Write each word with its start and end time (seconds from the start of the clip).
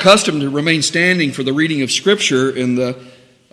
custom 0.00 0.40
to 0.40 0.50
remain 0.50 0.82
standing 0.82 1.30
for 1.30 1.42
the 1.42 1.52
reading 1.52 1.82
of 1.82 1.90
Scripture 1.92 2.50
in 2.50 2.74
the, 2.74 2.98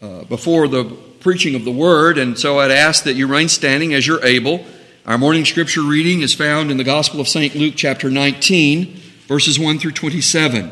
uh, 0.01 0.23
before 0.23 0.67
the 0.67 0.85
preaching 1.19 1.55
of 1.55 1.65
the 1.65 1.71
Word, 1.71 2.17
and 2.17 2.39
so 2.39 2.59
I'd 2.59 2.71
ask 2.71 3.03
that 3.03 3.13
you 3.13 3.27
remain 3.27 3.49
standing 3.49 3.93
as 3.93 4.07
you're 4.07 4.23
able. 4.25 4.65
Our 5.05 5.17
morning 5.17 5.45
Scripture 5.45 5.81
reading 5.81 6.21
is 6.21 6.33
found 6.33 6.71
in 6.71 6.77
the 6.77 6.83
Gospel 6.83 7.19
of 7.19 7.27
St. 7.27 7.53
Luke, 7.53 7.73
chapter 7.75 8.09
19, 8.09 8.99
verses 9.27 9.59
1 9.59 9.79
through 9.79 9.91
27. 9.91 10.71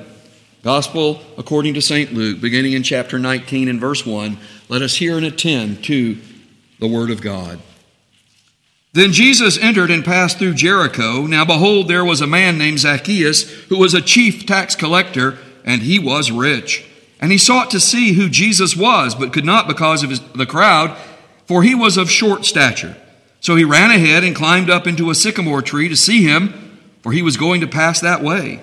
Gospel 0.63 1.21
according 1.37 1.73
to 1.75 1.81
St. 1.81 2.13
Luke, 2.13 2.41
beginning 2.41 2.73
in 2.73 2.81
chapter 2.81 3.19
19 3.19 3.67
and 3.67 3.79
verse 3.79 4.05
1. 4.05 4.37
Let 4.69 4.81
us 4.81 4.95
hear 4.95 5.17
and 5.17 5.25
attend 5.25 5.83
to 5.83 6.17
the 6.79 6.87
Word 6.87 7.11
of 7.11 7.21
God. 7.21 7.59
Then 8.93 9.11
Jesus 9.11 9.57
entered 9.57 9.91
and 9.91 10.05
passed 10.05 10.39
through 10.39 10.53
Jericho. 10.53 11.27
Now 11.27 11.43
behold, 11.43 11.89
there 11.89 12.05
was 12.05 12.21
a 12.21 12.27
man 12.27 12.57
named 12.57 12.79
Zacchaeus, 12.79 13.43
who 13.65 13.77
was 13.77 13.93
a 13.93 14.01
chief 14.01 14.45
tax 14.45 14.73
collector, 14.73 15.37
and 15.65 15.81
he 15.81 15.99
was 15.99 16.31
rich. 16.31 16.85
And 17.19 17.31
he 17.31 17.37
sought 17.37 17.71
to 17.71 17.79
see 17.79 18.13
who 18.13 18.29
Jesus 18.29 18.77
was, 18.77 19.15
but 19.15 19.33
could 19.33 19.43
not 19.43 19.67
because 19.67 20.03
of 20.03 20.11
his, 20.11 20.21
the 20.33 20.45
crowd, 20.45 20.95
for 21.47 21.63
he 21.63 21.75
was 21.75 21.97
of 21.97 22.09
short 22.09 22.45
stature. 22.45 22.95
So 23.39 23.55
he 23.55 23.63
ran 23.63 23.91
ahead 23.91 24.23
and 24.23 24.35
climbed 24.35 24.69
up 24.69 24.87
into 24.87 25.09
a 25.09 25.15
sycamore 25.15 25.61
tree 25.61 25.89
to 25.89 25.95
see 25.97 26.23
him, 26.23 26.79
for 27.01 27.11
he 27.11 27.21
was 27.21 27.37
going 27.37 27.61
to 27.61 27.67
pass 27.67 27.99
that 27.99 28.23
way. 28.23 28.61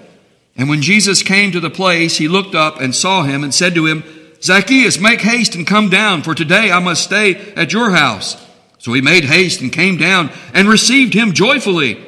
And 0.57 0.69
when 0.69 0.83
Jesus 0.83 1.23
came 1.23 1.53
to 1.53 1.61
the 1.61 1.71
place, 1.71 2.17
he 2.17 2.29
looked 2.29 2.55
up 2.55 2.81
and 2.81 2.95
saw 2.95 3.23
him 3.23 3.43
and 3.43 3.55
said 3.55 3.75
to 3.75 3.87
him, 3.87 4.05
Zacchaeus, 4.43 4.99
make 4.99 5.21
haste 5.21 5.55
and 5.55 5.67
come 5.67 5.89
down, 5.89 6.23
for 6.23 6.35
today 6.35 6.71
I 6.71 6.81
must 6.81 7.05
stay 7.05 7.37
at 7.55 7.73
your 7.73 7.91
house. 7.91 8.37
So 8.79 8.93
he 8.93 9.01
made 9.01 9.25
haste 9.25 9.61
and 9.61 9.73
came 9.73 9.97
down 9.97 10.31
and 10.53 10.69
received 10.69 11.15
him 11.15 11.33
joyfully. 11.33 12.05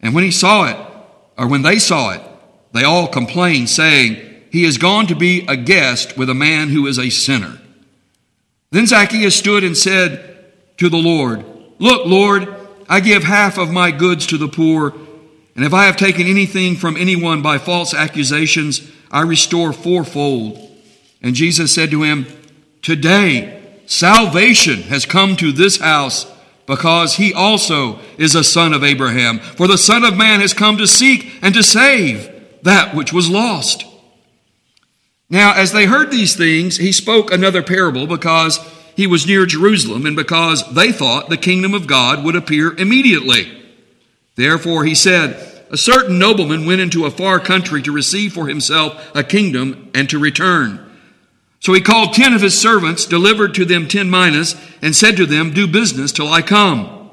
And 0.00 0.14
when 0.14 0.24
he 0.24 0.30
saw 0.30 0.66
it, 0.66 0.76
or 1.36 1.48
when 1.48 1.62
they 1.62 1.78
saw 1.78 2.10
it, 2.10 2.20
they 2.74 2.82
all 2.82 3.06
complained, 3.06 3.70
saying, 3.70 4.16
He 4.50 4.64
is 4.64 4.78
gone 4.78 5.06
to 5.06 5.14
be 5.14 5.46
a 5.46 5.56
guest 5.56 6.18
with 6.18 6.28
a 6.28 6.34
man 6.34 6.68
who 6.68 6.86
is 6.86 6.98
a 6.98 7.08
sinner. 7.08 7.60
Then 8.72 8.86
Zacchaeus 8.86 9.36
stood 9.36 9.62
and 9.62 9.76
said 9.76 10.44
to 10.78 10.88
the 10.88 10.98
Lord, 10.98 11.44
Look, 11.78 12.04
Lord, 12.04 12.54
I 12.88 12.98
give 13.00 13.22
half 13.22 13.58
of 13.58 13.70
my 13.70 13.92
goods 13.92 14.26
to 14.26 14.36
the 14.36 14.48
poor, 14.48 14.92
and 15.54 15.64
if 15.64 15.72
I 15.72 15.84
have 15.84 15.96
taken 15.96 16.26
anything 16.26 16.74
from 16.74 16.96
anyone 16.96 17.40
by 17.40 17.58
false 17.58 17.94
accusations, 17.94 18.90
I 19.08 19.22
restore 19.22 19.72
fourfold. 19.72 20.58
And 21.22 21.36
Jesus 21.36 21.72
said 21.72 21.92
to 21.92 22.02
him, 22.02 22.26
Today, 22.82 23.62
Salvation 23.86 24.82
has 24.82 25.06
come 25.06 25.36
to 25.36 25.52
this 25.52 25.78
house 25.78 26.26
because 26.66 27.16
he 27.16 27.34
also 27.34 28.00
is 28.18 28.34
a 28.34 28.42
son 28.42 28.72
of 28.72 28.82
Abraham. 28.82 29.38
For 29.38 29.68
the 29.68 29.78
Son 29.78 30.04
of 30.04 30.16
Man 30.16 30.40
has 30.40 30.54
come 30.54 30.78
to 30.78 30.86
seek 30.86 31.38
and 31.42 31.54
to 31.54 31.62
save 31.62 32.33
that 32.64 32.94
which 32.94 33.12
was 33.12 33.30
lost. 33.30 33.84
Now, 35.28 35.54
as 35.54 35.72
they 35.72 35.86
heard 35.86 36.10
these 36.10 36.34
things, 36.34 36.78
he 36.78 36.92
spoke 36.92 37.30
another 37.30 37.62
parable 37.62 38.06
because 38.06 38.58
he 38.96 39.06
was 39.06 39.26
near 39.26 39.46
Jerusalem 39.46 40.06
and 40.06 40.16
because 40.16 40.64
they 40.72 40.90
thought 40.90 41.28
the 41.28 41.36
kingdom 41.36 41.74
of 41.74 41.86
God 41.86 42.24
would 42.24 42.36
appear 42.36 42.74
immediately. 42.76 43.50
Therefore, 44.36 44.84
he 44.84 44.94
said, 44.94 45.66
A 45.70 45.76
certain 45.76 46.18
nobleman 46.18 46.66
went 46.66 46.80
into 46.80 47.04
a 47.04 47.10
far 47.10 47.38
country 47.38 47.82
to 47.82 47.92
receive 47.92 48.32
for 48.32 48.48
himself 48.48 49.10
a 49.14 49.22
kingdom 49.22 49.90
and 49.94 50.08
to 50.08 50.18
return. 50.18 50.80
So 51.60 51.72
he 51.72 51.80
called 51.80 52.14
ten 52.14 52.32
of 52.32 52.42
his 52.42 52.58
servants, 52.58 53.04
delivered 53.04 53.54
to 53.54 53.64
them 53.64 53.88
ten 53.88 54.08
minas, 54.10 54.56
and 54.80 54.94
said 54.94 55.16
to 55.16 55.26
them, 55.26 55.52
Do 55.52 55.66
business 55.66 56.12
till 56.12 56.32
I 56.32 56.42
come. 56.42 57.10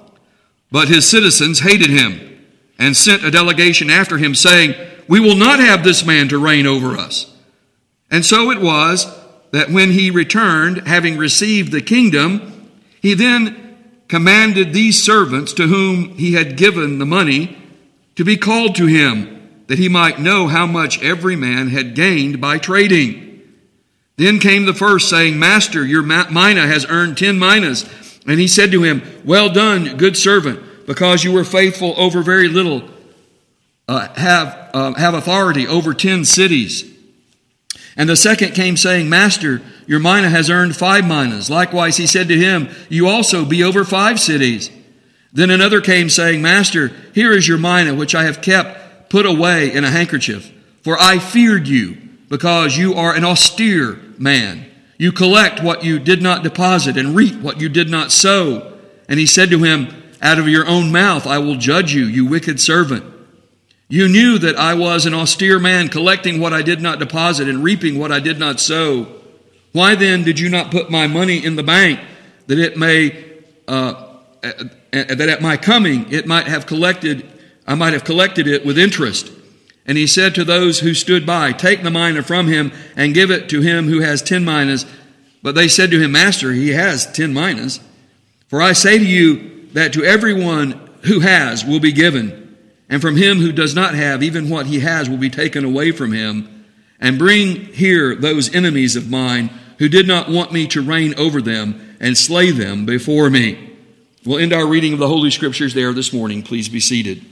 But 0.72 0.88
his 0.88 1.10
citizens 1.10 1.60
hated 1.60 1.90
him 1.90 2.31
and 2.82 2.98
sent 2.98 3.24
a 3.24 3.30
delegation 3.30 3.92
after 3.92 4.18
him, 4.18 4.34
saying, 4.34 4.74
We 5.08 5.20
will 5.20 5.36
not 5.36 5.60
have 5.60 5.84
this 5.84 6.04
man 6.04 6.28
to 6.30 6.44
reign 6.44 6.66
over 6.66 6.98
us. 6.98 7.32
And 8.10 8.26
so 8.26 8.50
it 8.50 8.60
was 8.60 9.06
that 9.52 9.70
when 9.70 9.92
he 9.92 10.10
returned, 10.10 10.88
having 10.88 11.16
received 11.16 11.72
the 11.72 11.82
kingdom, 11.82 12.72
he 13.00 13.14
then 13.14 13.78
commanded 14.08 14.74
these 14.74 15.02
servants 15.02 15.54
to 15.54 15.68
whom 15.68 16.18
he 16.18 16.34
had 16.34 16.58
given 16.58 16.98
the 16.98 17.06
money 17.06 17.56
to 18.16 18.26
be 18.26 18.36
called 18.36 18.76
to 18.76 18.88
him, 18.88 19.64
that 19.68 19.78
he 19.78 19.88
might 19.88 20.20
know 20.20 20.48
how 20.48 20.66
much 20.66 21.02
every 21.04 21.36
man 21.36 21.68
had 21.68 21.94
gained 21.94 22.42
by 22.42 22.58
trading. 22.58 23.42
Then 24.18 24.40
came 24.40 24.66
the 24.66 24.74
first, 24.74 25.08
saying, 25.08 25.38
Master, 25.38 25.86
your 25.86 26.04
mina 26.04 26.66
has 26.68 26.86
earned 26.90 27.18
ten 27.18 27.38
minas. 27.38 27.88
And 28.28 28.40
he 28.40 28.48
said 28.48 28.72
to 28.72 28.82
him, 28.82 29.04
Well 29.24 29.50
done, 29.50 29.98
good 29.98 30.18
servant, 30.18 30.60
because 30.86 31.24
you 31.24 31.32
were 31.32 31.44
faithful 31.44 31.94
over 31.98 32.22
very 32.22 32.48
little. 32.48 32.84
Uh, 33.88 34.08
have, 34.14 34.70
uh, 34.74 34.94
have 34.94 35.14
authority 35.14 35.68
over 35.68 35.94
ten 35.94 36.24
cities. 36.26 36.90
And 37.98 38.08
the 38.08 38.16
second 38.16 38.54
came 38.54 38.78
saying, 38.78 39.10
Master, 39.10 39.62
your 39.86 40.00
mina 40.00 40.30
has 40.30 40.50
earned 40.50 40.76
five 40.76 41.06
minas. 41.06 41.50
Likewise, 41.50 41.98
he 41.98 42.08
said 42.08 42.28
to 42.30 42.38
him, 42.38 42.70
You 42.90 43.08
also 43.08 43.44
be 43.44 43.64
over 43.64 43.84
five 43.84 44.20
cities. 44.20 44.70
Then 45.34 45.50
another 45.50 45.82
came 45.82 46.10
saying, 46.10 46.42
Master, 46.42 46.92
here 47.14 47.32
is 47.32 47.48
your 47.48 47.58
mina, 47.58 47.94
which 47.94 48.16
I 48.16 48.24
have 48.24 48.42
kept 48.42 49.10
put 49.10 49.26
away 49.26 49.74
in 49.74 49.84
a 49.84 49.92
handkerchief. 49.92 50.52
For 50.84 50.98
I 51.00 51.20
feared 51.20 51.68
you, 51.68 51.98
because 52.30 52.78
you 52.78 52.94
are 52.96 53.14
an 53.14 53.26
austere 53.26 54.00
man. 54.18 54.66
You 54.98 55.12
collect 55.12 55.62
what 55.62 55.84
you 55.84 56.00
did 56.00 56.22
not 56.22 56.44
deposit 56.44 56.96
and 56.96 57.16
reap 57.16 57.36
what 57.42 57.60
you 57.60 57.68
did 57.68 57.90
not 57.90 58.12
sow. 58.12 58.78
And 59.10 59.20
he 59.20 59.26
said 59.26 59.50
to 59.50 59.62
him, 59.62 60.01
Out 60.22 60.38
of 60.38 60.48
your 60.48 60.68
own 60.68 60.92
mouth 60.92 61.26
I 61.26 61.40
will 61.40 61.56
judge 61.56 61.94
you, 61.94 62.06
you 62.06 62.26
wicked 62.26 62.60
servant. 62.60 63.04
You 63.90 64.08
knew 64.08 64.38
that 64.38 64.56
I 64.56 64.74
was 64.76 65.06
an 65.06 65.14
austere 65.14 65.60
man, 65.60 65.90
collecting 65.90 66.40
what 66.40 66.54
I 66.54 66.62
did 66.62 66.80
not 66.82 67.00
deposit 67.00 67.50
and 67.50 67.64
reaping 67.64 68.00
what 68.00 68.12
I 68.12 68.22
did 68.22 68.40
not 68.40 68.60
sow. 68.60 69.08
Why 69.74 69.96
then 69.96 70.24
did 70.24 70.40
you 70.40 70.50
not 70.50 70.72
put 70.72 70.90
my 70.90 71.08
money 71.08 71.44
in 71.44 71.56
the 71.56 71.64
bank 71.64 72.00
that 72.48 72.60
it 72.60 72.78
may, 72.78 73.22
uh, 73.68 74.18
that 74.92 75.28
at 75.30 75.42
my 75.42 75.58
coming 75.58 76.12
it 76.12 76.26
might 76.26 76.48
have 76.48 76.66
collected, 76.66 77.28
I 77.68 77.76
might 77.76 77.94
have 77.94 78.04
collected 78.04 78.48
it 78.48 78.66
with 78.66 78.78
interest? 78.78 79.32
And 79.86 79.98
he 79.98 80.08
said 80.08 80.36
to 80.36 80.46
those 80.46 80.80
who 80.80 80.94
stood 80.94 81.26
by, 81.26 81.52
Take 81.52 81.84
the 81.84 81.92
mina 81.92 82.24
from 82.24 82.48
him 82.48 82.72
and 82.96 83.14
give 83.14 83.32
it 83.32 83.50
to 83.50 83.62
him 83.62 83.88
who 83.88 84.00
has 84.00 84.22
ten 84.22 84.46
minas. 84.46 84.86
But 85.42 85.56
they 85.56 85.68
said 85.68 85.92
to 85.92 86.00
him, 86.00 86.14
Master, 86.14 86.54
he 86.54 86.70
has 86.70 87.12
ten 87.12 87.34
minas. 87.34 87.80
For 88.48 88.62
I 88.62 88.74
say 88.74 89.00
to 89.00 89.06
you 89.06 89.61
that 89.74 89.94
to 89.94 90.04
everyone 90.04 90.90
who 91.04 91.20
has 91.22 91.66
will 91.66 91.80
be 91.80 91.92
given, 91.92 92.58
and 92.90 93.02
from 93.02 93.16
him 93.16 93.40
who 93.40 93.52
does 93.52 93.74
not 93.74 93.94
have, 93.94 94.22
even 94.22 94.50
what 94.50 94.66
he 94.66 94.80
has 94.80 95.10
will 95.10 95.18
be 95.18 95.30
taken 95.30 95.64
away 95.64 95.92
from 95.92 96.12
him. 96.12 96.66
And 97.00 97.18
bring 97.18 97.66
here 97.74 98.16
those 98.16 98.54
enemies 98.54 98.96
of 98.96 99.10
mine 99.10 99.50
who 99.80 99.90
did 99.90 100.08
not 100.08 100.30
want 100.30 100.52
me 100.52 100.68
to 100.68 100.82
reign 100.82 101.16
over 101.18 101.42
them 101.42 101.98
and 102.00 102.16
slay 102.16 102.52
them 102.52 102.86
before 102.86 103.30
me. 103.32 103.72
We'll 104.24 104.38
end 104.38 104.54
our 104.54 104.68
reading 104.68 104.94
of 104.94 105.00
the 105.00 105.08
Holy 105.08 105.32
Scriptures 105.32 105.74
there 105.74 105.94
this 105.94 106.14
morning. 106.14 106.44
Please 106.44 106.70
be 106.70 106.80
seated. 106.80 107.26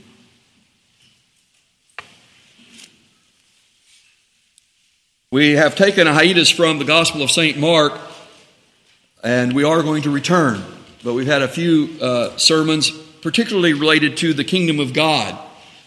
We 5.30 5.52
have 5.52 5.76
taken 5.76 6.08
a 6.08 6.12
hiatus 6.12 6.50
from 6.50 6.80
the 6.80 6.84
Gospel 6.84 7.22
of 7.22 7.30
St. 7.30 7.56
Mark, 7.56 7.92
and 9.22 9.54
we 9.54 9.62
are 9.62 9.84
going 9.84 10.02
to 10.02 10.10
return. 10.10 10.64
But 11.02 11.14
we've 11.14 11.26
had 11.26 11.40
a 11.40 11.48
few 11.48 11.96
uh, 12.00 12.36
sermons, 12.36 12.90
particularly 13.22 13.72
related 13.72 14.18
to 14.18 14.34
the 14.34 14.44
kingdom 14.44 14.80
of 14.80 14.92
God. 14.92 15.38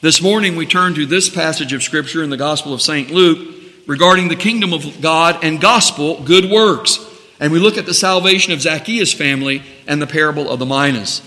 This 0.01 0.23
morning, 0.23 0.55
we 0.55 0.65
turn 0.65 0.95
to 0.95 1.05
this 1.05 1.29
passage 1.29 1.71
of 1.71 1.83
Scripture 1.83 2.23
in 2.23 2.31
the 2.31 2.37
Gospel 2.37 2.73
of 2.73 2.81
St. 2.81 3.11
Luke 3.11 3.53
regarding 3.85 4.27
the 4.27 4.35
kingdom 4.35 4.73
of 4.73 5.01
God 5.01 5.43
and 5.43 5.61
gospel 5.61 6.19
good 6.23 6.49
works. 6.49 6.99
And 7.39 7.53
we 7.53 7.59
look 7.59 7.77
at 7.77 7.85
the 7.85 7.93
salvation 7.93 8.53
of 8.53 8.61
Zacchaeus' 8.61 9.13
family 9.13 9.61
and 9.87 10.01
the 10.01 10.07
parable 10.07 10.49
of 10.49 10.57
the 10.57 10.65
minas. 10.65 11.21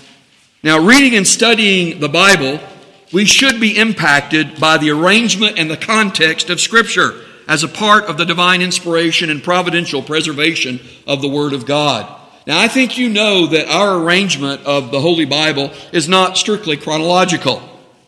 Now, 0.63 0.79
reading 0.79 1.15
and 1.15 1.25
studying 1.25 2.01
the 2.01 2.09
Bible, 2.09 2.59
we 3.13 3.23
should 3.23 3.61
be 3.61 3.77
impacted 3.77 4.59
by 4.59 4.77
the 4.77 4.91
arrangement 4.91 5.57
and 5.57 5.71
the 5.71 5.77
context 5.77 6.49
of 6.49 6.59
Scripture 6.59 7.23
as 7.47 7.63
a 7.63 7.69
part 7.69 8.03
of 8.05 8.17
the 8.17 8.25
divine 8.25 8.61
inspiration 8.61 9.29
and 9.29 9.41
providential 9.41 10.01
preservation 10.01 10.81
of 11.07 11.21
the 11.21 11.29
Word 11.29 11.53
of 11.53 11.65
God. 11.65 12.13
Now, 12.47 12.61
I 12.61 12.69
think 12.69 12.97
you 12.97 13.09
know 13.09 13.47
that 13.47 13.67
our 13.67 14.01
arrangement 14.01 14.65
of 14.65 14.89
the 14.89 15.01
Holy 15.01 15.25
Bible 15.25 15.69
is 15.91 16.07
not 16.07 16.37
strictly 16.37 16.77
chronological 16.77 17.61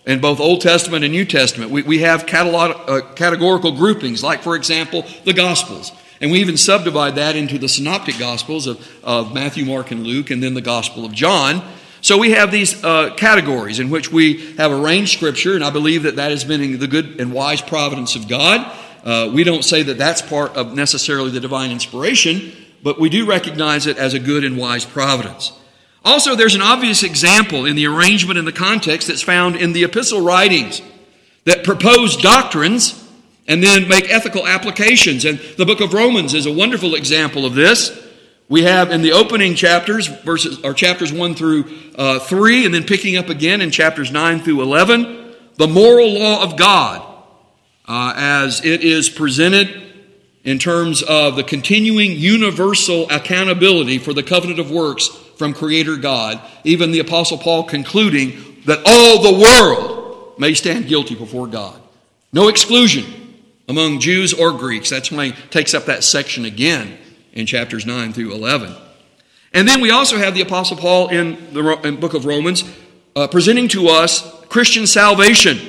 in 0.06 0.21
both 0.21 0.39
Old 0.39 0.62
Testament 0.62 1.03
and 1.03 1.12
New 1.12 1.25
Testament. 1.25 1.71
We, 1.71 1.81
we 1.81 2.00
have 2.00 2.25
catalog, 2.25 2.89
uh, 2.89 3.01
categorical 3.15 3.74
groupings, 3.74 4.24
like, 4.24 4.41
for 4.41 4.56
example, 4.56 5.06
the 5.25 5.33
Gospels. 5.33 5.91
And 6.21 6.31
we 6.31 6.39
even 6.39 6.56
subdivide 6.56 7.15
that 7.15 7.36
into 7.36 7.57
the 7.57 7.68
synoptic 7.68 8.18
Gospels 8.18 8.65
of, 8.65 9.03
of 9.03 9.33
Matthew, 9.33 9.65
Mark, 9.65 9.91
and 9.91 10.07
Luke, 10.07 10.31
and 10.31 10.42
then 10.42 10.53
the 10.53 10.62
Gospel 10.62 11.03
of 11.03 11.12
John. 11.12 11.62
So 12.00 12.18
we 12.18 12.31
have 12.31 12.50
these 12.50 12.81
uh, 12.81 13.13
categories 13.15 13.81
in 13.81 13.89
which 13.89 14.09
we 14.09 14.56
have 14.56 14.71
arranged 14.71 15.18
Scripture, 15.18 15.56
and 15.56 15.65
I 15.65 15.69
believe 15.69 16.03
that 16.03 16.15
that 16.15 16.31
has 16.31 16.45
been 16.45 16.80
the 16.80 16.88
good 16.88 17.19
and 17.19 17.33
wise 17.33 17.62
providence 17.62 18.15
of 18.15 18.30
God. 18.30 18.74
Uh, 19.03 19.31
we 19.33 19.44
don't 19.44 19.65
say 19.65 19.83
that 19.83 19.97
that's 19.97 20.21
part 20.21 20.56
of 20.56 20.74
necessarily 20.74 21.30
the 21.30 21.42
divine 21.42 21.71
inspiration, 21.71 22.53
but 22.83 22.99
we 22.99 23.09
do 23.09 23.25
recognize 23.25 23.87
it 23.87 23.97
as 23.97 24.13
a 24.13 24.19
good 24.19 24.43
and 24.43 24.57
wise 24.57 24.85
providence. 24.85 25.51
Also, 26.03 26.35
there's 26.35 26.55
an 26.55 26.61
obvious 26.61 27.03
example 27.03 27.65
in 27.65 27.75
the 27.75 27.85
arrangement 27.85 28.39
and 28.39 28.47
the 28.47 28.53
context 28.53 29.07
that's 29.07 29.21
found 29.21 29.55
in 29.55 29.73
the 29.73 29.83
epistle 29.83 30.21
writings 30.21 30.81
that 31.45 31.63
propose 31.63 32.15
doctrines 32.15 33.05
and 33.47 33.61
then 33.61 33.87
make 33.87 34.09
ethical 34.09 34.47
applications. 34.47 35.25
And 35.25 35.39
the 35.57 35.65
book 35.65 35.81
of 35.81 35.93
Romans 35.93 36.33
is 36.33 36.45
a 36.45 36.53
wonderful 36.53 36.95
example 36.95 37.45
of 37.45 37.55
this. 37.55 38.07
We 38.47 38.63
have 38.63 38.91
in 38.91 39.01
the 39.01 39.11
opening 39.11 39.55
chapters, 39.55 40.07
verses 40.07 40.59
or 40.63 40.73
chapters 40.73 41.11
one 41.11 41.35
through 41.35 41.65
uh, 41.95 42.19
three, 42.19 42.65
and 42.65 42.73
then 42.73 42.83
picking 42.83 43.17
up 43.17 43.29
again 43.29 43.61
in 43.61 43.69
chapters 43.69 44.11
nine 44.11 44.39
through 44.39 44.61
eleven, 44.61 45.35
the 45.55 45.67
moral 45.67 46.13
law 46.13 46.41
of 46.43 46.57
God, 46.57 47.05
uh, 47.87 48.13
as 48.15 48.63
it 48.65 48.83
is 48.83 49.09
presented 49.09 49.88
in 50.44 50.59
terms 50.59 51.01
of 51.01 51.36
the 51.36 51.44
continuing 51.44 52.12
universal 52.12 53.09
accountability 53.09 53.97
for 53.97 54.13
the 54.13 54.24
covenant 54.24 54.59
of 54.59 54.71
works 54.71 55.07
from 55.38 55.53
Creator 55.53 55.97
God. 55.97 56.39
Even 56.63 56.91
the 56.91 57.00
Apostle 57.00 57.38
Paul 57.38 57.63
concluding 57.63 58.62
that 58.65 58.81
all 58.86 59.21
the 59.21 59.39
world 59.39 60.39
may 60.39 60.53
stand 60.53 60.88
guilty 60.88 61.15
before 61.15 61.47
God. 61.47 61.80
No 62.31 62.47
exclusion 62.47 63.06
among 63.68 64.00
Jews 64.00 64.33
or 64.33 64.51
Greeks. 64.53 64.89
That's 64.89 65.12
why 65.12 65.27
he 65.27 65.31
takes 65.50 65.74
up 65.74 65.86
that 65.86 66.03
section 66.03 66.45
again 66.45 66.97
in 67.33 67.45
chapters 67.45 67.85
9 67.85 68.13
through 68.13 68.33
11. 68.33 68.75
And 69.53 69.68
then 69.68 69.81
we 69.81 69.92
also 69.92 70.18
have 70.18 70.35
the 70.35 70.42
Apostle 70.42 70.77
Paul 70.77 71.09
in 71.09 71.53
the 71.53 71.80
in 71.83 72.00
book 72.00 72.13
of 72.13 72.25
Romans 72.25 72.63
uh, 73.15 73.27
presenting 73.27 73.68
to 73.69 73.88
us 73.88 74.21
Christian 74.45 74.88
salvation, 74.88 75.59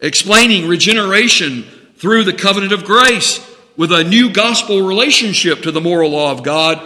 explaining 0.00 0.68
regeneration 0.68 1.62
through 1.96 2.24
the 2.24 2.32
covenant 2.32 2.72
of 2.72 2.84
grace 2.84 3.38
with 3.76 3.92
a 3.92 4.04
new 4.04 4.32
gospel 4.32 4.82
relationship 4.82 5.62
to 5.62 5.72
the 5.72 5.80
moral 5.80 6.10
law 6.10 6.32
of 6.32 6.42
God 6.42 6.80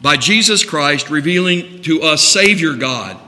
by 0.00 0.16
Jesus 0.16 0.64
Christ 0.64 1.10
revealing 1.10 1.82
to 1.82 2.02
us 2.02 2.22
Savior 2.22 2.74
God. 2.74 3.18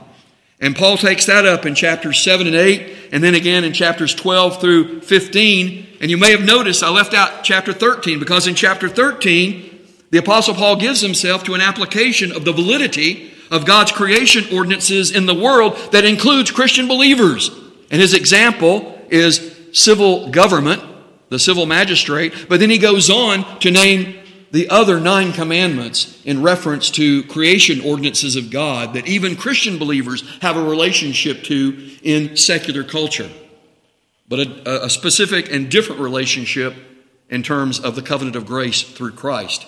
And 0.59 0.75
Paul 0.75 0.97
takes 0.97 1.25
that 1.25 1.45
up 1.45 1.65
in 1.65 1.75
chapters 1.75 2.19
7 2.19 2.47
and 2.47 2.55
8, 2.55 3.09
and 3.11 3.23
then 3.23 3.35
again 3.35 3.63
in 3.63 3.73
chapters 3.73 4.13
12 4.13 4.61
through 4.61 5.01
15 5.01 5.87
and 5.99 6.11
you 6.11 6.17
may 6.17 6.31
have 6.31 6.45
noticed 6.45 6.83
I 6.83 6.89
left 6.89 7.13
out 7.13 7.43
chapter 7.43 7.73
13 7.73 8.19
because 8.19 8.47
in 8.47 8.55
chapter 8.55 8.87
13, 8.87 9.79
the 10.11 10.19
Apostle 10.19 10.53
Paul 10.53 10.75
gives 10.75 11.01
himself 11.01 11.43
to 11.45 11.53
an 11.53 11.61
application 11.61 12.31
of 12.31 12.45
the 12.45 12.53
validity 12.53 13.33
of 13.49 13.65
God's 13.65 13.91
creation 13.91 14.55
ordinances 14.55 15.15
in 15.15 15.25
the 15.25 15.33
world 15.33 15.75
that 15.91 16.05
includes 16.05 16.51
Christian 16.51 16.87
believers. 16.87 17.49
And 17.89 18.01
his 18.01 18.13
example 18.13 19.01
is 19.09 19.55
civil 19.73 20.29
government, 20.29 20.83
the 21.29 21.39
civil 21.39 21.65
magistrate, 21.65 22.33
but 22.49 22.59
then 22.59 22.69
he 22.69 22.77
goes 22.77 23.09
on 23.09 23.59
to 23.59 23.71
name 23.71 24.19
the 24.51 24.69
other 24.69 24.99
nine 24.99 25.33
commandments 25.33 26.21
in 26.23 26.41
reference 26.41 26.89
to 26.91 27.23
creation 27.23 27.81
ordinances 27.81 28.35
of 28.35 28.49
God 28.49 28.93
that 28.93 29.07
even 29.07 29.35
Christian 29.35 29.77
believers 29.77 30.23
have 30.39 30.55
a 30.55 30.63
relationship 30.63 31.43
to 31.43 31.91
in 32.01 32.37
secular 32.37 32.83
culture 32.83 33.29
but 34.27 34.39
a, 34.39 34.85
a 34.85 34.89
specific 34.89 35.51
and 35.51 35.71
different 35.71 36.01
relationship 36.01 36.75
in 37.29 37.43
terms 37.43 37.79
of 37.79 37.95
the 37.95 38.01
covenant 38.01 38.35
of 38.35 38.45
grace 38.45 38.81
through 38.81 39.11
Christ. 39.11 39.65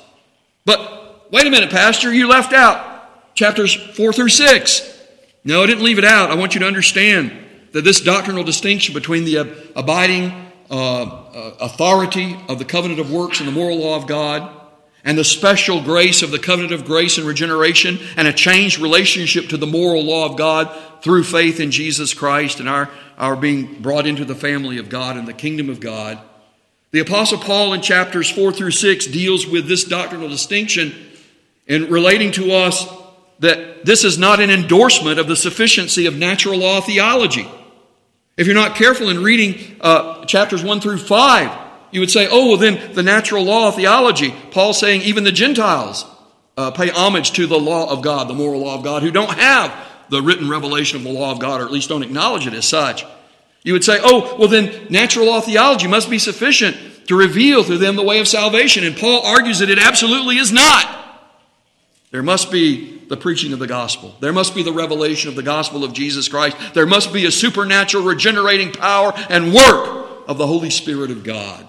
But 0.65 1.31
wait 1.31 1.47
a 1.47 1.49
minute, 1.49 1.69
Pastor, 1.69 2.13
you 2.13 2.27
left 2.27 2.53
out 2.53 3.35
chapters 3.35 3.73
4 3.73 4.13
through 4.13 4.29
6. 4.29 4.97
No, 5.43 5.63
I 5.63 5.67
didn't 5.67 5.83
leave 5.83 5.97
it 5.97 6.05
out. 6.05 6.31
I 6.31 6.35
want 6.35 6.53
you 6.53 6.59
to 6.59 6.67
understand 6.67 7.31
that 7.71 7.83
this 7.83 8.01
doctrinal 8.01 8.43
distinction 8.43 8.93
between 8.93 9.25
the 9.25 9.71
abiding 9.75 10.48
uh, 10.69 11.51
authority 11.59 12.37
of 12.47 12.59
the 12.59 12.65
covenant 12.65 12.99
of 12.99 13.11
works 13.11 13.39
and 13.39 13.47
the 13.47 13.53
moral 13.53 13.79
law 13.79 13.95
of 13.95 14.07
God 14.07 14.55
and 15.03 15.17
the 15.17 15.23
special 15.23 15.81
grace 15.81 16.21
of 16.21 16.31
the 16.31 16.39
covenant 16.39 16.73
of 16.73 16.85
grace 16.85 17.17
and 17.17 17.25
regeneration 17.25 17.99
and 18.15 18.27
a 18.27 18.33
changed 18.33 18.79
relationship 18.79 19.47
to 19.49 19.57
the 19.57 19.67
moral 19.67 20.03
law 20.03 20.29
of 20.29 20.37
God 20.37 20.75
through 21.01 21.23
faith 21.23 21.59
in 21.59 21.71
Jesus 21.71 22.13
Christ 22.13 22.59
and 22.59 22.67
our 22.67 22.89
our 23.19 23.35
being 23.35 23.81
brought 23.81 24.07
into 24.07 24.23
the 24.23 24.33
family 24.33 24.77
of 24.77 24.89
God 24.89 25.17
and 25.17 25.27
the 25.27 25.33
kingdom 25.33 25.69
of 25.69 25.81
God. 25.81 26.17
The 26.91 27.01
Apostle 27.01 27.37
Paul 27.37 27.73
in 27.73 27.81
chapters 27.81 28.29
4 28.29 28.53
through 28.53 28.71
6 28.71 29.07
deals 29.07 29.45
with 29.45 29.67
this 29.67 29.83
doctrinal 29.83 30.29
distinction 30.29 30.95
in 31.67 31.91
relating 31.91 32.31
to 32.31 32.53
us 32.53 32.87
that 33.39 33.85
this 33.85 34.03
is 34.03 34.17
not 34.17 34.39
an 34.39 34.49
endorsement 34.49 35.19
of 35.19 35.27
the 35.27 35.35
sufficiency 35.35 36.05
of 36.05 36.17
natural 36.17 36.59
law 36.59 36.81
theology. 36.81 37.47
If 38.39 38.47
you're 38.47 38.55
not 38.55 38.75
careful 38.75 39.09
in 39.09 39.21
reading 39.21 39.75
uh, 39.81 40.23
chapters 40.23 40.63
1 40.63 40.79
through 40.79 40.99
5, 40.99 41.57
you 41.91 41.99
would 41.99 42.09
say, 42.09 42.25
oh, 42.31 42.47
well, 42.47 42.57
then 42.57 42.93
the 42.93 43.03
natural 43.03 43.43
law 43.43 43.69
theology. 43.69 44.33
Paul 44.51 44.71
saying 44.71 45.01
even 45.01 45.25
the 45.25 45.33
Gentiles 45.33 46.05
uh, 46.55 46.71
pay 46.71 46.89
homage 46.89 47.33
to 47.33 47.47
the 47.47 47.59
law 47.59 47.91
of 47.91 48.01
God, 48.01 48.29
the 48.29 48.33
moral 48.33 48.61
law 48.61 48.75
of 48.75 48.83
God, 48.85 49.03
who 49.03 49.11
don't 49.11 49.37
have 49.37 49.75
the 50.07 50.21
written 50.21 50.49
revelation 50.49 50.95
of 50.95 51.03
the 51.03 51.11
law 51.11 51.33
of 51.33 51.39
God, 51.39 51.59
or 51.59 51.65
at 51.65 51.71
least 51.73 51.89
don't 51.89 52.01
acknowledge 52.01 52.47
it 52.47 52.53
as 52.53 52.63
such. 52.63 53.03
You 53.63 53.73
would 53.73 53.83
say, 53.83 53.99
oh, 54.01 54.37
well, 54.39 54.47
then 54.47 54.87
natural 54.89 55.25
law 55.25 55.41
theology 55.41 55.87
must 55.87 56.09
be 56.09 56.17
sufficient 56.17 56.77
to 57.07 57.17
reveal 57.17 57.65
to 57.65 57.77
them 57.77 57.97
the 57.97 58.03
way 58.03 58.21
of 58.21 58.27
salvation. 58.29 58.85
And 58.85 58.95
Paul 58.95 59.21
argues 59.25 59.59
that 59.59 59.69
it 59.69 59.79
absolutely 59.79 60.37
is 60.37 60.53
not. 60.53 61.08
There 62.11 62.23
must 62.23 62.51
be 62.51 62.97
the 63.07 63.17
preaching 63.17 63.53
of 63.53 63.59
the 63.59 63.67
gospel. 63.67 64.15
There 64.19 64.33
must 64.33 64.55
be 64.55 64.63
the 64.63 64.73
revelation 64.73 65.29
of 65.29 65.35
the 65.35 65.43
gospel 65.43 65.83
of 65.83 65.93
Jesus 65.93 66.27
Christ. 66.27 66.57
There 66.73 66.87
must 66.87 67.13
be 67.13 67.25
a 67.25 67.31
supernatural 67.31 68.03
regenerating 68.03 68.71
power 68.71 69.13
and 69.29 69.53
work 69.53 70.27
of 70.27 70.37
the 70.37 70.47
Holy 70.47 70.69
Spirit 70.69 71.11
of 71.11 71.23
God 71.23 71.67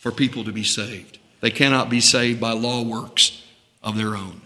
for 0.00 0.12
people 0.12 0.44
to 0.44 0.52
be 0.52 0.64
saved. 0.64 1.18
They 1.40 1.50
cannot 1.50 1.90
be 1.90 2.00
saved 2.00 2.40
by 2.40 2.52
law 2.52 2.82
works 2.82 3.42
of 3.82 3.96
their 3.96 4.16
own. 4.16 4.42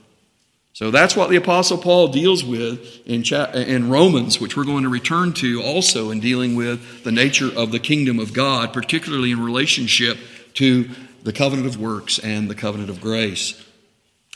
So 0.73 0.91
that's 0.91 1.15
what 1.15 1.31
the 1.31 1.37
Apostle 1.37 1.79
Paul 1.79 2.09
deals 2.09 2.45
with 2.45 3.07
in, 3.07 3.23
in 3.55 3.89
Romans, 3.91 4.41
which 4.41 4.57
we're 4.57 4.65
going 4.65 4.83
to 4.83 4.89
return 4.89 5.33
to 5.35 5.63
also 5.63 6.11
in 6.11 6.19
dealing 6.19 6.57
with 6.57 7.05
the 7.05 7.13
nature 7.13 7.49
of 7.55 7.71
the 7.71 7.79
kingdom 7.79 8.19
of 8.19 8.33
God, 8.33 8.73
particularly 8.73 9.31
in 9.31 9.45
relationship 9.45 10.19
to 10.55 10.91
the 11.23 11.33
covenant 11.33 11.69
of 11.69 11.81
works 11.81 12.19
and 12.19 12.51
the 12.51 12.57
covenant 12.57 12.91
of 12.91 13.01
grace. 13.01 13.63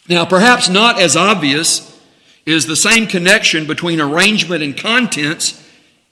Now, 0.09 0.25
perhaps 0.25 0.69
not 0.69 1.01
as 1.01 1.17
obvious 1.17 1.85
is 2.47 2.67
the 2.67 2.77
same 2.77 3.07
connection 3.07 3.67
between 3.67 4.01
arrangement 4.01 4.63
and 4.63 4.77
contents 4.77 5.63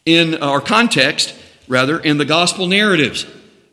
in 0.05 0.35
our 0.43 0.61
context, 0.61 1.35
rather, 1.67 1.99
in 1.99 2.19
the 2.19 2.27
gospel 2.27 2.67
narratives. 2.67 3.27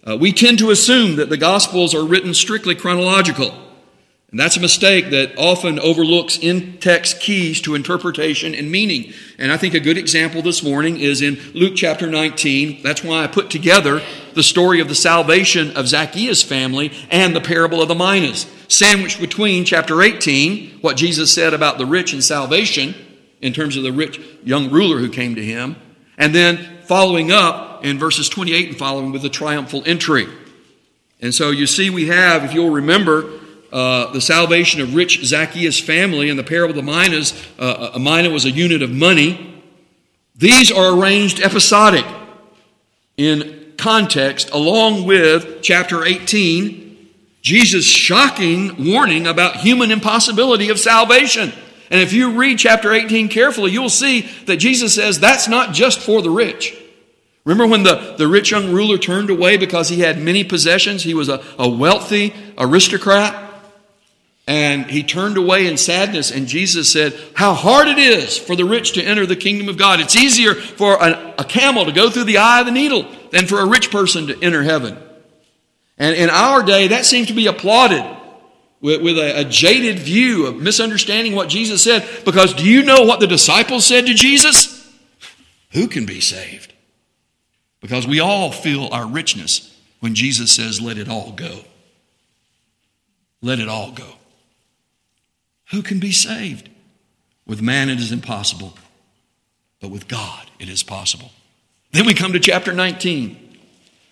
Uh, 0.07 0.17
we 0.17 0.31
tend 0.31 0.59
to 0.59 0.71
assume 0.71 1.17
that 1.17 1.29
the 1.29 1.37
gospels 1.37 1.93
are 1.93 2.05
written 2.05 2.33
strictly 2.33 2.73
chronological. 2.73 3.53
And 4.31 4.39
that's 4.39 4.57
a 4.57 4.61
mistake 4.61 5.11
that 5.11 5.37
often 5.37 5.77
overlooks 5.79 6.39
in 6.39 6.79
text 6.79 7.19
keys 7.19 7.61
to 7.61 7.75
interpretation 7.75 8.55
and 8.55 8.71
meaning. 8.71 9.13
And 9.37 9.51
I 9.51 9.57
think 9.57 9.75
a 9.75 9.79
good 9.79 9.97
example 9.97 10.41
this 10.41 10.63
morning 10.63 10.99
is 10.99 11.21
in 11.21 11.37
Luke 11.53 11.73
chapter 11.75 12.07
19. 12.07 12.81
That's 12.81 13.03
why 13.03 13.23
I 13.23 13.27
put 13.27 13.51
together 13.51 14.01
the 14.33 14.41
story 14.41 14.79
of 14.79 14.87
the 14.87 14.95
salvation 14.95 15.77
of 15.77 15.87
Zacchaeus' 15.87 16.41
family 16.41 16.91
and 17.11 17.35
the 17.35 17.41
parable 17.41 17.81
of 17.81 17.89
the 17.89 17.93
minas, 17.93 18.45
sandwiched 18.73 19.19
between 19.19 19.65
chapter 19.65 20.01
18, 20.01 20.79
what 20.81 20.97
Jesus 20.97 21.33
said 21.33 21.53
about 21.53 21.77
the 21.77 21.85
rich 21.85 22.13
and 22.13 22.23
salvation, 22.23 22.95
in 23.41 23.53
terms 23.53 23.77
of 23.77 23.83
the 23.83 23.91
rich 23.91 24.19
young 24.43 24.71
ruler 24.71 24.97
who 24.97 25.09
came 25.09 25.35
to 25.35 25.43
him, 25.43 25.75
and 26.17 26.33
then 26.33 26.57
following 26.85 27.31
up 27.31 27.83
in 27.85 27.99
verses 27.99 28.29
28 28.29 28.69
and 28.69 28.77
following 28.77 29.11
with 29.11 29.21
the 29.21 29.29
triumphal 29.29 29.83
entry. 29.85 30.27
And 31.21 31.33
so 31.33 31.51
you 31.51 31.67
see, 31.67 31.89
we 31.89 32.07
have, 32.07 32.43
if 32.43 32.53
you'll 32.53 32.69
remember, 32.69 33.39
uh, 33.71 34.11
the 34.11 34.21
salvation 34.21 34.81
of 34.81 34.93
rich 34.93 35.23
Zacchaeus' 35.25 35.79
family 35.79 36.29
and 36.29 36.37
the 36.37 36.43
parable 36.43 36.77
of 36.77 36.85
the 36.85 36.91
minas. 36.91 37.33
Uh, 37.57 37.91
a 37.95 37.99
mina 37.99 38.29
was 38.29 38.45
a 38.45 38.51
unit 38.51 38.81
of 38.81 38.91
money. 38.91 39.61
These 40.35 40.71
are 40.71 40.97
arranged 40.97 41.41
episodic 41.41 42.05
in 43.17 43.73
context, 43.77 44.51
along 44.51 45.05
with 45.05 45.61
chapter 45.61 46.05
18, 46.05 46.82
Jesus' 47.43 47.85
shocking 47.85 48.91
warning 48.91 49.27
about 49.27 49.57
human 49.57 49.91
impossibility 49.91 50.69
of 50.69 50.79
salvation. 50.79 51.51
And 51.91 52.01
if 52.01 52.13
you 52.13 52.31
read 52.31 52.57
chapter 52.57 52.93
18 52.93 53.27
carefully, 53.27 53.71
you'll 53.71 53.89
see 53.89 54.21
that 54.45 54.57
Jesus 54.57 54.95
says 54.95 55.19
that's 55.19 55.49
not 55.49 55.73
just 55.73 55.99
for 55.99 56.21
the 56.21 56.29
rich. 56.31 56.75
Remember 57.43 57.67
when 57.67 57.83
the, 57.83 58.15
the 58.17 58.29
rich 58.29 58.51
young 58.51 58.71
ruler 58.71 58.97
turned 58.97 59.29
away 59.29 59.57
because 59.57 59.89
he 59.89 59.99
had 59.99 60.17
many 60.17 60.45
possessions? 60.45 61.03
He 61.03 61.13
was 61.13 61.27
a, 61.27 61.43
a 61.59 61.69
wealthy 61.69 62.33
aristocrat. 62.57 63.51
And 64.47 64.87
he 64.87 65.03
turned 65.03 65.37
away 65.37 65.67
in 65.67 65.77
sadness, 65.77 66.29
and 66.29 66.47
Jesus 66.47 66.91
said, 66.91 67.17
How 67.33 67.53
hard 67.53 67.87
it 67.87 67.97
is 67.97 68.37
for 68.37 68.57
the 68.57 68.65
rich 68.65 68.91
to 68.93 69.03
enter 69.03 69.25
the 69.25 69.37
kingdom 69.37 69.69
of 69.69 69.77
God. 69.77 70.01
It's 70.01 70.17
easier 70.17 70.53
for 70.53 70.95
a, 70.95 71.33
a, 71.37 71.45
camel 71.45 71.85
to 71.85 71.93
go 71.93 72.09
through 72.09 72.25
the 72.25 72.39
eye 72.39 72.59
of 72.59 72.65
the 72.65 72.73
needle 72.73 73.07
than 73.31 73.47
for 73.47 73.61
a 73.61 73.65
rich 73.65 73.89
person 73.89 74.27
to 74.27 74.43
enter 74.43 74.61
heaven. 74.61 74.97
And 75.97 76.15
in 76.15 76.29
our 76.29 76.63
day, 76.63 76.87
that 76.87 77.05
seems 77.05 77.27
to 77.27 77.33
be 77.33 77.47
applauded 77.47 78.03
with, 78.81 79.01
with 79.01 79.17
a, 79.17 79.41
a 79.41 79.43
jaded 79.45 79.99
view 79.99 80.47
of 80.47 80.57
misunderstanding 80.57 81.35
what 81.35 81.49
Jesus 81.49 81.83
said. 81.83 82.07
Because 82.25 82.53
do 82.53 82.65
you 82.65 82.83
know 82.83 83.03
what 83.03 83.19
the 83.19 83.27
disciples 83.27 83.85
said 83.85 84.05
to 84.07 84.13
Jesus? 84.13 84.79
Who 85.71 85.87
can 85.87 86.05
be 86.05 86.19
saved? 86.19 86.73
Because 87.81 88.07
we 88.07 88.19
all 88.19 88.51
feel 88.51 88.89
our 88.91 89.07
richness 89.07 89.75
when 89.99 90.15
Jesus 90.15 90.51
says, 90.51 90.81
Let 90.81 90.97
it 90.97 91.09
all 91.09 91.31
go. 91.31 91.61
Let 93.41 93.59
it 93.59 93.67
all 93.67 93.91
go. 93.91 94.07
Who 95.71 95.81
can 95.81 95.99
be 95.99 96.11
saved? 96.11 96.69
With 97.45 97.61
man, 97.61 97.89
it 97.89 97.99
is 97.99 98.11
impossible, 98.11 98.77
but 99.81 99.89
with 99.89 100.07
God, 100.07 100.49
it 100.59 100.69
is 100.69 100.81
possible. 100.81 101.31
Then 101.91 102.05
we 102.05 102.13
come 102.13 102.33
to 102.33 102.39
chapter 102.39 102.71
19. 102.71 103.37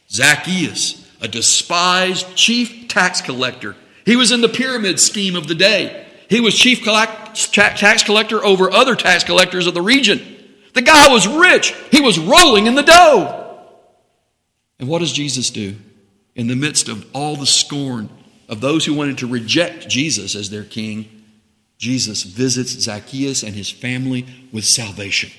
Zacchaeus, 0.09 1.00
a 1.21 1.27
despised 1.27 2.35
chief 2.35 2.87
tax 2.87 3.21
collector. 3.21 3.75
He 4.05 4.15
was 4.15 4.31
in 4.31 4.41
the 4.41 4.49
pyramid 4.49 4.99
scheme 4.99 5.35
of 5.35 5.47
the 5.47 5.55
day. 5.55 6.07
He 6.29 6.39
was 6.39 6.57
chief 6.57 6.83
tax 6.83 8.03
collector 8.03 8.43
over 8.43 8.71
other 8.71 8.95
tax 8.95 9.23
collectors 9.23 9.67
of 9.67 9.73
the 9.73 9.81
region. 9.81 10.19
The 10.73 10.81
guy 10.81 11.11
was 11.11 11.27
rich. 11.27 11.75
He 11.91 12.01
was 12.01 12.17
rolling 12.17 12.65
in 12.65 12.75
the 12.75 12.83
dough. 12.83 13.59
And 14.79 14.89
what 14.89 14.99
does 14.99 15.11
Jesus 15.11 15.49
do? 15.49 15.75
In 16.35 16.47
the 16.47 16.55
midst 16.55 16.87
of 16.87 17.05
all 17.13 17.35
the 17.35 17.45
scorn 17.45 18.09
of 18.47 18.61
those 18.61 18.85
who 18.85 18.93
wanted 18.93 19.19
to 19.19 19.27
reject 19.27 19.87
Jesus 19.89 20.33
as 20.33 20.49
their 20.49 20.63
king, 20.63 21.23
Jesus 21.77 22.23
visits 22.23 22.71
Zacchaeus 22.71 23.43
and 23.43 23.53
his 23.53 23.69
family 23.69 24.25
with 24.51 24.65
salvation. 24.65 25.29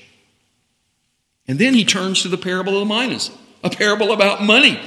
And 1.47 1.57
then 1.59 1.73
he 1.73 1.83
turns 1.83 2.21
to 2.21 2.29
the 2.29 2.37
parable 2.37 2.79
of 2.79 2.87
the 2.87 2.93
minas, 2.93 3.31
a 3.63 3.69
parable 3.69 4.13
about 4.13 4.43
money. 4.43 4.79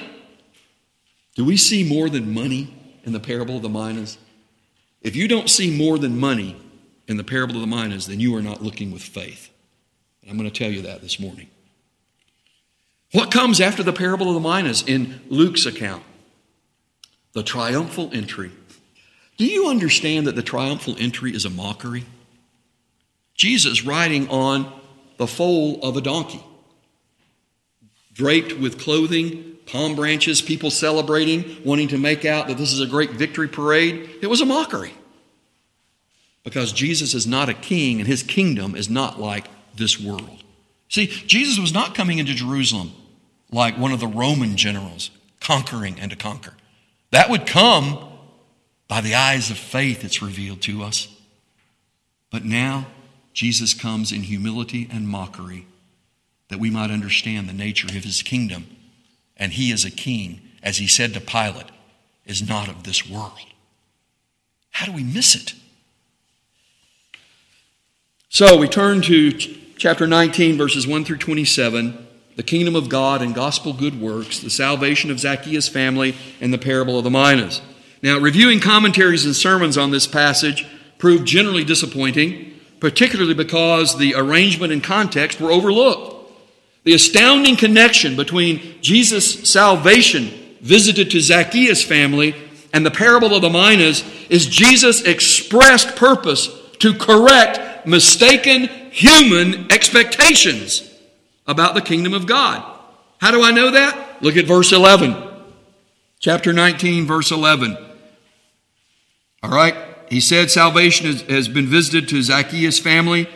Do 1.36 1.44
we 1.44 1.56
see 1.56 1.88
more 1.88 2.08
than 2.08 2.34
money 2.34 2.74
in 3.04 3.12
the 3.12 3.20
parable 3.20 3.56
of 3.56 3.62
the 3.62 3.68
minas? 3.68 4.18
If 5.02 5.14
you 5.14 5.28
don't 5.28 5.48
see 5.48 5.70
more 5.70 5.98
than 5.98 6.18
money 6.18 6.56
in 7.06 7.18
the 7.18 7.24
parable 7.24 7.54
of 7.54 7.60
the 7.60 7.66
minas, 7.68 8.06
then 8.06 8.18
you 8.18 8.34
are 8.34 8.42
not 8.42 8.62
looking 8.62 8.90
with 8.90 9.02
faith. 9.02 9.50
And 10.22 10.30
I'm 10.30 10.38
going 10.38 10.50
to 10.50 10.58
tell 10.58 10.72
you 10.72 10.82
that 10.82 11.02
this 11.02 11.20
morning. 11.20 11.48
What 13.12 13.30
comes 13.30 13.60
after 13.60 13.82
the 13.82 13.92
parable 13.92 14.34
of 14.34 14.42
the 14.42 14.48
minas 14.48 14.82
in 14.82 15.20
Luke's 15.28 15.66
account? 15.66 16.02
The 17.34 17.42
triumphal 17.42 18.10
entry. 18.12 18.50
Do 19.36 19.44
you 19.44 19.68
understand 19.68 20.26
that 20.26 20.34
the 20.34 20.42
triumphal 20.42 20.96
entry 20.98 21.34
is 21.34 21.44
a 21.44 21.50
mockery? 21.50 22.06
Jesus 23.34 23.84
riding 23.84 24.28
on 24.30 24.72
the 25.18 25.26
foal 25.26 25.78
of 25.82 25.98
a 25.98 26.00
donkey, 26.00 26.42
draped 28.14 28.58
with 28.58 28.80
clothing, 28.80 29.55
palm 29.66 29.94
branches, 29.94 30.40
people 30.40 30.70
celebrating, 30.70 31.60
wanting 31.64 31.88
to 31.88 31.98
make 31.98 32.24
out 32.24 32.48
that 32.48 32.56
this 32.56 32.72
is 32.72 32.80
a 32.80 32.86
great 32.86 33.10
victory 33.10 33.48
parade. 33.48 34.08
It 34.22 34.28
was 34.28 34.40
a 34.40 34.46
mockery. 34.46 34.94
Because 36.44 36.72
Jesus 36.72 37.12
is 37.12 37.26
not 37.26 37.48
a 37.48 37.54
king 37.54 37.98
and 37.98 38.06
his 38.06 38.22
kingdom 38.22 38.76
is 38.76 38.88
not 38.88 39.20
like 39.20 39.48
this 39.74 40.00
world. 40.00 40.42
See, 40.88 41.06
Jesus 41.06 41.58
was 41.58 41.74
not 41.74 41.94
coming 41.94 42.18
into 42.18 42.34
Jerusalem 42.34 42.92
like 43.50 43.76
one 43.76 43.92
of 43.92 44.00
the 44.00 44.06
Roman 44.06 44.56
generals, 44.56 45.10
conquering 45.40 45.98
and 46.00 46.10
to 46.10 46.16
conquer. 46.16 46.54
That 47.10 47.30
would 47.30 47.46
come 47.46 47.98
by 48.88 49.00
the 49.00 49.14
eyes 49.14 49.50
of 49.50 49.58
faith, 49.58 50.04
it's 50.04 50.22
revealed 50.22 50.62
to 50.62 50.82
us. 50.82 51.08
But 52.30 52.44
now, 52.44 52.86
Jesus 53.32 53.74
comes 53.74 54.12
in 54.12 54.22
humility 54.22 54.88
and 54.90 55.08
mockery 55.08 55.66
that 56.48 56.60
we 56.60 56.70
might 56.70 56.90
understand 56.90 57.48
the 57.48 57.52
nature 57.52 57.88
of 57.88 58.04
his 58.04 58.22
kingdom. 58.22 58.66
And 59.36 59.52
he 59.52 59.70
is 59.70 59.84
a 59.84 59.90
king, 59.90 60.40
as 60.62 60.78
he 60.78 60.86
said 60.86 61.14
to 61.14 61.20
Pilate, 61.20 61.66
is 62.24 62.46
not 62.46 62.68
of 62.68 62.84
this 62.84 63.08
world. 63.08 63.32
How 64.70 64.86
do 64.86 64.92
we 64.92 65.04
miss 65.04 65.34
it? 65.34 65.54
So 68.28 68.56
we 68.58 68.68
turn 68.68 69.00
to 69.02 69.32
chapter 69.76 70.06
19, 70.06 70.58
verses 70.58 70.86
1 70.86 71.04
through 71.04 71.18
27, 71.18 72.06
the 72.36 72.42
kingdom 72.42 72.76
of 72.76 72.88
God 72.88 73.22
and 73.22 73.34
gospel 73.34 73.72
good 73.72 74.00
works, 74.00 74.40
the 74.40 74.50
salvation 74.50 75.10
of 75.10 75.20
Zacchaeus' 75.20 75.68
family, 75.68 76.14
and 76.40 76.52
the 76.52 76.58
parable 76.58 76.98
of 76.98 77.04
the 77.04 77.10
minas. 77.10 77.62
Now, 78.02 78.18
reviewing 78.18 78.60
commentaries 78.60 79.24
and 79.24 79.34
sermons 79.34 79.78
on 79.78 79.90
this 79.90 80.06
passage 80.06 80.66
proved 80.98 81.26
generally 81.26 81.64
disappointing, 81.64 82.52
particularly 82.78 83.34
because 83.34 83.96
the 83.96 84.14
arrangement 84.14 84.72
and 84.72 84.84
context 84.84 85.40
were 85.40 85.50
overlooked. 85.50 86.05
The 86.86 86.94
astounding 86.94 87.56
connection 87.56 88.14
between 88.14 88.80
Jesus' 88.80 89.50
salvation 89.50 90.30
visited 90.60 91.10
to 91.10 91.20
Zacchaeus' 91.20 91.82
family 91.82 92.36
and 92.72 92.86
the 92.86 92.92
parable 92.92 93.34
of 93.34 93.42
the 93.42 93.50
minas 93.50 94.04
is 94.30 94.46
Jesus' 94.46 95.02
expressed 95.02 95.96
purpose 95.96 96.48
to 96.78 96.94
correct 96.94 97.88
mistaken 97.88 98.68
human 98.92 99.72
expectations 99.72 100.88
about 101.48 101.74
the 101.74 101.80
kingdom 101.80 102.14
of 102.14 102.24
God. 102.24 102.64
How 103.18 103.32
do 103.32 103.42
I 103.42 103.50
know 103.50 103.72
that? 103.72 104.22
Look 104.22 104.36
at 104.36 104.46
verse 104.46 104.70
11. 104.70 105.16
Chapter 106.20 106.52
19, 106.52 107.04
verse 107.04 107.32
11. 107.32 107.76
All 109.42 109.50
right? 109.50 109.74
He 110.08 110.20
said 110.20 110.52
salvation 110.52 111.06
has, 111.06 111.48
been 111.48 111.66
visited 111.66 112.08
to 112.10 112.22
Zacchaeus' 112.22 112.78
family. 112.78 113.28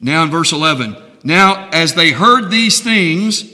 Now 0.00 0.22
in 0.22 0.30
verse 0.30 0.52
11. 0.52 1.09
Now, 1.22 1.68
as 1.72 1.94
they 1.94 2.12
heard 2.12 2.50
these 2.50 2.80
things, 2.80 3.44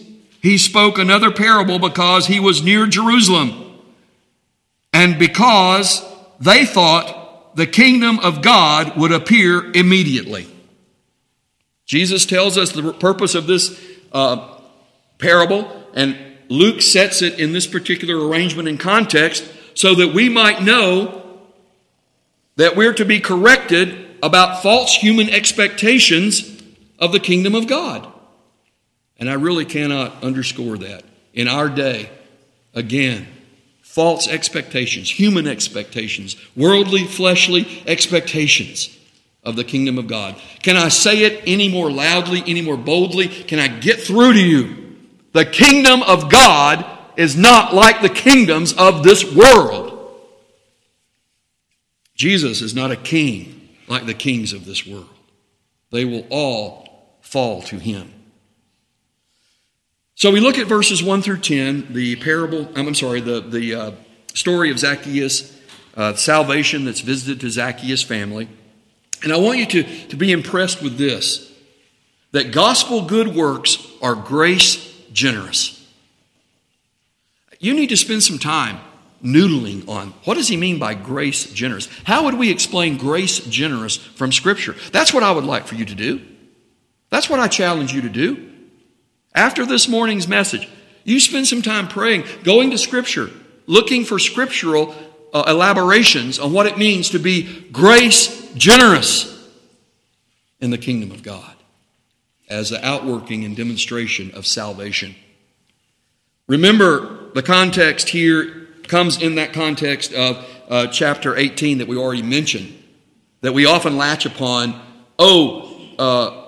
he 0.40 0.58
spoke 0.58 0.99
another 0.99 1.30
parable 1.30 1.78
because 1.78 2.26
he 2.26 2.38
was 2.38 2.62
near 2.62 2.87
Jerusalem. 2.87 3.80
And 4.92 5.18
because 5.18 6.04
they 6.40 6.64
thought 6.64 7.56
the 7.56 7.66
kingdom 7.66 8.18
of 8.20 8.42
God 8.42 8.96
would 8.96 9.12
appear 9.12 9.73
immediately. 9.73 10.46
Jesus 11.87 12.26
tells 12.26 12.58
us 12.58 12.73
the 12.73 12.92
purpose 12.92 13.35
of 13.35 13.46
this 13.46 13.80
uh, 14.12 14.58
parable, 15.18 15.85
and 15.94 16.16
Luke 16.49 16.82
sets 16.82 17.23
it 17.23 17.40
in 17.40 17.52
this 17.52 17.66
particular 17.66 18.28
arrangement 18.28 18.68
and 18.68 18.78
context 18.78 19.44
so 19.75 19.94
that 19.94 20.14
we 20.14 20.28
might 20.28 20.62
know 20.62 21.23
that 22.56 22.76
we're 22.76 22.94
to 22.94 23.04
be 23.04 23.20
corrected 23.20 24.06
about 24.23 24.62
false 24.62 24.94
human 24.94 25.28
expectations 25.30 26.56
of 26.99 27.12
the 27.12 27.21
kingdom 27.21 27.55
of 27.55 27.67
God. 27.67 28.11
And 29.19 29.31
I 29.31 29.35
really 29.35 29.65
cannot 29.65 30.23
underscore 30.23 30.79
that. 30.79 31.05
In 31.33 31.49
our 31.49 31.69
day, 31.69 32.11
again, 32.75 33.26
false 33.83 34.29
expectations, 34.29 35.11
human 35.11 35.47
expectations, 35.47 36.37
worldly, 36.55 37.05
fleshly 37.05 37.83
expectations 37.87 38.97
of 39.43 39.57
the 39.57 39.65
kingdom 39.65 39.97
of 39.97 40.07
God. 40.07 40.37
Can 40.62 40.76
I 40.76 40.88
say 40.88 41.25
it 41.25 41.43
any 41.47 41.69
more 41.69 41.91
loudly, 41.91 42.43
any 42.47 42.62
more 42.62 42.76
boldly? 42.76 43.29
Can 43.29 43.59
I 43.59 43.69
get 43.69 44.00
through 44.00 44.35
to 44.35 44.45
you? 44.45 44.97
The 45.33 45.45
kingdom 45.45 46.03
of 46.03 46.31
God 46.31 46.85
is 47.17 47.37
not 47.37 47.75
like 47.75 48.03
the 48.03 48.09
kingdoms 48.09 48.75
of 48.75 49.03
this 49.03 49.35
world. 49.35 49.93
Jesus 52.15 52.62
is 52.62 52.75
not 52.75 52.91
a 52.91 52.97
king 52.97 53.71
like 53.88 54.07
the 54.07 54.15
kings 54.15 54.53
of 54.53 54.65
this 54.65 54.87
world. 54.87 55.09
They 55.91 56.05
will 56.05 56.26
all 56.31 56.86
fall 57.26 57.61
to 57.61 57.78
him. 57.78 58.12
So 60.14 60.30
we 60.30 60.38
look 60.38 60.59
at 60.59 60.68
verses 60.68 61.02
1 61.02 61.23
through 61.23 61.40
10, 61.40 61.92
the 61.92 62.16
parable, 62.16 62.71
I'm 62.76 62.95
sorry, 62.95 63.21
the, 63.21 63.40
the 63.40 63.75
uh, 63.75 63.92
story 64.33 64.71
of 64.71 64.78
Zacchaeus, 64.78 65.54
uh, 65.97 66.14
salvation 66.14 66.85
that's 66.85 67.00
visited 67.00 67.40
to 67.40 67.50
Zacchaeus' 67.50 68.02
family. 68.02 68.49
And 69.25 69.33
I 69.33 69.38
want 69.38 69.59
you 69.59 69.66
to, 69.66 69.83
to 70.06 70.16
be 70.16 70.30
impressed 70.30 70.83
with 70.83 70.97
this 70.99 71.52
that 72.30 72.52
gospel 72.52 73.02
good 73.02 73.35
works 73.35 73.78
are 74.00 74.14
grace 74.14 74.95
generous. 75.12 75.85
You 77.59 77.75
need 77.75 77.88
to 77.88 77.97
spend 77.97 78.23
some 78.23 78.38
time 78.38 78.78
noodling 79.23 79.88
on 79.88 80.14
what 80.25 80.35
does 80.35 80.49
he 80.49 80.56
mean 80.56 80.78
by 80.78 80.95
grace 80.95 81.50
generous? 81.52 81.88
How 82.04 82.25
would 82.25 82.35
we 82.35 82.50
explain 82.50 82.99
grace 82.99 83.40
generous 83.40 83.97
from 83.97 84.33
Scripture? 84.33 84.76
That's 84.92 85.12
what 85.12 85.23
I 85.23 85.33
would 85.33 85.45
like 85.45 85.66
for 85.66 85.75
you 85.75 85.85
to 85.87 85.95
do. 85.95 86.21
That's 87.11 87.31
what 87.31 87.41
I 87.41 87.49
challenge 87.49 87.93
you 87.93 88.03
to 88.03 88.09
do. 88.09 88.53
After 89.35 89.67
this 89.67 89.89
morning's 89.89 90.27
message, 90.27 90.69
you 91.05 91.21
spend 91.21 91.47
some 91.47 91.63
time 91.63 91.89
praying, 91.89 92.25
going 92.43 92.71
to 92.71 92.79
Scripture, 92.79 93.31
looking 93.67 94.05
for 94.05 94.19
scriptural 94.19 94.95
uh, 95.33 95.45
elaborations 95.47 96.39
on 96.39 96.53
what 96.53 96.67
it 96.67 96.79
means 96.79 97.11
to 97.11 97.19
be 97.19 97.69
grace 97.71 98.53
generous 98.55 99.33
in 100.61 100.71
the 100.71 100.79
kingdom 100.79 101.11
of 101.11 101.23
God 101.23 101.55
as 102.49 102.71
the 102.71 102.85
outworking 102.85 103.45
and 103.45 103.57
demonstration 103.57 104.31
of 104.33 104.47
salvation. 104.47 105.15
Remember, 106.49 107.31
the 107.35 107.43
context 107.43 108.09
here 108.09 108.69
comes 108.85 109.21
in 109.21 109.35
that 109.35 109.53
context 109.53 110.13
of 110.13 110.47
uh, 110.69 110.87
chapter 110.87 111.37
18 111.37 111.79
that 111.79 111.89
we 111.89 111.97
already 111.97 112.23
mentioned, 112.23 112.73
that 113.41 113.53
we 113.53 113.67
often 113.67 113.97
latch 113.97 114.27
upon. 114.27 114.81
Oh, 115.19 115.95
uh, 115.99 116.46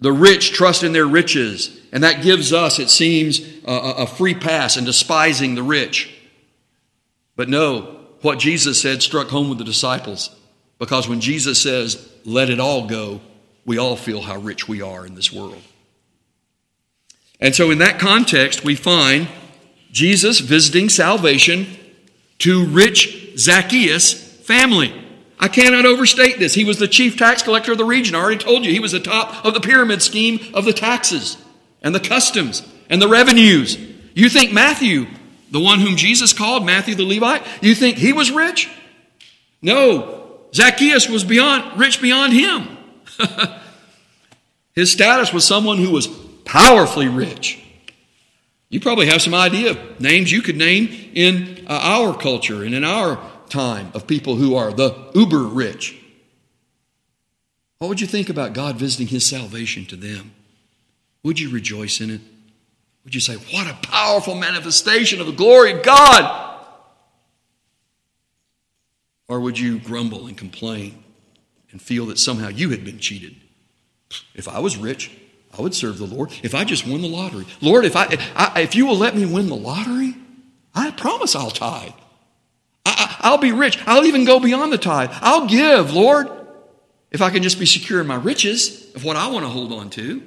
the 0.00 0.12
rich 0.12 0.52
trust 0.52 0.82
in 0.82 0.92
their 0.92 1.06
riches, 1.06 1.80
and 1.92 2.02
that 2.04 2.22
gives 2.22 2.52
us, 2.52 2.78
it 2.78 2.90
seems, 2.90 3.40
a 3.64 4.06
free 4.06 4.34
pass 4.34 4.76
in 4.76 4.84
despising 4.84 5.54
the 5.54 5.62
rich. 5.62 6.14
But 7.36 7.48
no, 7.48 7.98
what 8.20 8.38
Jesus 8.38 8.80
said 8.80 9.02
struck 9.02 9.28
home 9.28 9.48
with 9.48 9.58
the 9.58 9.64
disciples. 9.64 10.34
Because 10.78 11.08
when 11.08 11.20
Jesus 11.20 11.60
says, 11.60 12.08
let 12.24 12.50
it 12.50 12.60
all 12.60 12.86
go, 12.86 13.20
we 13.64 13.78
all 13.78 13.96
feel 13.96 14.22
how 14.22 14.36
rich 14.36 14.68
we 14.68 14.80
are 14.80 15.04
in 15.04 15.14
this 15.14 15.32
world. 15.32 15.60
And 17.40 17.54
so, 17.54 17.70
in 17.70 17.78
that 17.78 17.98
context, 17.98 18.64
we 18.64 18.74
find 18.74 19.28
Jesus 19.92 20.40
visiting 20.40 20.88
salvation 20.88 21.66
to 22.38 22.66
rich 22.66 23.36
Zacchaeus' 23.36 24.12
family. 24.12 24.92
I 25.40 25.48
cannot 25.48 25.86
overstate 25.86 26.38
this. 26.38 26.54
He 26.54 26.64
was 26.64 26.78
the 26.78 26.88
chief 26.88 27.16
tax 27.16 27.42
collector 27.42 27.72
of 27.72 27.78
the 27.78 27.84
region. 27.84 28.14
I 28.14 28.18
already 28.18 28.42
told 28.42 28.64
you 28.64 28.72
he 28.72 28.80
was 28.80 28.92
the 28.92 29.00
top 29.00 29.44
of 29.44 29.54
the 29.54 29.60
pyramid 29.60 30.02
scheme 30.02 30.40
of 30.54 30.64
the 30.64 30.72
taxes 30.72 31.36
and 31.82 31.94
the 31.94 32.00
customs 32.00 32.66
and 32.90 33.00
the 33.00 33.08
revenues. 33.08 33.78
You 34.14 34.28
think 34.28 34.52
Matthew 34.52 35.06
the 35.50 35.60
one 35.60 35.80
whom 35.80 35.96
Jesus 35.96 36.32
called 36.32 36.64
Matthew 36.64 36.94
the 36.94 37.04
Levite, 37.04 37.42
you 37.62 37.74
think 37.74 37.96
he 37.96 38.12
was 38.12 38.30
rich? 38.30 38.70
No, 39.62 40.40
Zacchaeus 40.54 41.08
was 41.08 41.24
beyond 41.24 41.78
rich 41.78 42.00
beyond 42.00 42.32
him. 42.32 42.76
His 44.74 44.92
status 44.92 45.32
was 45.32 45.44
someone 45.44 45.78
who 45.78 45.90
was 45.90 46.06
powerfully 46.44 47.08
rich. 47.08 47.64
You 48.68 48.80
probably 48.80 49.06
have 49.06 49.22
some 49.22 49.34
idea 49.34 49.70
of 49.70 50.00
names 50.00 50.30
you 50.30 50.42
could 50.42 50.56
name 50.56 50.88
in 51.14 51.64
uh, 51.66 51.80
our 51.82 52.16
culture 52.16 52.62
and 52.62 52.74
in 52.74 52.84
our 52.84 53.18
time 53.48 53.90
of 53.94 54.06
people 54.06 54.36
who 54.36 54.54
are 54.54 54.72
the 54.72 54.94
uber 55.14 55.42
rich. 55.42 55.98
What 57.78 57.88
would 57.88 58.00
you 58.00 58.06
think 58.06 58.28
about 58.28 58.52
God 58.52 58.76
visiting 58.76 59.06
His 59.06 59.24
salvation 59.24 59.86
to 59.86 59.96
them? 59.96 60.32
Would 61.22 61.38
you 61.38 61.50
rejoice 61.50 62.00
in 62.00 62.10
it? 62.10 62.20
Would 63.04 63.14
you 63.14 63.20
say, 63.20 63.34
What 63.34 63.70
a 63.70 63.74
powerful 63.88 64.34
manifestation 64.34 65.20
of 65.20 65.26
the 65.26 65.32
glory 65.32 65.72
of 65.72 65.82
God? 65.82 66.46
Or 69.28 69.40
would 69.40 69.58
you 69.58 69.78
grumble 69.78 70.26
and 70.26 70.36
complain 70.36 71.04
and 71.70 71.80
feel 71.80 72.06
that 72.06 72.18
somehow 72.18 72.48
you 72.48 72.70
had 72.70 72.84
been 72.84 72.98
cheated? 72.98 73.36
If 74.34 74.48
I 74.48 74.58
was 74.58 74.76
rich, 74.76 75.10
I 75.56 75.60
would 75.60 75.74
serve 75.74 75.98
the 75.98 76.06
Lord. 76.06 76.32
If 76.42 76.54
I 76.54 76.64
just 76.64 76.86
won 76.86 77.02
the 77.02 77.08
lottery, 77.08 77.46
Lord, 77.60 77.84
if 77.84 77.94
I, 77.94 78.06
if 78.56 78.74
you 78.74 78.86
will 78.86 78.96
let 78.96 79.14
me 79.14 79.26
win 79.26 79.48
the 79.48 79.56
lottery, 79.56 80.14
I 80.74 80.90
promise 80.92 81.36
I'll 81.36 81.50
tithe. 81.50 81.92
I, 83.20 83.30
will 83.30 83.38
be 83.38 83.52
rich. 83.52 83.78
I'll 83.86 84.04
even 84.04 84.24
go 84.24 84.40
beyond 84.40 84.72
the 84.72 84.78
tithe. 84.78 85.10
I'll 85.14 85.46
give, 85.46 85.92
Lord, 85.92 86.28
if 87.10 87.22
I 87.22 87.30
can 87.30 87.42
just 87.42 87.58
be 87.58 87.66
secure 87.66 88.00
in 88.00 88.06
my 88.06 88.16
riches 88.16 88.94
of 88.94 89.04
what 89.04 89.16
I 89.16 89.28
want 89.28 89.44
to 89.44 89.48
hold 89.48 89.72
on 89.72 89.90
to. 89.90 90.22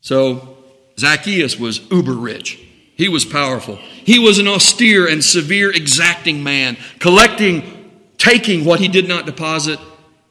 So 0.00 0.56
Zacchaeus 0.98 1.58
was 1.58 1.90
uber 1.90 2.14
rich. 2.14 2.62
He 2.94 3.08
was 3.08 3.24
powerful. 3.24 3.76
He 3.76 4.18
was 4.18 4.38
an 4.38 4.48
austere 4.48 5.06
and 5.06 5.22
severe, 5.22 5.70
exacting 5.70 6.42
man, 6.42 6.78
collecting, 6.98 7.90
taking 8.16 8.64
what 8.64 8.80
he 8.80 8.88
did 8.88 9.06
not 9.08 9.26
deposit, 9.26 9.78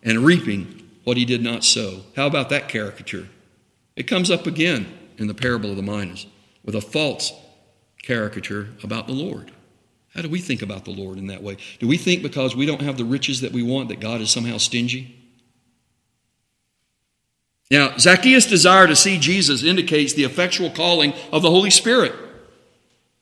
and 0.01 0.19
reaping 0.19 0.81
what 1.03 1.17
he 1.17 1.25
did 1.25 1.43
not 1.43 1.63
sow. 1.63 2.01
How 2.15 2.25
about 2.25 2.49
that 2.49 2.69
caricature? 2.69 3.27
It 3.95 4.03
comes 4.03 4.31
up 4.31 4.47
again 4.47 4.87
in 5.17 5.27
the 5.27 5.33
parable 5.33 5.69
of 5.69 5.75
the 5.75 5.83
minas 5.83 6.25
with 6.63 6.75
a 6.75 6.81
false 6.81 7.31
caricature 8.05 8.69
about 8.83 9.07
the 9.07 9.13
Lord. 9.13 9.51
How 10.13 10.21
do 10.21 10.29
we 10.29 10.39
think 10.39 10.61
about 10.61 10.85
the 10.85 10.91
Lord 10.91 11.17
in 11.17 11.27
that 11.27 11.43
way? 11.43 11.57
Do 11.79 11.87
we 11.87 11.97
think 11.97 12.23
because 12.23 12.55
we 12.55 12.65
don't 12.65 12.81
have 12.81 12.97
the 12.97 13.03
riches 13.03 13.41
that 13.41 13.51
we 13.51 13.63
want 13.63 13.89
that 13.89 13.99
God 13.99 14.21
is 14.21 14.29
somehow 14.29 14.57
stingy? 14.57 15.21
Now, 17.69 17.97
Zacchaeus' 17.97 18.45
desire 18.45 18.87
to 18.87 18.95
see 18.95 19.17
Jesus 19.17 19.63
indicates 19.63 20.13
the 20.13 20.23
effectual 20.23 20.69
calling 20.69 21.13
of 21.33 21.41
the 21.41 21.49
Holy 21.49 21.71
Spirit. 21.71 22.13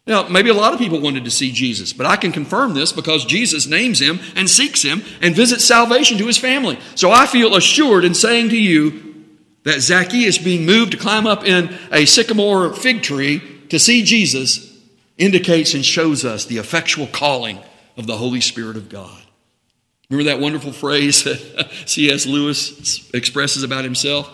Now, 0.06 0.28
maybe 0.28 0.50
a 0.50 0.54
lot 0.54 0.74
of 0.74 0.80
people 0.80 1.00
wanted 1.00 1.24
to 1.24 1.32
see 1.32 1.54
Jesus, 1.54 1.94
but 1.94 2.06
I 2.06 2.18
can 2.18 2.34
confirm 2.34 2.74
this 2.74 2.92
because 2.92 3.24
Jesus 3.24 3.66
names 3.66 4.02
him 4.02 4.20
and 4.36 4.50
seeks 4.50 4.82
him 4.82 5.02
and 5.22 5.34
visits 5.34 5.64
salvation 5.64 6.18
to 6.18 6.28
his 6.28 6.38
family. 6.38 6.78
So 6.96 7.10
I 7.10 7.26
feel 7.26 7.56
assured 7.56 8.04
in 8.04 8.14
saying 8.14 8.50
to 8.50 8.62
you 8.62 9.26
that 9.64 9.80
Zacchaeus 9.80 10.38
being 10.38 10.66
moved 10.66 10.92
to 10.92 10.98
climb 10.98 11.26
up 11.26 11.46
in 11.46 11.74
a 11.90 12.06
sycamore 12.06 12.74
fig 12.74 13.02
tree 13.02 13.42
to 13.70 13.80
see 13.80 14.04
Jesus 14.04 14.73
indicates 15.18 15.74
and 15.74 15.86
shows 15.86 16.26
us 16.26 16.46
the 16.46 16.58
effectual 16.58 17.08
calling 17.08 17.60
of 17.98 18.08
the 18.08 18.18
Holy 18.18 18.42
Spirit 18.42 18.78
of 18.78 18.90
God. 18.90 19.22
Remember 20.10 20.32
that 20.32 20.40
wonderful 20.40 20.72
phrase 20.72 21.24
that 21.24 21.70
C.S. 21.86 22.26
Lewis 22.26 23.10
expresses 23.14 23.64
about 23.64 23.84
himself? 23.84 24.32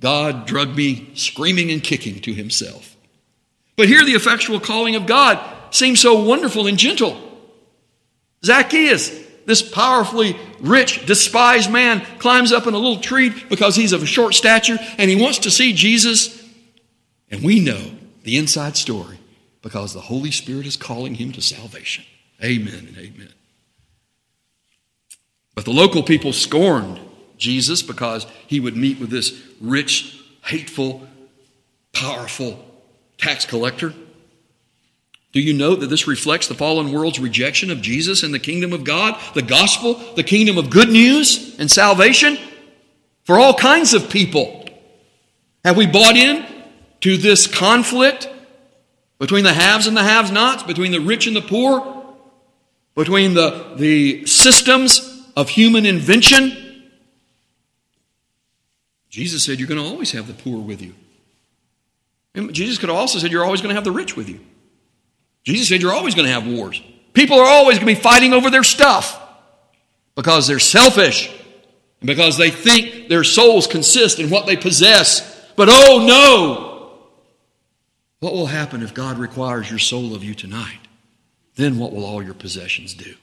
God 0.00 0.46
drugged 0.46 0.76
me 0.76 1.10
screaming 1.14 1.70
and 1.70 1.82
kicking 1.82 2.20
to 2.22 2.32
himself. 2.32 2.96
But 3.76 3.88
here, 3.88 4.04
the 4.04 4.12
effectual 4.12 4.60
calling 4.60 4.96
of 4.96 5.06
God 5.06 5.38
seems 5.70 6.00
so 6.00 6.22
wonderful 6.22 6.66
and 6.66 6.78
gentle. 6.78 7.16
Zacchaeus, 8.44 9.10
this 9.46 9.62
powerfully 9.62 10.36
rich, 10.60 11.06
despised 11.06 11.70
man, 11.70 12.04
climbs 12.18 12.52
up 12.52 12.66
in 12.66 12.74
a 12.74 12.78
little 12.78 13.00
tree 13.00 13.30
because 13.48 13.76
he's 13.76 13.92
of 13.92 14.02
a 14.02 14.06
short 14.06 14.34
stature 14.34 14.78
and 14.98 15.10
he 15.10 15.20
wants 15.20 15.40
to 15.40 15.50
see 15.50 15.72
Jesus. 15.72 16.42
And 17.30 17.42
we 17.42 17.60
know 17.60 17.92
the 18.24 18.36
inside 18.36 18.76
story 18.76 19.18
because 19.62 19.94
the 19.94 20.00
Holy 20.00 20.30
Spirit 20.30 20.66
is 20.66 20.76
calling 20.76 21.14
him 21.14 21.32
to 21.32 21.40
salvation. 21.40 22.04
Amen 22.42 22.86
and 22.88 22.98
amen. 22.98 23.32
But 25.54 25.64
the 25.64 25.70
local 25.70 26.02
people 26.02 26.32
scorned 26.32 27.00
Jesus 27.38 27.82
because 27.82 28.26
he 28.46 28.60
would 28.60 28.76
meet 28.76 28.98
with 28.98 29.10
this 29.10 29.40
rich, 29.60 30.20
hateful, 30.44 31.06
powerful 31.92 32.64
tax 33.18 33.46
collector. 33.46 33.94
Do 35.32 35.40
you 35.40 35.54
know 35.54 35.74
that 35.76 35.86
this 35.86 36.06
reflects 36.06 36.46
the 36.46 36.54
fallen 36.54 36.92
world's 36.92 37.18
rejection 37.18 37.70
of 37.70 37.80
Jesus 37.80 38.22
and 38.22 38.34
the 38.34 38.38
kingdom 38.38 38.72
of 38.72 38.84
God, 38.84 39.18
the 39.34 39.42
gospel, 39.42 39.94
the 40.14 40.22
kingdom 40.22 40.58
of 40.58 40.68
good 40.68 40.90
news 40.90 41.56
and 41.58 41.70
salvation 41.70 42.36
for 43.24 43.38
all 43.38 43.54
kinds 43.54 43.94
of 43.94 44.10
people? 44.10 44.66
Have 45.64 45.76
we 45.76 45.86
bought 45.86 46.16
in 46.16 46.44
to 47.00 47.16
this 47.16 47.46
conflict 47.46 48.28
between 49.22 49.44
the 49.44 49.52
haves 49.52 49.86
and 49.86 49.96
the 49.96 50.02
have 50.02 50.32
nots, 50.32 50.64
between 50.64 50.90
the 50.90 50.98
rich 50.98 51.28
and 51.28 51.36
the 51.36 51.40
poor, 51.40 52.04
between 52.96 53.34
the, 53.34 53.72
the 53.76 54.26
systems 54.26 55.30
of 55.36 55.48
human 55.48 55.86
invention. 55.86 56.90
Jesus 59.08 59.44
said, 59.44 59.60
You're 59.60 59.68
going 59.68 59.80
to 59.80 59.86
always 59.86 60.10
have 60.10 60.26
the 60.26 60.32
poor 60.32 60.58
with 60.58 60.82
you. 60.82 60.96
And 62.34 62.52
Jesus 62.52 62.78
could 62.78 62.88
have 62.88 62.98
also 62.98 63.20
said, 63.20 63.30
You're 63.30 63.44
always 63.44 63.60
going 63.60 63.68
to 63.68 63.76
have 63.76 63.84
the 63.84 63.92
rich 63.92 64.16
with 64.16 64.28
you. 64.28 64.40
Jesus 65.44 65.68
said, 65.68 65.80
You're 65.80 65.92
always 65.92 66.16
going 66.16 66.26
to 66.26 66.32
have 66.32 66.44
wars. 66.44 66.82
People 67.12 67.38
are 67.38 67.46
always 67.46 67.78
going 67.78 67.94
to 67.94 68.00
be 68.00 68.02
fighting 68.02 68.32
over 68.32 68.50
their 68.50 68.64
stuff 68.64 69.22
because 70.16 70.48
they're 70.48 70.58
selfish 70.58 71.28
and 71.28 72.08
because 72.08 72.38
they 72.38 72.50
think 72.50 73.08
their 73.08 73.22
souls 73.22 73.68
consist 73.68 74.18
in 74.18 74.30
what 74.30 74.46
they 74.46 74.56
possess. 74.56 75.48
But 75.54 75.68
oh 75.70 76.04
no! 76.04 76.71
What 78.22 78.34
will 78.34 78.46
happen 78.46 78.84
if 78.84 78.94
God 78.94 79.18
requires 79.18 79.68
your 79.68 79.80
soul 79.80 80.14
of 80.14 80.22
you 80.22 80.32
tonight? 80.32 80.78
Then 81.56 81.76
what 81.76 81.92
will 81.92 82.04
all 82.04 82.22
your 82.22 82.34
possessions 82.34 82.94
do? 82.94 83.16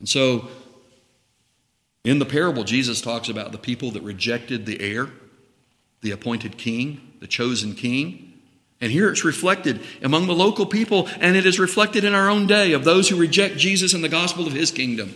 And 0.00 0.08
so, 0.08 0.48
in 2.02 2.18
the 2.18 2.24
parable, 2.24 2.64
Jesus 2.64 3.00
talks 3.00 3.28
about 3.28 3.52
the 3.52 3.58
people 3.58 3.92
that 3.92 4.02
rejected 4.02 4.66
the 4.66 4.80
heir, 4.80 5.08
the 6.00 6.10
appointed 6.10 6.58
king, 6.58 7.12
the 7.20 7.28
chosen 7.28 7.76
king. 7.76 8.40
And 8.80 8.90
here 8.90 9.08
it's 9.08 9.24
reflected 9.24 9.80
among 10.02 10.26
the 10.26 10.34
local 10.34 10.66
people, 10.66 11.08
and 11.20 11.36
it 11.36 11.46
is 11.46 11.60
reflected 11.60 12.02
in 12.02 12.12
our 12.12 12.28
own 12.28 12.48
day 12.48 12.72
of 12.72 12.82
those 12.82 13.08
who 13.08 13.14
reject 13.14 13.56
Jesus 13.56 13.94
and 13.94 14.02
the 14.02 14.08
gospel 14.08 14.48
of 14.48 14.52
his 14.52 14.72
kingdom 14.72 15.14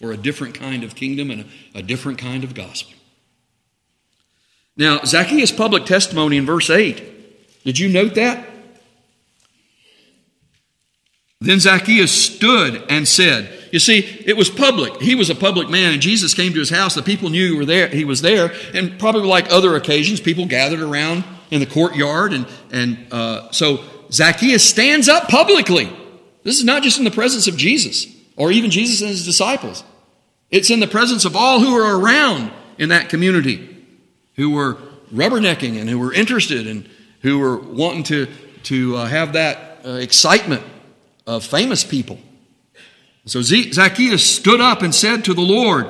for 0.00 0.10
a 0.10 0.16
different 0.16 0.56
kind 0.56 0.82
of 0.82 0.96
kingdom 0.96 1.30
and 1.30 1.48
a, 1.76 1.82
different 1.82 2.18
kind 2.18 2.42
of 2.42 2.54
gospel. 2.54 2.99
Now, 4.80 5.00
Zacchaeus' 5.04 5.52
public 5.52 5.84
testimony 5.84 6.38
in 6.38 6.46
verse 6.46 6.70
8, 6.70 7.64
did 7.64 7.78
you 7.78 7.90
note 7.90 8.14
that? 8.14 8.48
Then 11.42 11.60
Zacchaeus 11.60 12.10
stood 12.10 12.82
and 12.88 13.06
said, 13.06 13.52
You 13.72 13.78
see, 13.78 13.98
it 14.24 14.38
was 14.38 14.48
public. 14.48 15.02
He 15.02 15.14
was 15.14 15.28
a 15.28 15.34
public 15.34 15.68
man, 15.68 15.92
and 15.92 16.00
Jesus 16.00 16.32
came 16.32 16.54
to 16.54 16.58
his 16.58 16.70
house. 16.70 16.94
The 16.94 17.02
people 17.02 17.28
knew 17.28 17.52
he, 17.52 17.58
were 17.58 17.66
there, 17.66 17.88
he 17.88 18.06
was 18.06 18.22
there, 18.22 18.54
and 18.72 18.98
probably 18.98 19.28
like 19.28 19.52
other 19.52 19.76
occasions, 19.76 20.18
people 20.18 20.46
gathered 20.46 20.80
around 20.80 21.24
in 21.50 21.60
the 21.60 21.66
courtyard. 21.66 22.32
And, 22.32 22.46
and 22.72 23.06
uh, 23.12 23.50
so 23.52 23.84
Zacchaeus 24.10 24.66
stands 24.66 25.10
up 25.10 25.28
publicly. 25.28 25.92
This 26.42 26.58
is 26.58 26.64
not 26.64 26.82
just 26.82 26.98
in 26.98 27.04
the 27.04 27.10
presence 27.10 27.46
of 27.48 27.58
Jesus 27.58 28.06
or 28.34 28.50
even 28.50 28.70
Jesus 28.70 29.02
and 29.02 29.10
his 29.10 29.26
disciples, 29.26 29.84
it's 30.50 30.70
in 30.70 30.80
the 30.80 30.88
presence 30.88 31.26
of 31.26 31.36
all 31.36 31.60
who 31.60 31.76
are 31.76 32.00
around 32.00 32.50
in 32.78 32.88
that 32.88 33.10
community 33.10 33.70
who 34.40 34.50
were 34.50 34.78
rubbernecking 35.12 35.78
and 35.78 35.88
who 35.88 35.98
were 35.98 36.14
interested 36.14 36.66
and 36.66 36.88
who 37.20 37.38
were 37.38 37.58
wanting 37.58 38.02
to, 38.04 38.26
to 38.62 38.96
uh, 38.96 39.06
have 39.06 39.34
that 39.34 39.82
uh, 39.84 39.90
excitement 39.90 40.62
of 41.26 41.44
famous 41.44 41.84
people. 41.84 42.18
So 43.26 43.42
Zacchaeus 43.42 44.24
stood 44.24 44.62
up 44.62 44.80
and 44.80 44.94
said 44.94 45.26
to 45.26 45.34
the 45.34 45.42
Lord, 45.42 45.86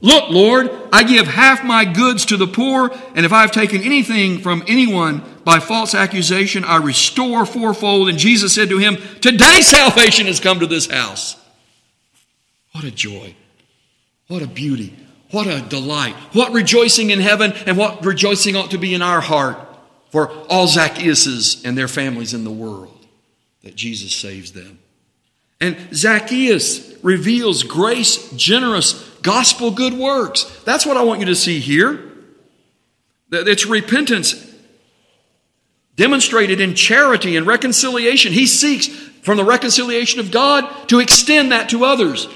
Look, 0.00 0.30
Lord, 0.30 0.70
I 0.92 1.02
give 1.02 1.26
half 1.26 1.64
my 1.64 1.84
goods 1.84 2.26
to 2.26 2.36
the 2.36 2.46
poor, 2.46 2.92
and 3.16 3.26
if 3.26 3.32
I've 3.32 3.50
taken 3.50 3.82
anything 3.82 4.38
from 4.38 4.62
anyone 4.68 5.24
by 5.44 5.58
false 5.58 5.92
accusation, 5.92 6.62
I 6.62 6.76
restore 6.76 7.44
fourfold. 7.44 8.08
And 8.08 8.16
Jesus 8.16 8.54
said 8.54 8.68
to 8.68 8.78
him, 8.78 8.96
Today 9.20 9.60
salvation 9.60 10.26
has 10.26 10.38
come 10.38 10.60
to 10.60 10.66
this 10.66 10.88
house. 10.88 11.36
What 12.70 12.84
a 12.84 12.92
joy. 12.92 13.34
What 14.28 14.42
a 14.42 14.46
beauty. 14.46 14.94
What 15.30 15.46
a 15.46 15.60
delight. 15.60 16.14
What 16.32 16.52
rejoicing 16.52 17.10
in 17.10 17.20
heaven 17.20 17.52
and 17.66 17.76
what 17.76 18.04
rejoicing 18.04 18.56
ought 18.56 18.70
to 18.70 18.78
be 18.78 18.94
in 18.94 19.02
our 19.02 19.20
heart 19.20 19.58
for 20.10 20.30
all 20.48 20.66
Zacchaeuses 20.66 21.64
and 21.64 21.76
their 21.76 21.88
families 21.88 22.32
in 22.32 22.44
the 22.44 22.50
world 22.50 23.06
that 23.62 23.74
Jesus 23.74 24.14
saves 24.14 24.52
them. 24.52 24.78
And 25.60 25.76
Zacchaeus 25.92 26.94
reveals 27.02 27.62
grace, 27.64 28.30
generous, 28.32 29.06
gospel 29.22 29.70
good 29.70 29.92
works. 29.92 30.44
That's 30.64 30.86
what 30.86 30.96
I 30.96 31.02
want 31.02 31.20
you 31.20 31.26
to 31.26 31.34
see 31.34 31.58
here. 31.60 32.04
It's 33.30 33.66
repentance 33.66 34.46
demonstrated 35.96 36.60
in 36.60 36.74
charity 36.74 37.36
and 37.36 37.46
reconciliation. 37.46 38.32
He 38.32 38.46
seeks 38.46 38.86
from 38.86 39.36
the 39.36 39.44
reconciliation 39.44 40.20
of 40.20 40.30
God 40.30 40.88
to 40.88 41.00
extend 41.00 41.52
that 41.52 41.68
to 41.70 41.84
others. 41.84 42.28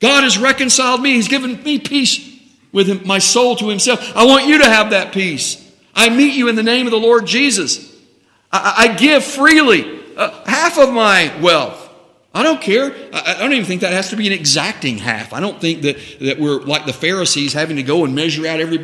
God 0.00 0.24
has 0.24 0.38
reconciled 0.38 1.02
me. 1.02 1.14
He's 1.14 1.28
given 1.28 1.62
me 1.62 1.78
peace 1.78 2.38
with 2.72 2.88
him, 2.88 3.06
my 3.06 3.18
soul 3.18 3.56
to 3.56 3.68
himself. 3.68 4.16
I 4.16 4.26
want 4.26 4.46
you 4.46 4.58
to 4.58 4.68
have 4.68 4.90
that 4.90 5.12
peace. 5.12 5.64
I 5.94 6.08
meet 6.10 6.34
you 6.34 6.48
in 6.48 6.54
the 6.54 6.62
name 6.62 6.86
of 6.86 6.92
the 6.92 6.98
Lord 6.98 7.26
Jesus. 7.26 7.96
I, 8.52 8.74
I 8.76 8.94
give 8.94 9.24
freely 9.24 10.00
uh, 10.16 10.44
half 10.44 10.78
of 10.78 10.92
my 10.92 11.36
wealth. 11.40 11.86
I 12.34 12.42
don't 12.42 12.60
care. 12.60 12.94
I, 13.12 13.34
I 13.36 13.38
don't 13.40 13.52
even 13.54 13.64
think 13.64 13.80
that 13.80 13.92
has 13.92 14.10
to 14.10 14.16
be 14.16 14.26
an 14.26 14.32
exacting 14.32 14.98
half. 14.98 15.32
I 15.32 15.40
don't 15.40 15.60
think 15.60 15.82
that, 15.82 15.96
that 16.20 16.38
we're 16.38 16.60
like 16.60 16.86
the 16.86 16.92
Pharisees 16.92 17.52
having 17.52 17.76
to 17.76 17.82
go 17.82 18.04
and 18.04 18.14
measure 18.14 18.46
out 18.46 18.60
every, 18.60 18.78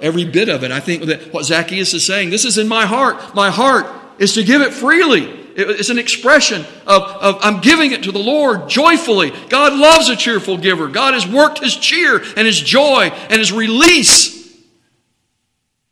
every 0.00 0.24
bit 0.26 0.48
of 0.48 0.62
it. 0.62 0.70
I 0.70 0.80
think 0.80 1.04
that 1.04 1.32
what 1.32 1.44
Zacchaeus 1.44 1.94
is 1.94 2.06
saying, 2.06 2.30
this 2.30 2.44
is 2.44 2.58
in 2.58 2.68
my 2.68 2.86
heart. 2.86 3.34
My 3.34 3.50
heart 3.50 3.86
is 4.18 4.34
to 4.34 4.44
give 4.44 4.60
it 4.60 4.72
freely. 4.72 5.39
It's 5.56 5.90
an 5.90 5.98
expression 5.98 6.64
of, 6.86 7.02
of, 7.02 7.38
I'm 7.42 7.60
giving 7.60 7.92
it 7.92 8.04
to 8.04 8.12
the 8.12 8.18
Lord 8.18 8.68
joyfully. 8.68 9.32
God 9.48 9.72
loves 9.72 10.08
a 10.08 10.16
cheerful 10.16 10.56
giver. 10.56 10.88
God 10.88 11.14
has 11.14 11.26
worked 11.26 11.58
his 11.58 11.76
cheer 11.76 12.22
and 12.36 12.46
his 12.46 12.60
joy 12.60 13.10
and 13.28 13.38
his 13.38 13.52
release 13.52 14.40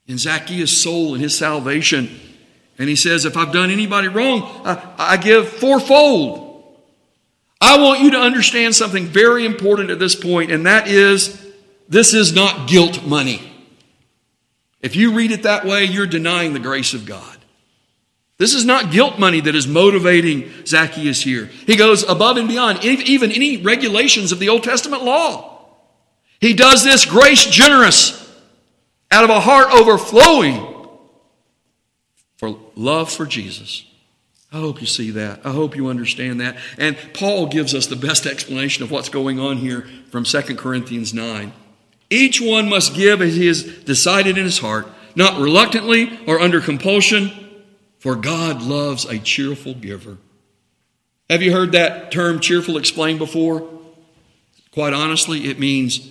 in 0.07 0.18
Zacchaeus' 0.18 0.77
soul 0.77 1.14
and 1.14 1.23
his 1.23 1.37
salvation. 1.37 2.18
And 2.79 2.88
he 2.88 2.97
says, 2.97 3.25
If 3.25 3.37
I've 3.37 3.53
done 3.53 3.71
anybody 3.71 4.09
wrong, 4.09 4.42
I, 4.64 4.94
I 4.99 5.16
give 5.16 5.49
fourfold. 5.49 6.47
I 7.61 7.81
want 7.81 8.01
you 8.01 8.12
to 8.12 8.18
understand 8.18 8.75
something 8.75 9.07
very 9.07 9.44
important 9.44 9.90
at 9.90 9.99
this 9.99 10.14
point, 10.14 10.53
and 10.53 10.66
that 10.66 10.87
is 10.87 11.44
this 11.88 12.14
is 12.14 12.33
not 12.33 12.68
guilt 12.68 13.05
money. 13.05 13.53
If 14.81 14.94
you 14.94 15.12
read 15.12 15.33
it 15.33 15.42
that 15.42 15.64
way, 15.64 15.85
you're 15.85 16.07
denying 16.07 16.53
the 16.53 16.61
grace 16.61 16.94
of 16.94 17.05
God. 17.05 17.38
This 18.38 18.55
is 18.55 18.64
not 18.64 18.92
guilt 18.92 19.18
money 19.18 19.40
that 19.40 19.57
is 19.57 19.66
motivating 19.66 20.51
Zacchaeus 20.64 21.20
here. 21.20 21.46
He 21.46 21.74
goes 21.74 22.05
above 22.05 22.37
and 22.37 22.48
beyond 22.48 22.85
even 22.85 23.33
any 23.33 23.57
regulations 23.57 24.31
of 24.31 24.38
the 24.38 24.48
Old 24.48 24.62
Testament 24.62 25.03
law. 25.03 25.66
He 26.40 26.55
does 26.55 26.85
this 26.85 27.05
grace 27.05 27.44
generous 27.46 28.14
out 29.11 29.24
of 29.24 29.31
a 29.31 29.40
heart 29.40 29.72
overflowing 29.72 30.77
for 32.37 32.57
love 32.77 33.11
for 33.11 33.27
Jesus. 33.27 33.85
I 34.53 34.59
hope 34.59 34.81
you 34.81 34.87
see 34.87 35.11
that. 35.11 35.44
I 35.44 35.51
hope 35.51 35.77
you 35.77 35.88
understand 35.88 36.40
that. 36.40 36.57
And 36.79 36.96
Paul 37.12 37.46
gives 37.46 37.74
us 37.74 37.87
the 37.87 37.96
best 37.96 38.24
explanation 38.24 38.85
of 38.85 38.90
what's 38.92 39.09
going 39.09 39.40
on 39.40 39.57
here 39.57 39.87
from 40.11 40.22
2 40.24 40.40
Corinthians 40.57 41.12
9. 41.12 41.53
Each 42.09 42.40
one 42.40 42.68
must 42.68 42.94
give 42.94 43.20
as 43.20 43.35
he 43.35 43.48
has 43.48 43.64
decided 43.64 44.38
in 44.38 44.44
his 44.44 44.61
heart, 44.61 44.87
not 45.16 45.40
reluctantly 45.40 46.18
or 46.27 46.40
under 46.40 46.61
compulsion, 46.61 47.47
for 47.98 48.14
God 48.16 48.62
loves 48.62 49.04
a 49.04 49.18
cheerful 49.18 49.74
giver. 49.74 50.18
Have 51.28 51.42
you 51.42 51.52
heard 51.52 51.72
that 51.72 52.11
term 52.11 52.40
cheerful 52.40 52.76
explained 52.76 53.18
before? 53.18 53.68
Quite 54.70 54.92
honestly, 54.92 55.46
it 55.46 55.58
means 55.58 56.08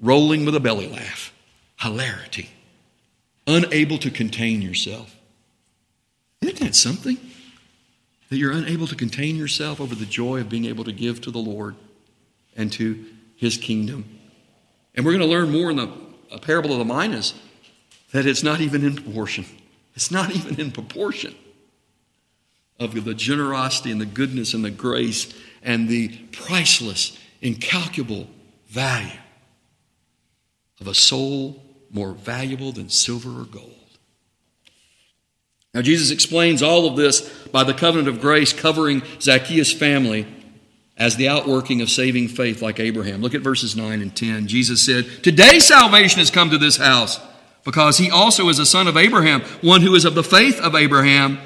rolling 0.00 0.44
with 0.44 0.54
a 0.54 0.60
belly 0.60 0.88
laugh, 0.88 1.32
hilarity, 1.80 2.50
unable 3.46 3.98
to 3.98 4.10
contain 4.10 4.62
yourself. 4.62 5.14
Isn't 6.40 6.60
that 6.60 6.74
something? 6.74 7.18
That 8.30 8.36
you're 8.36 8.52
unable 8.52 8.86
to 8.86 8.94
contain 8.94 9.36
yourself 9.36 9.80
over 9.80 9.94
the 9.94 10.06
joy 10.06 10.40
of 10.40 10.48
being 10.48 10.66
able 10.66 10.84
to 10.84 10.92
give 10.92 11.20
to 11.22 11.30
the 11.30 11.38
Lord 11.38 11.76
and 12.56 12.72
to 12.72 13.04
His 13.36 13.56
kingdom. 13.56 14.04
And 14.94 15.04
we're 15.04 15.12
going 15.12 15.22
to 15.22 15.26
learn 15.26 15.50
more 15.50 15.70
in 15.70 15.76
the 15.76 16.38
parable 16.42 16.72
of 16.72 16.78
the 16.78 16.84
minas 16.84 17.34
that 18.12 18.26
it's 18.26 18.42
not 18.42 18.60
even 18.60 18.84
in 18.84 18.96
proportion. 18.96 19.44
It's 19.98 20.12
not 20.12 20.30
even 20.30 20.60
in 20.60 20.70
proportion 20.70 21.34
of 22.78 23.04
the 23.04 23.14
generosity 23.14 23.90
and 23.90 24.00
the 24.00 24.06
goodness 24.06 24.54
and 24.54 24.64
the 24.64 24.70
grace 24.70 25.34
and 25.60 25.88
the 25.88 26.16
priceless, 26.30 27.18
incalculable 27.42 28.28
value 28.68 29.18
of 30.80 30.86
a 30.86 30.94
soul 30.94 31.60
more 31.90 32.12
valuable 32.12 32.70
than 32.70 32.88
silver 32.88 33.40
or 33.40 33.44
gold. 33.44 33.74
Now, 35.74 35.82
Jesus 35.82 36.12
explains 36.12 36.62
all 36.62 36.86
of 36.86 36.94
this 36.94 37.28
by 37.48 37.64
the 37.64 37.74
covenant 37.74 38.06
of 38.06 38.20
grace 38.20 38.52
covering 38.52 39.02
Zacchaeus' 39.20 39.72
family 39.72 40.28
as 40.96 41.16
the 41.16 41.26
outworking 41.26 41.80
of 41.80 41.90
saving 41.90 42.28
faith 42.28 42.62
like 42.62 42.78
Abraham. 42.78 43.20
Look 43.20 43.34
at 43.34 43.40
verses 43.40 43.74
9 43.74 44.00
and 44.00 44.14
10. 44.14 44.46
Jesus 44.46 44.80
said, 44.80 45.24
Today 45.24 45.58
salvation 45.58 46.20
has 46.20 46.30
come 46.30 46.50
to 46.50 46.58
this 46.58 46.76
house 46.76 47.18
because 47.68 47.98
he 47.98 48.10
also 48.10 48.48
is 48.48 48.58
a 48.58 48.64
son 48.64 48.88
of 48.88 48.96
Abraham, 48.96 49.42
one 49.60 49.82
who 49.82 49.94
is 49.94 50.06
of 50.06 50.14
the 50.14 50.24
faith 50.24 50.58
of 50.58 50.74
Abraham. 50.74 51.38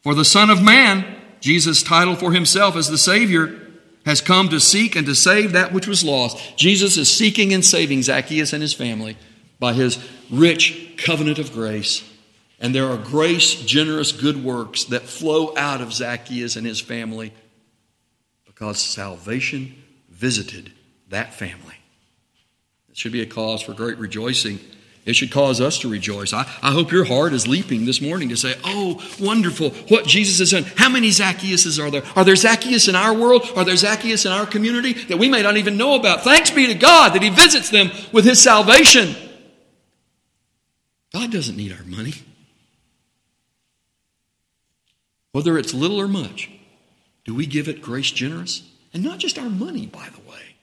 For 0.00 0.14
the 0.14 0.24
Son 0.24 0.48
of 0.48 0.62
Man, 0.62 1.04
Jesus' 1.40 1.82
title 1.82 2.16
for 2.16 2.32
himself 2.32 2.74
as 2.74 2.88
the 2.88 2.96
Savior, 2.96 3.60
has 4.06 4.22
come 4.22 4.48
to 4.48 4.58
seek 4.58 4.96
and 4.96 5.06
to 5.06 5.14
save 5.14 5.52
that 5.52 5.70
which 5.70 5.86
was 5.86 6.02
lost. 6.02 6.56
Jesus 6.56 6.96
is 6.96 7.14
seeking 7.14 7.52
and 7.52 7.62
saving 7.62 8.00
Zacchaeus 8.00 8.54
and 8.54 8.62
his 8.62 8.72
family 8.72 9.18
by 9.60 9.74
his 9.74 10.02
rich 10.30 10.94
covenant 10.96 11.38
of 11.38 11.52
grace. 11.52 12.02
And 12.58 12.74
there 12.74 12.86
are 12.86 12.96
grace, 12.96 13.54
generous, 13.60 14.10
good 14.10 14.42
works 14.42 14.84
that 14.84 15.02
flow 15.02 15.54
out 15.58 15.82
of 15.82 15.92
Zacchaeus 15.92 16.56
and 16.56 16.66
his 16.66 16.80
family 16.80 17.30
because 18.46 18.80
salvation 18.80 19.74
visited 20.08 20.72
that 21.10 21.34
family. 21.34 21.76
It 22.88 22.96
should 22.96 23.12
be 23.12 23.20
a 23.20 23.26
cause 23.26 23.60
for 23.60 23.74
great 23.74 23.98
rejoicing. 23.98 24.58
It 25.04 25.14
should 25.14 25.32
cause 25.32 25.60
us 25.60 25.78
to 25.80 25.88
rejoice. 25.88 26.32
I, 26.32 26.42
I 26.62 26.70
hope 26.70 26.92
your 26.92 27.04
heart 27.04 27.32
is 27.32 27.48
leaping 27.48 27.86
this 27.86 28.00
morning 28.00 28.28
to 28.28 28.36
say, 28.36 28.54
Oh, 28.64 29.02
wonderful, 29.20 29.70
what 29.88 30.06
Jesus 30.06 30.38
has 30.38 30.52
done. 30.52 30.70
How 30.76 30.88
many 30.88 31.08
Zacchaeuses 31.08 31.82
are 31.82 31.90
there? 31.90 32.02
Are 32.14 32.24
there 32.24 32.36
Zacchaeus 32.36 32.86
in 32.86 32.94
our 32.94 33.12
world? 33.12 33.42
Are 33.56 33.64
there 33.64 33.76
Zacchaeus 33.76 34.24
in 34.26 34.32
our 34.32 34.46
community 34.46 34.92
that 34.92 35.18
we 35.18 35.28
may 35.28 35.42
not 35.42 35.56
even 35.56 35.76
know 35.76 35.96
about? 35.96 36.22
Thanks 36.22 36.50
be 36.50 36.66
to 36.68 36.74
God 36.74 37.14
that 37.14 37.22
He 37.22 37.30
visits 37.30 37.70
them 37.70 37.90
with 38.12 38.24
His 38.24 38.40
salvation. 38.40 39.16
God 41.12 41.32
doesn't 41.32 41.56
need 41.56 41.72
our 41.72 41.84
money 41.84 42.14
whether 45.32 45.56
it's 45.58 45.74
little 45.74 46.00
or 46.00 46.08
much, 46.08 46.50
do 47.24 47.34
we 47.34 47.46
give 47.46 47.68
it 47.68 47.82
grace 47.82 48.10
generous? 48.10 48.62
And 48.94 49.02
not 49.02 49.18
just 49.18 49.38
our 49.38 49.48
money, 49.48 49.86
by 49.86 50.08
the 50.10 50.30
way. 50.30 50.56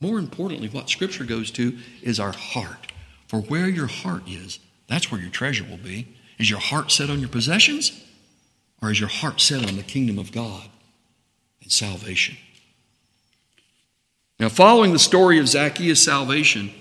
More 0.00 0.18
importantly, 0.18 0.68
what 0.68 0.90
Scripture 0.90 1.24
goes 1.24 1.50
to 1.52 1.78
is 2.02 2.20
our 2.20 2.32
heart. 2.32 2.92
For 3.30 3.42
where 3.42 3.68
your 3.68 3.86
heart 3.86 4.24
is, 4.28 4.58
that's 4.88 5.12
where 5.12 5.20
your 5.20 5.30
treasure 5.30 5.62
will 5.62 5.76
be. 5.76 6.08
Is 6.40 6.50
your 6.50 6.58
heart 6.58 6.90
set 6.90 7.10
on 7.10 7.20
your 7.20 7.28
possessions? 7.28 8.04
Or 8.82 8.90
is 8.90 8.98
your 8.98 9.08
heart 9.08 9.40
set 9.40 9.64
on 9.68 9.76
the 9.76 9.84
kingdom 9.84 10.18
of 10.18 10.32
God 10.32 10.68
and 11.62 11.70
salvation? 11.70 12.36
Now, 14.40 14.48
following 14.48 14.92
the 14.92 14.98
story 14.98 15.38
of 15.38 15.46
Zacchaeus' 15.46 16.04
salvation, 16.04 16.72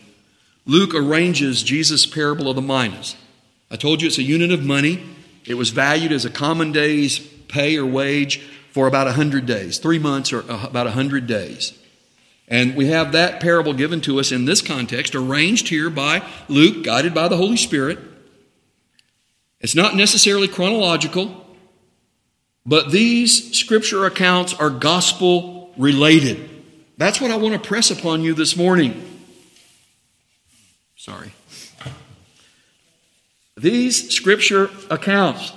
Luke 0.65 0.95
arranges 0.95 1.61
Jesus' 1.61 2.07
parable 2.07 2.49
of 2.49 2.55
the 2.55 2.63
minas. 2.63 3.15
I 3.69 3.75
told 3.75 4.01
you 4.01 4.07
it's 4.07 4.17
a 4.17 4.23
unit 4.23 4.51
of 4.51 4.65
money. 4.65 5.07
It 5.45 5.53
was 5.53 5.69
valued 5.69 6.11
as 6.11 6.25
a 6.25 6.31
common 6.31 6.71
day's 6.71 7.19
pay 7.47 7.77
or 7.77 7.85
wage 7.85 8.39
for 8.71 8.87
about 8.87 9.05
100 9.05 9.45
days, 9.45 9.77
three 9.77 9.99
months 9.99 10.33
or 10.33 10.39
uh, 10.51 10.65
about 10.65 10.87
100 10.87 11.27
days. 11.27 11.78
And 12.49 12.75
we 12.75 12.87
have 12.87 13.11
that 13.11 13.39
parable 13.39 13.73
given 13.73 14.01
to 14.01 14.19
us 14.19 14.31
in 14.31 14.45
this 14.45 14.61
context, 14.61 15.13
arranged 15.13 15.69
here 15.69 15.89
by 15.89 16.27
Luke, 16.47 16.83
guided 16.83 17.13
by 17.13 17.27
the 17.27 17.37
Holy 17.37 17.57
Spirit. 17.57 17.99
It's 19.61 19.75
not 19.75 19.95
necessarily 19.95 20.47
chronological, 20.47 21.45
but 22.65 22.91
these 22.91 23.55
scripture 23.55 24.05
accounts 24.05 24.53
are 24.55 24.71
gospel 24.71 25.71
related. 25.77 26.49
That's 26.97 27.21
what 27.21 27.29
I 27.29 27.35
want 27.35 27.53
to 27.53 27.67
press 27.67 27.91
upon 27.91 28.23
you 28.23 28.33
this 28.33 28.57
morning. 28.57 29.05
Sorry. 30.95 31.31
These 33.55 34.09
scripture 34.09 34.69
accounts, 34.89 35.53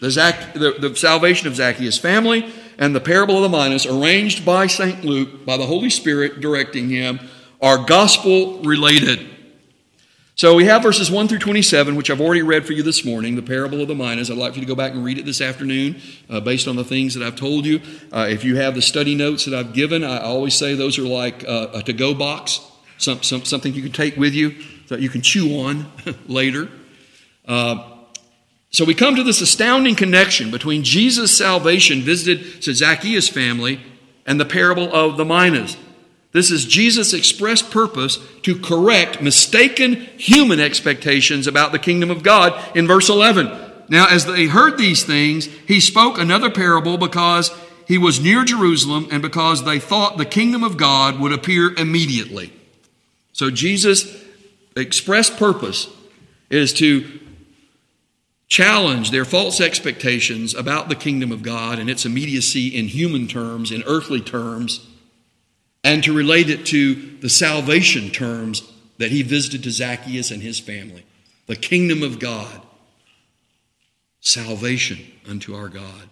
the, 0.00 0.10
Zac- 0.10 0.54
the, 0.54 0.76
the 0.78 0.94
salvation 0.94 1.48
of 1.48 1.56
Zacchaeus' 1.56 1.98
family 1.98 2.52
and 2.78 2.94
the 2.94 3.00
parable 3.00 3.42
of 3.42 3.50
the 3.50 3.56
minas, 3.56 3.86
arranged 3.86 4.44
by 4.44 4.66
St. 4.66 5.04
Luke, 5.04 5.44
by 5.44 5.56
the 5.56 5.66
Holy 5.66 5.90
Spirit 5.90 6.40
directing 6.40 6.88
him, 6.88 7.20
are 7.60 7.78
gospel 7.84 8.62
related. 8.62 9.28
So 10.34 10.54
we 10.56 10.64
have 10.64 10.82
verses 10.82 11.10
1 11.10 11.28
through 11.28 11.40
27, 11.40 11.94
which 11.94 12.10
I've 12.10 12.20
already 12.20 12.42
read 12.42 12.66
for 12.66 12.72
you 12.72 12.82
this 12.82 13.04
morning, 13.04 13.36
the 13.36 13.42
parable 13.42 13.82
of 13.82 13.88
the 13.88 13.94
minas. 13.94 14.30
I'd 14.30 14.38
like 14.38 14.54
for 14.54 14.60
you 14.60 14.64
to 14.64 14.68
go 14.68 14.74
back 14.74 14.92
and 14.92 15.04
read 15.04 15.18
it 15.18 15.26
this 15.26 15.42
afternoon 15.42 16.00
uh, 16.30 16.40
based 16.40 16.66
on 16.66 16.74
the 16.74 16.84
things 16.84 17.14
that 17.14 17.24
I've 17.24 17.36
told 17.36 17.66
you. 17.66 17.80
Uh, 18.10 18.26
if 18.30 18.42
you 18.42 18.56
have 18.56 18.74
the 18.74 18.82
study 18.82 19.14
notes 19.14 19.44
that 19.44 19.54
I've 19.54 19.74
given, 19.74 20.02
I 20.02 20.20
always 20.20 20.54
say 20.54 20.74
those 20.74 20.98
are 20.98 21.02
like 21.02 21.44
uh, 21.46 21.68
a 21.74 21.82
to 21.82 21.92
go 21.92 22.14
box, 22.14 22.60
some, 22.96 23.22
some, 23.22 23.44
something 23.44 23.74
you 23.74 23.82
can 23.82 23.92
take 23.92 24.16
with 24.16 24.32
you 24.32 24.54
that 24.88 25.00
you 25.00 25.10
can 25.10 25.20
chew 25.20 25.60
on 25.60 25.86
later. 26.26 26.68
Uh, 27.46 27.91
so 28.72 28.86
we 28.86 28.94
come 28.94 29.16
to 29.16 29.22
this 29.22 29.42
astounding 29.42 29.94
connection 29.94 30.50
between 30.50 30.82
Jesus' 30.82 31.36
salvation 31.36 32.00
visited 32.00 32.62
to 32.62 32.74
Zacchaeus' 32.74 33.28
family 33.28 33.80
and 34.24 34.40
the 34.40 34.46
parable 34.46 34.92
of 34.94 35.18
the 35.18 35.26
minas. 35.26 35.76
This 36.32 36.50
is 36.50 36.64
Jesus' 36.64 37.12
express 37.12 37.60
purpose 37.60 38.18
to 38.42 38.58
correct 38.58 39.20
mistaken 39.20 39.96
human 40.16 40.58
expectations 40.58 41.46
about 41.46 41.72
the 41.72 41.78
kingdom 41.78 42.10
of 42.10 42.22
God 42.22 42.58
in 42.74 42.86
verse 42.86 43.10
11. 43.10 43.50
Now, 43.90 44.06
as 44.08 44.24
they 44.24 44.46
heard 44.46 44.78
these 44.78 45.04
things, 45.04 45.46
he 45.68 45.78
spoke 45.78 46.16
another 46.16 46.48
parable 46.48 46.96
because 46.96 47.50
he 47.86 47.98
was 47.98 48.20
near 48.20 48.42
Jerusalem 48.42 49.08
and 49.10 49.20
because 49.20 49.64
they 49.64 49.78
thought 49.78 50.16
the 50.16 50.24
kingdom 50.24 50.64
of 50.64 50.78
God 50.78 51.20
would 51.20 51.32
appear 51.32 51.74
immediately. 51.74 52.54
So, 53.34 53.50
Jesus' 53.50 54.24
express 54.74 55.28
purpose 55.28 55.88
is 56.48 56.72
to 56.74 57.20
challenge 58.52 59.10
their 59.10 59.24
false 59.24 59.62
expectations 59.62 60.54
about 60.54 60.90
the 60.90 60.94
kingdom 60.94 61.32
of 61.32 61.42
God 61.42 61.78
and 61.78 61.88
its 61.88 62.04
immediacy 62.04 62.68
in 62.68 62.86
human 62.86 63.26
terms, 63.26 63.72
in 63.72 63.82
earthly 63.84 64.20
terms, 64.20 64.86
and 65.82 66.04
to 66.04 66.12
relate 66.12 66.50
it 66.50 66.66
to 66.66 66.94
the 67.20 67.30
salvation 67.30 68.10
terms 68.10 68.70
that 68.98 69.10
he 69.10 69.22
visited 69.22 69.62
to 69.62 69.70
Zacchaeus 69.70 70.30
and 70.30 70.42
his 70.42 70.60
family. 70.60 71.02
The 71.46 71.56
kingdom 71.56 72.02
of 72.02 72.18
God, 72.18 72.60
salvation 74.20 74.98
unto 75.26 75.54
our 75.54 75.70
God, 75.70 76.10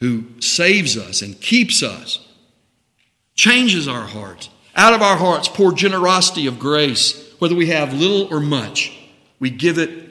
who 0.00 0.26
saves 0.42 0.98
us 0.98 1.22
and 1.22 1.40
keeps 1.40 1.82
us, 1.82 2.20
changes 3.34 3.88
our 3.88 4.06
hearts. 4.06 4.50
Out 4.74 4.92
of 4.92 5.00
our 5.00 5.16
hearts, 5.16 5.48
pour 5.48 5.72
generosity 5.72 6.46
of 6.46 6.58
grace, 6.58 7.34
whether 7.38 7.54
we 7.54 7.68
have 7.68 7.94
little 7.94 8.28
or 8.30 8.40
much. 8.40 8.94
We 9.40 9.48
give 9.48 9.78
it 9.78 10.05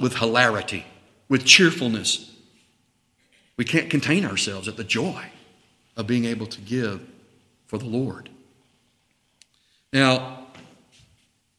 with 0.00 0.16
hilarity, 0.16 0.86
with 1.28 1.44
cheerfulness. 1.44 2.34
We 3.56 3.64
can't 3.64 3.90
contain 3.90 4.24
ourselves 4.24 4.68
at 4.68 4.76
the 4.76 4.84
joy 4.84 5.24
of 5.96 6.06
being 6.06 6.24
able 6.24 6.46
to 6.46 6.60
give 6.60 7.06
for 7.66 7.78
the 7.78 7.86
Lord. 7.86 8.30
Now, 9.92 10.46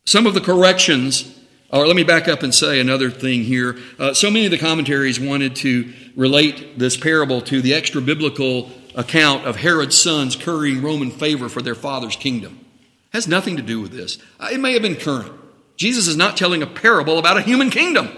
some 0.05 0.25
of 0.25 0.33
the 0.33 0.41
corrections, 0.41 1.39
or 1.71 1.85
let 1.85 1.95
me 1.95 2.03
back 2.03 2.27
up 2.27 2.41
and 2.41 2.53
say 2.53 2.79
another 2.79 3.11
thing 3.11 3.43
here. 3.43 3.77
Uh, 3.99 4.13
so 4.13 4.31
many 4.31 4.45
of 4.45 4.51
the 4.51 4.57
commentaries 4.57 5.19
wanted 5.19 5.55
to 5.57 5.93
relate 6.15 6.79
this 6.79 6.97
parable 6.97 7.41
to 7.41 7.61
the 7.61 7.73
extra 7.73 8.01
biblical 8.01 8.71
account 8.95 9.45
of 9.45 9.57
Herod's 9.57 10.01
sons 10.01 10.35
currying 10.35 10.81
Roman 10.81 11.11
favor 11.11 11.47
for 11.47 11.61
their 11.61 11.75
father's 11.75 12.15
kingdom. 12.15 12.65
It 13.11 13.17
has 13.17 13.27
nothing 13.27 13.57
to 13.57 13.63
do 13.63 13.81
with 13.81 13.91
this. 13.91 14.17
Uh, 14.39 14.49
it 14.51 14.59
may 14.59 14.73
have 14.73 14.81
been 14.81 14.95
current. 14.95 15.38
Jesus 15.79 16.07
is 16.07 16.17
not 16.17 16.35
telling 16.35 16.61
a 16.61 16.67
parable 16.67 17.17
about 17.17 17.37
a 17.37 17.41
human 17.41 17.69
kingdom. 17.69 18.09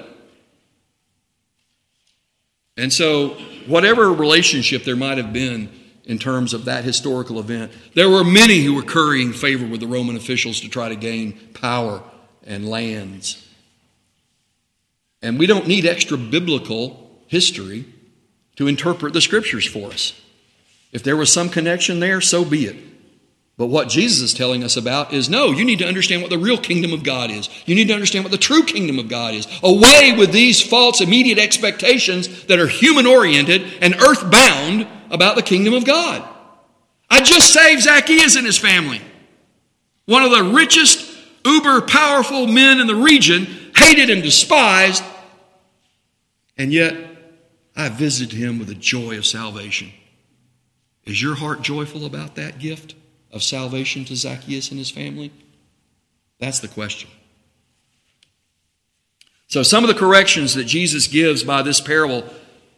And 2.76 2.92
so, 2.92 3.38
whatever 3.68 4.12
relationship 4.12 4.84
there 4.84 4.96
might 4.96 5.20
have 5.20 5.32
been 5.32 5.70
in 6.06 6.18
terms 6.18 6.56
of 6.56 6.66
that 6.66 6.84
historical 6.84 7.40
event, 7.40 7.72
there 7.94 8.10
were 8.10 8.24
many 8.24 8.62
who 8.62 8.74
were 8.74 8.82
currying 8.82 9.32
favor 9.32 9.68
with 9.68 9.80
the 9.80 9.86
Roman 9.86 10.16
officials 10.16 10.60
to 10.62 10.70
try 10.70 10.90
to 10.90 10.96
gain 10.96 11.34
power 11.54 12.02
and 12.48 12.68
lands. 12.68 13.48
And 15.22 15.38
we 15.38 15.46
don't 15.46 15.68
need 15.68 15.86
extra 15.86 16.18
biblical 16.18 17.12
history 17.28 17.86
to 18.56 18.66
interpret 18.66 19.14
the 19.14 19.22
scriptures 19.22 19.68
for 19.68 19.92
us. 19.92 20.20
If 20.92 21.04
there 21.04 21.16
was 21.16 21.32
some 21.32 21.48
connection 21.48 22.00
there, 22.00 22.22
so 22.22 22.44
be 22.44 22.66
it. 22.66 22.91
But 23.62 23.68
what 23.68 23.90
Jesus 23.90 24.22
is 24.22 24.34
telling 24.34 24.64
us 24.64 24.76
about 24.76 25.14
is 25.14 25.30
no, 25.30 25.52
you 25.52 25.64
need 25.64 25.78
to 25.78 25.88
understand 25.88 26.24
what 26.24 26.32
the 26.32 26.38
real 26.40 26.58
kingdom 26.58 26.94
of 26.94 27.04
God 27.04 27.30
is. 27.30 27.48
You 27.68 27.76
need 27.76 27.90
to 27.90 27.94
understand 27.94 28.26
what 28.26 28.32
the 28.32 28.38
true 28.40 28.64
kingdom 28.64 28.98
of 28.98 29.08
God 29.08 29.36
is. 29.36 29.46
Away 29.62 30.16
with 30.18 30.32
these 30.32 30.60
false 30.60 31.00
immediate 31.00 31.38
expectations 31.38 32.46
that 32.46 32.58
are 32.58 32.66
human 32.66 33.06
oriented 33.06 33.62
and 33.80 33.94
earth 34.02 34.32
bound 34.32 34.88
about 35.12 35.36
the 35.36 35.44
kingdom 35.44 35.76
of 35.76 35.86
God. 35.86 36.28
I 37.08 37.22
just 37.22 37.54
saved 37.54 37.84
Zacchaeus 37.84 38.36
and 38.36 38.48
his 38.48 38.58
family. 38.58 39.00
One 40.08 40.24
of 40.24 40.32
the 40.32 40.56
richest, 40.56 41.16
uber 41.46 41.82
powerful 41.82 42.48
men 42.48 42.80
in 42.80 42.88
the 42.88 42.96
region, 42.96 43.46
hated 43.76 44.10
and 44.10 44.24
despised, 44.24 45.04
and 46.58 46.74
yet 46.74 46.96
I 47.76 47.90
visited 47.90 48.36
him 48.36 48.58
with 48.58 48.70
the 48.70 48.74
joy 48.74 49.20
of 49.20 49.26
salvation. 49.28 49.92
Is 51.06 51.22
your 51.22 51.36
heart 51.36 51.62
joyful 51.62 52.08
about 52.08 52.34
that 52.38 52.58
gift? 52.58 52.96
Of 53.32 53.44
salvation 53.44 54.06
to 54.06 54.16
Zacchaeus 54.16 54.70
and 54.70 54.80
his 54.80 54.90
family? 54.90 55.32
That's 56.40 56.60
the 56.60 56.68
question. 56.68 57.10
So, 59.48 59.64
some 59.64 59.84
of 59.84 59.88
the 59.90 60.00
corrections 60.00 60.54
that 60.54 60.64
Jesus 60.64 61.08
gives 61.08 61.44
by 61.44 61.62
this 61.62 61.82
parable 61.82 62.24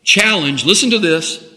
challenge, 0.03 0.65
listen 0.65 0.89
to 0.91 0.99
this. 0.99 1.49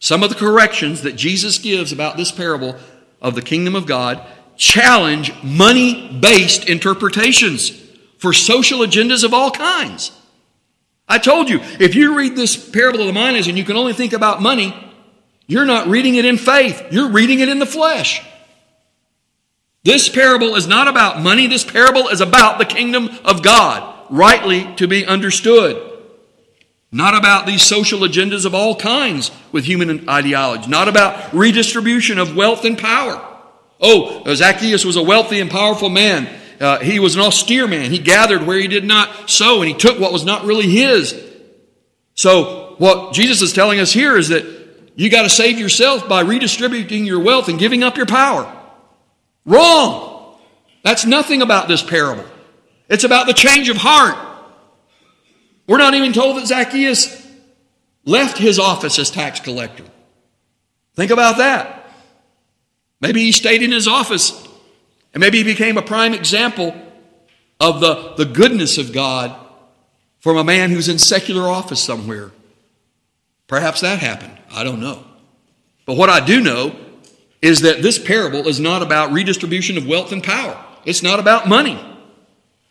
Some 0.00 0.22
of 0.22 0.30
the 0.30 0.36
corrections 0.36 1.02
that 1.02 1.16
Jesus 1.16 1.58
gives 1.58 1.92
about 1.92 2.16
this 2.16 2.30
parable 2.30 2.76
of 3.20 3.34
the 3.34 3.42
kingdom 3.42 3.74
of 3.74 3.86
God 3.86 4.24
challenge 4.56 5.32
money 5.42 6.18
based 6.20 6.68
interpretations 6.68 7.70
for 8.18 8.32
social 8.32 8.80
agendas 8.80 9.24
of 9.24 9.32
all 9.32 9.50
kinds. 9.50 10.12
I 11.08 11.18
told 11.18 11.48
you, 11.48 11.60
if 11.80 11.94
you 11.94 12.16
read 12.16 12.36
this 12.36 12.56
parable 12.70 13.00
of 13.00 13.06
the 13.06 13.12
minas 13.12 13.46
and 13.46 13.56
you 13.56 13.64
can 13.64 13.76
only 13.76 13.92
think 13.92 14.12
about 14.12 14.42
money, 14.42 14.74
you're 15.48 15.64
not 15.64 15.88
reading 15.88 16.14
it 16.14 16.26
in 16.26 16.36
faith, 16.36 16.92
you're 16.92 17.10
reading 17.10 17.40
it 17.40 17.48
in 17.48 17.58
the 17.58 17.66
flesh. 17.66 18.24
This 19.82 20.08
parable 20.08 20.54
is 20.54 20.68
not 20.68 20.86
about 20.86 21.22
money, 21.22 21.46
this 21.46 21.64
parable 21.64 22.08
is 22.08 22.20
about 22.20 22.58
the 22.58 22.66
kingdom 22.66 23.08
of 23.24 23.42
God, 23.42 24.06
rightly 24.10 24.72
to 24.76 24.86
be 24.86 25.06
understood. 25.06 25.84
Not 26.92 27.16
about 27.16 27.46
these 27.46 27.62
social 27.62 28.00
agendas 28.00 28.44
of 28.44 28.54
all 28.54 28.76
kinds 28.76 29.30
with 29.50 29.64
human 29.64 30.08
ideology, 30.08 30.68
not 30.68 30.88
about 30.88 31.32
redistribution 31.32 32.18
of 32.18 32.36
wealth 32.36 32.64
and 32.64 32.78
power. 32.78 33.24
Oh, 33.80 34.22
Zacchaeus 34.34 34.84
was 34.84 34.96
a 34.96 35.02
wealthy 35.02 35.40
and 35.40 35.50
powerful 35.50 35.88
man. 35.88 36.28
Uh, 36.60 36.80
he 36.80 36.98
was 36.98 37.14
an 37.14 37.22
austere 37.22 37.66
man. 37.66 37.90
He 37.90 37.98
gathered 37.98 38.42
where 38.42 38.58
he 38.58 38.68
did 38.68 38.84
not 38.84 39.30
sow, 39.30 39.62
and 39.62 39.68
he 39.68 39.74
took 39.74 39.98
what 39.98 40.12
was 40.12 40.24
not 40.24 40.44
really 40.44 40.68
his. 40.68 41.18
So, 42.14 42.74
what 42.78 43.12
Jesus 43.12 43.42
is 43.42 43.52
telling 43.52 43.80
us 43.80 43.92
here 43.92 44.16
is 44.16 44.28
that 44.28 44.57
you 44.98 45.10
got 45.10 45.22
to 45.22 45.30
save 45.30 45.60
yourself 45.60 46.08
by 46.08 46.22
redistributing 46.22 47.06
your 47.06 47.20
wealth 47.20 47.48
and 47.48 47.56
giving 47.56 47.84
up 47.84 47.96
your 47.96 48.04
power. 48.04 48.52
Wrong. 49.46 50.36
That's 50.82 51.06
nothing 51.06 51.40
about 51.40 51.68
this 51.68 51.84
parable. 51.84 52.24
It's 52.88 53.04
about 53.04 53.28
the 53.28 53.32
change 53.32 53.68
of 53.68 53.76
heart. 53.76 54.16
We're 55.68 55.78
not 55.78 55.94
even 55.94 56.12
told 56.12 56.36
that 56.36 56.48
Zacchaeus 56.48 57.24
left 58.04 58.38
his 58.38 58.58
office 58.58 58.98
as 58.98 59.08
tax 59.08 59.38
collector. 59.38 59.84
Think 60.96 61.12
about 61.12 61.36
that. 61.36 61.92
Maybe 63.00 63.20
he 63.20 63.30
stayed 63.30 63.62
in 63.62 63.70
his 63.70 63.86
office 63.86 64.32
and 65.14 65.20
maybe 65.20 65.38
he 65.38 65.44
became 65.44 65.78
a 65.78 65.82
prime 65.82 66.12
example 66.12 66.74
of 67.60 67.78
the, 67.78 68.14
the 68.16 68.24
goodness 68.24 68.78
of 68.78 68.92
God 68.92 69.32
from 70.18 70.36
a 70.36 70.44
man 70.44 70.70
who's 70.70 70.88
in 70.88 70.98
secular 70.98 71.48
office 71.48 71.80
somewhere. 71.80 72.32
Perhaps 73.48 73.80
that 73.80 73.98
happened. 73.98 74.38
I 74.52 74.62
don't 74.62 74.80
know. 74.80 75.04
But 75.86 75.96
what 75.96 76.10
I 76.10 76.24
do 76.24 76.40
know 76.40 76.76
is 77.42 77.62
that 77.62 77.82
this 77.82 77.98
parable 77.98 78.46
is 78.46 78.60
not 78.60 78.82
about 78.82 79.12
redistribution 79.12 79.78
of 79.78 79.86
wealth 79.86 80.12
and 80.12 80.22
power. 80.22 80.62
It's 80.84 81.02
not 81.02 81.18
about 81.18 81.48
money. 81.48 81.82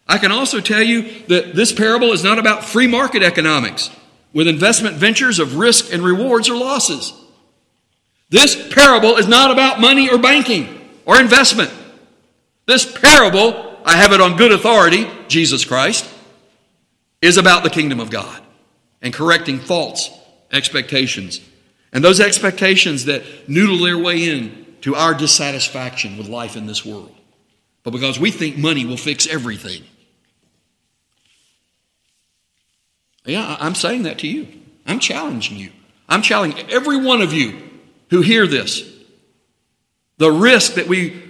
I 0.08 0.18
can 0.18 0.32
also 0.32 0.62
tell 0.62 0.82
you 0.82 1.24
that 1.28 1.56
this 1.56 1.74
parable 1.74 2.14
is 2.14 2.24
not 2.24 2.40
about 2.40 2.64
free 2.64 2.88
market 2.88 3.24
economics 3.24 3.90
with 4.34 4.48
investment 4.48 4.96
ventures 4.96 5.40
of 5.40 5.58
risk 5.58 5.92
and 5.92 6.04
rewards 6.04 6.50
or 6.50 6.56
losses. 6.56 7.14
This 8.30 8.56
parable 8.74 9.18
is 9.18 9.28
not 9.28 9.52
about 9.52 9.80
money 9.80 10.10
or 10.10 10.18
banking 10.18 10.90
or 11.06 11.20
investment. 11.20 11.74
This 12.66 12.86
parable, 12.86 13.80
I 13.86 13.96
have 13.96 14.12
it 14.12 14.22
on 14.22 14.38
good 14.38 14.52
authority, 14.52 15.10
Jesus 15.28 15.66
Christ, 15.66 16.08
is 17.22 17.38
about 17.38 17.64
the 17.64 17.70
kingdom 17.70 18.00
of 18.00 18.10
God 18.10 18.44
and 19.02 19.14
correcting 19.14 19.60
false 19.60 20.17
expectations 20.52 21.42
and 21.92 22.04
those 22.04 22.20
expectations 22.20 23.06
that 23.06 23.24
noodle 23.48 23.80
their 23.80 23.98
way 23.98 24.30
in 24.30 24.76
to 24.82 24.96
our 24.96 25.14
dissatisfaction 25.14 26.18
with 26.18 26.28
life 26.28 26.56
in 26.56 26.68
this 26.68 26.86
world. 26.86 27.12
But 27.84 27.92
because 27.92 28.20
we 28.20 28.32
think 28.32 28.58
money 28.58 28.86
will 28.86 28.98
fix 28.98 29.28
everything. 29.28 29.84
Yeah, 33.26 33.58
I'm 33.60 33.76
saying 33.76 34.04
that 34.04 34.20
to 34.20 34.28
you. 34.28 34.48
I'm 34.86 35.00
challenging 35.00 35.58
you. 35.58 35.72
I'm 36.08 36.22
challenging 36.22 36.70
every 36.70 36.98
one 36.98 37.22
of 37.22 37.34
you 37.34 37.62
who 38.10 38.22
hear 38.22 38.48
this. 38.48 38.84
The 40.18 40.32
risk 40.32 40.76
that 40.76 40.88
we 40.88 41.22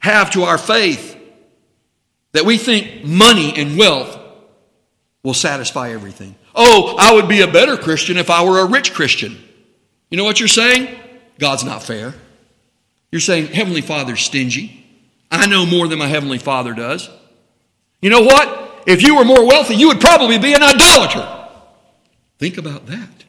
have 0.00 0.30
to 0.32 0.42
our 0.42 0.58
faith, 0.58 1.16
that 2.32 2.44
we 2.44 2.58
think 2.58 3.04
money 3.04 3.54
and 3.56 3.78
wealth 3.78 4.18
will 5.22 5.34
satisfy 5.34 5.90
everything. 5.92 6.34
Oh, 6.60 6.96
I 6.98 7.14
would 7.14 7.28
be 7.28 7.40
a 7.42 7.46
better 7.46 7.76
Christian 7.76 8.16
if 8.16 8.30
I 8.30 8.44
were 8.44 8.58
a 8.58 8.66
rich 8.66 8.92
Christian. 8.92 9.38
You 10.10 10.18
know 10.18 10.24
what 10.24 10.40
you're 10.40 10.48
saying? 10.48 10.98
God's 11.38 11.62
not 11.62 11.84
fair. 11.84 12.14
You're 13.12 13.20
saying, 13.20 13.46
Heavenly 13.46 13.80
Father's 13.80 14.20
stingy. 14.20 14.84
I 15.30 15.46
know 15.46 15.64
more 15.64 15.86
than 15.86 16.00
my 16.00 16.08
Heavenly 16.08 16.38
Father 16.38 16.74
does. 16.74 17.08
You 18.02 18.10
know 18.10 18.22
what? 18.22 18.82
If 18.88 19.02
you 19.02 19.16
were 19.16 19.24
more 19.24 19.46
wealthy, 19.46 19.76
you 19.76 19.86
would 19.86 20.00
probably 20.00 20.36
be 20.38 20.52
an 20.52 20.62
idolater. 20.64 21.46
Think 22.38 22.58
about 22.58 22.86
that. 22.86 23.24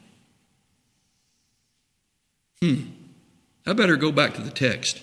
Hmm. 2.60 2.82
I 3.64 3.74
better 3.74 3.96
go 3.96 4.10
back 4.10 4.34
to 4.34 4.42
the 4.42 4.50
text. 4.50 5.00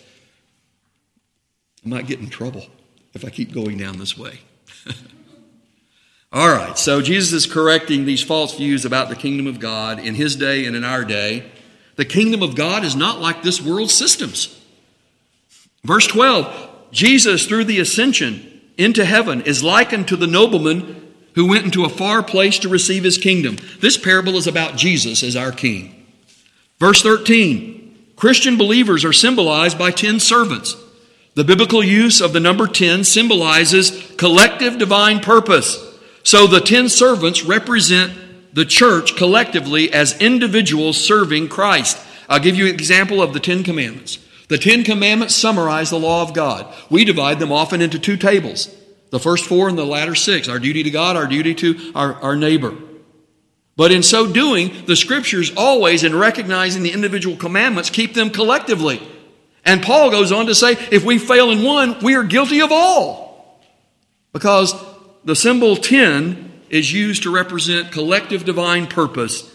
I 1.86 1.88
might 1.88 2.08
get 2.08 2.20
in 2.20 2.30
trouble 2.30 2.66
if 3.14 3.24
I 3.24 3.30
keep 3.30 3.54
going 3.54 3.78
down 3.78 4.00
this 4.00 4.18
way. 4.18 4.42
All 6.32 6.50
right, 6.50 6.78
so 6.78 7.02
Jesus 7.02 7.32
is 7.32 7.52
correcting 7.52 8.06
these 8.06 8.22
false 8.22 8.56
views 8.56 8.84
about 8.84 9.10
the 9.10 9.16
kingdom 9.16 9.48
of 9.48 9.60
God 9.60 10.00
in 10.00 10.16
his 10.16 10.36
day 10.36 10.66
and 10.66 10.76
in 10.76 10.84
our 10.84 11.06
day. 11.06 11.50
The 11.96 12.06
kingdom 12.06 12.44
of 12.44 12.56
God 12.56 12.84
is 12.84 12.96
not 12.96 13.22
like 13.22 13.42
this 13.42 13.62
world's 13.62 13.94
systems. 13.94 14.62
Verse 15.84 16.08
12 16.08 16.66
Jesus, 16.92 17.46
through 17.46 17.66
the 17.66 17.80
ascension 17.80 18.62
into 18.78 19.04
heaven, 19.06 19.42
is 19.42 19.64
likened 19.64 20.08
to 20.08 20.16
the 20.16 20.28
nobleman 20.28 21.14
who 21.36 21.48
went 21.48 21.66
into 21.66 21.86
a 21.86 21.90
far 21.90 22.24
place 22.24 22.60
to 22.60 22.70
receive 22.70 23.04
his 23.04 23.18
kingdom. 23.18 23.58
This 23.80 23.98
parable 23.98 24.38
is 24.38 24.48
about 24.48 24.76
Jesus 24.76 25.22
as 25.24 25.36
our 25.36 25.52
king. 25.52 26.06
Verse 26.80 27.02
13 27.02 28.14
Christian 28.16 28.58
believers 28.58 29.06
are 29.06 29.14
symbolized 29.14 29.78
by 29.78 29.92
10 29.92 30.20
servants. 30.20 30.76
The 31.36 31.44
biblical 31.44 31.84
use 31.84 32.20
of 32.20 32.34
the 32.34 32.40
number 32.40 32.68
10 32.68 33.04
symbolizes 33.04 34.12
collective 34.18 34.80
divine 34.80 35.20
purpose. 35.20 35.87
So 36.28 36.46
the 36.46 36.60
10 36.60 36.90
servants 36.90 37.46
represent 37.46 38.54
the 38.54 38.66
church 38.66 39.16
collectively 39.16 39.94
as 39.94 40.20
individuals 40.20 40.98
serving 40.98 41.48
Christ. 41.48 41.98
I'll 42.28 42.42
give 42.42 42.58
you 42.58 42.68
an 42.68 42.74
example 42.74 43.22
of 43.22 43.32
the 43.32 43.40
Ten 43.40 43.64
Commandments. 43.64 44.20
The 44.50 44.58
Ten 44.58 44.84
Commandments 44.84 45.36
summarize 45.36 45.90
the 45.90 45.98
law 45.98 46.24
of 46.24 46.34
God. 46.34 46.68
We 46.90 47.06
divide 47.06 47.40
them 47.40 47.54
often 47.54 47.82
into 47.82 47.98
two 47.98 48.18
tables 48.18 48.76
the 49.10 49.22
first 49.22 49.46
four 49.46 49.70
and 49.70 49.78
the 49.78 49.86
latter 49.86 50.16
six 50.16 50.50
our 50.50 50.60
duty 50.60 50.84
to 50.84 50.90
God, 50.90 51.16
our 51.16 51.28
duty 51.28 51.56
to 51.56 51.94
our, 51.96 52.16
our 52.16 52.36
neighbor. 52.36 52.76
But 53.78 53.94
in 53.94 54.04
so 54.04 54.30
doing, 54.30 54.86
the 54.86 54.98
scriptures 54.98 55.54
always, 55.56 56.04
in 56.04 56.14
recognizing 56.14 56.84
the 56.84 56.92
individual 56.92 57.38
commandments, 57.38 57.90
keep 57.90 58.16
them 58.16 58.32
collectively. 58.32 59.02
And 59.64 59.82
Paul 59.82 60.12
goes 60.12 60.34
on 60.34 60.48
to 60.48 60.56
say, 60.56 60.74
if 60.92 61.06
we 61.06 61.20
fail 61.20 61.52
in 61.52 61.64
one, 61.64 62.00
we 62.04 62.16
are 62.16 62.24
guilty 62.24 62.60
of 62.60 62.74
all. 62.74 63.64
Because 64.34 64.74
the 65.28 65.36
symbol 65.36 65.76
10 65.76 66.64
is 66.70 66.94
used 66.94 67.24
to 67.24 67.34
represent 67.34 67.92
collective 67.92 68.46
divine 68.46 68.88
purpose, 68.88 69.54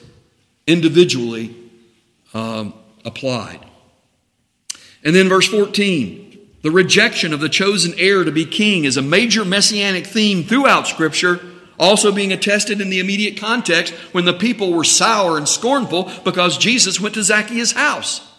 individually 0.66 1.56
um, 2.34 2.74
applied. 3.06 3.58
And 5.02 5.16
then 5.16 5.30
verse 5.30 5.48
14 5.48 6.28
the 6.60 6.70
rejection 6.70 7.32
of 7.32 7.40
the 7.40 7.48
chosen 7.48 7.92
heir 7.96 8.22
to 8.22 8.30
be 8.30 8.44
king 8.44 8.84
is 8.84 8.96
a 8.96 9.02
major 9.02 9.44
messianic 9.44 10.06
theme 10.06 10.44
throughout 10.44 10.86
Scripture, 10.86 11.40
also 11.76 12.12
being 12.12 12.32
attested 12.32 12.80
in 12.80 12.88
the 12.88 13.00
immediate 13.00 13.36
context 13.36 13.94
when 14.12 14.26
the 14.26 14.32
people 14.32 14.72
were 14.72 14.84
sour 14.84 15.38
and 15.38 15.48
scornful 15.48 16.08
because 16.22 16.58
Jesus 16.58 17.00
went 17.00 17.14
to 17.14 17.22
Zacchaeus' 17.24 17.72
house. 17.72 18.31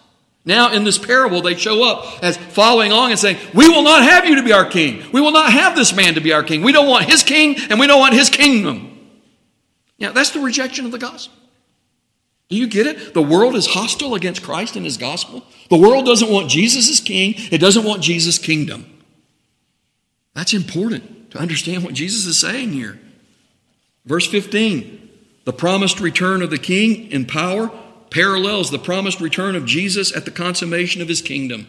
Now, 0.45 0.73
in 0.73 0.83
this 0.83 0.97
parable, 0.97 1.41
they 1.41 1.55
show 1.55 1.83
up 1.83 2.21
as 2.21 2.35
following 2.35 2.91
along 2.91 3.11
and 3.11 3.19
saying, 3.19 3.37
We 3.53 3.69
will 3.69 3.83
not 3.83 4.03
have 4.03 4.25
you 4.25 4.35
to 4.35 4.43
be 4.43 4.51
our 4.51 4.65
king. 4.65 5.03
We 5.13 5.21
will 5.21 5.31
not 5.31 5.53
have 5.53 5.75
this 5.75 5.95
man 5.95 6.15
to 6.15 6.21
be 6.21 6.33
our 6.33 6.43
king. 6.43 6.63
We 6.63 6.73
don't 6.73 6.89
want 6.89 7.05
his 7.05 7.23
king 7.23 7.55
and 7.69 7.79
we 7.79 7.87
don't 7.87 7.99
want 7.99 8.13
his 8.13 8.29
kingdom. 8.29 8.89
Now, 9.99 10.11
that's 10.11 10.31
the 10.31 10.41
rejection 10.41 10.85
of 10.85 10.91
the 10.91 10.97
gospel. 10.97 11.37
Do 12.49 12.57
you 12.57 12.67
get 12.67 12.87
it? 12.87 13.13
The 13.13 13.21
world 13.21 13.55
is 13.55 13.67
hostile 13.67 14.15
against 14.15 14.43
Christ 14.43 14.75
and 14.75 14.83
his 14.83 14.97
gospel. 14.97 15.45
The 15.69 15.77
world 15.77 16.05
doesn't 16.05 16.29
want 16.29 16.49
Jesus 16.49 16.89
as 16.89 16.99
king, 16.99 17.35
it 17.51 17.59
doesn't 17.59 17.85
want 17.85 18.03
Jesus' 18.03 18.37
kingdom. 18.37 18.85
That's 20.33 20.53
important 20.53 21.31
to 21.31 21.37
understand 21.37 21.83
what 21.83 21.93
Jesus 21.93 22.25
is 22.25 22.39
saying 22.39 22.73
here. 22.73 22.99
Verse 24.05 24.27
15 24.27 24.99
the 25.45 25.53
promised 25.53 25.99
return 25.99 26.41
of 26.41 26.49
the 26.49 26.57
king 26.57 27.11
in 27.11 27.25
power 27.25 27.69
parallels 28.13 28.69
the 28.69 28.79
promised 28.79 29.19
return 29.19 29.55
of 29.55 29.65
Jesus 29.65 30.15
at 30.15 30.25
the 30.25 30.31
consummation 30.31 31.01
of 31.01 31.07
his 31.07 31.21
kingdom. 31.21 31.67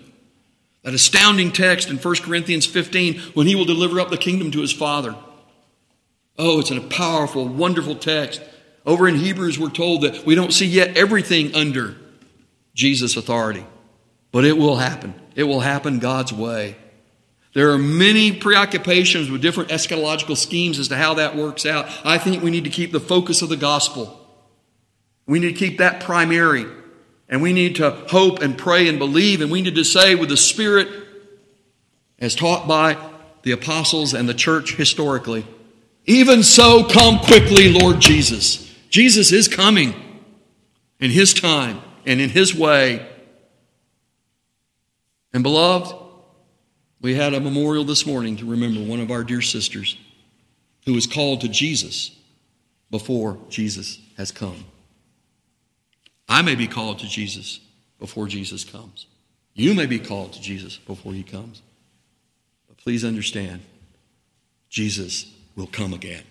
That 0.82 0.94
astounding 0.94 1.50
text 1.50 1.88
in 1.88 1.96
1 1.96 2.16
Corinthians 2.16 2.66
15 2.66 3.18
when 3.32 3.46
he 3.46 3.54
will 3.54 3.64
deliver 3.64 3.98
up 3.98 4.10
the 4.10 4.18
kingdom 4.18 4.50
to 4.50 4.60
his 4.60 4.72
Father. 4.72 5.16
Oh, 6.38 6.60
it's 6.60 6.70
a 6.70 6.80
powerful, 6.80 7.48
wonderful 7.48 7.96
text. 7.96 8.42
Over 8.84 9.08
in 9.08 9.16
Hebrews, 9.16 9.58
we're 9.58 9.70
told 9.70 10.02
that 10.02 10.26
we 10.26 10.34
don't 10.34 10.52
see 10.52 10.66
yet 10.66 10.96
everything 10.96 11.54
under 11.54 11.96
Jesus' 12.74 13.16
authority, 13.16 13.64
but 14.30 14.44
it 14.44 14.58
will 14.58 14.76
happen. 14.76 15.14
It 15.34 15.44
will 15.44 15.60
happen 15.60 16.00
God's 16.00 16.32
way. 16.32 16.76
There 17.54 17.70
are 17.70 17.78
many 17.78 18.32
preoccupations 18.32 19.30
with 19.30 19.40
different 19.40 19.70
eschatological 19.70 20.36
schemes 20.36 20.78
as 20.78 20.88
to 20.88 20.96
how 20.96 21.14
that 21.14 21.36
works 21.36 21.64
out. 21.64 21.86
I 22.04 22.18
think 22.18 22.42
we 22.42 22.50
need 22.50 22.64
to 22.64 22.70
keep 22.70 22.92
the 22.92 23.00
focus 23.00 23.40
of 23.40 23.48
the 23.48 23.56
gospel. 23.56 24.23
We 25.26 25.38
need 25.38 25.54
to 25.54 25.66
keep 25.66 25.78
that 25.78 26.00
primary. 26.02 26.66
And 27.28 27.42
we 27.42 27.52
need 27.52 27.76
to 27.76 27.90
hope 27.90 28.40
and 28.40 28.56
pray 28.56 28.88
and 28.88 28.98
believe. 28.98 29.40
And 29.40 29.50
we 29.50 29.62
need 29.62 29.74
to 29.76 29.84
say 29.84 30.14
with 30.14 30.28
the 30.28 30.36
Spirit, 30.36 30.88
as 32.18 32.34
taught 32.34 32.68
by 32.68 32.96
the 33.42 33.52
apostles 33.52 34.14
and 34.14 34.28
the 34.28 34.34
church 34.34 34.76
historically, 34.76 35.46
even 36.06 36.42
so, 36.42 36.84
come 36.84 37.18
quickly, 37.18 37.70
Lord 37.70 38.00
Jesus. 38.00 38.74
Jesus 38.90 39.32
is 39.32 39.48
coming 39.48 39.94
in 41.00 41.10
His 41.10 41.32
time 41.32 41.80
and 42.04 42.20
in 42.20 42.28
His 42.28 42.54
way. 42.54 43.06
And 45.32 45.42
beloved, 45.42 45.94
we 47.00 47.14
had 47.14 47.34
a 47.34 47.40
memorial 47.40 47.84
this 47.84 48.06
morning 48.06 48.36
to 48.36 48.46
remember 48.46 48.80
one 48.80 49.00
of 49.00 49.10
our 49.10 49.24
dear 49.24 49.40
sisters 49.40 49.96
who 50.84 50.92
was 50.92 51.06
called 51.06 51.40
to 51.40 51.48
Jesus 51.48 52.16
before 52.90 53.38
Jesus 53.48 53.98
has 54.16 54.30
come. 54.30 54.64
I 56.28 56.42
may 56.42 56.54
be 56.54 56.66
called 56.66 56.98
to 57.00 57.06
Jesus 57.06 57.60
before 57.98 58.26
Jesus 58.26 58.64
comes. 58.64 59.06
You 59.54 59.74
may 59.74 59.86
be 59.86 59.98
called 59.98 60.32
to 60.34 60.40
Jesus 60.40 60.76
before 60.78 61.12
he 61.12 61.22
comes. 61.22 61.62
But 62.68 62.78
please 62.78 63.04
understand, 63.04 63.62
Jesus 64.68 65.32
will 65.54 65.68
come 65.68 65.92
again. 65.92 66.24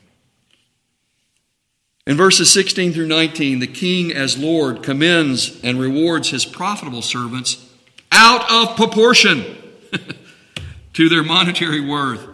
In 2.05 2.17
verses 2.17 2.51
16 2.51 2.91
through 2.91 3.07
19, 3.07 3.59
the 3.59 3.67
king, 3.67 4.11
as 4.11 4.37
Lord, 4.37 4.83
commends 4.83 5.61
and 5.63 5.79
rewards 5.79 6.31
his 6.31 6.43
profitable 6.43 7.01
servants 7.01 7.65
out 8.11 8.51
of 8.51 8.75
proportion 8.75 9.57
to 10.93 11.07
their 11.07 11.23
monetary 11.23 11.79
worth. 11.79 12.27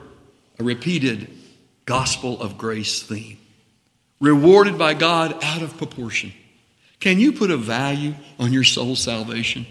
A 0.58 0.64
repeated 0.64 1.30
gospel 1.86 2.42
of 2.42 2.58
grace 2.58 3.04
theme. 3.04 3.38
Rewarded 4.20 4.78
by 4.78 4.96
God 4.96 5.42
out 5.44 5.62
of 5.62 5.78
proportion. 5.78 6.34
Can 7.00 7.20
you 7.20 7.32
put 7.32 7.52
a 7.52 7.58
value 7.58 8.14
on 8.40 8.52
your 8.52 8.64
soul 8.64 8.96
salvation? 8.96 9.66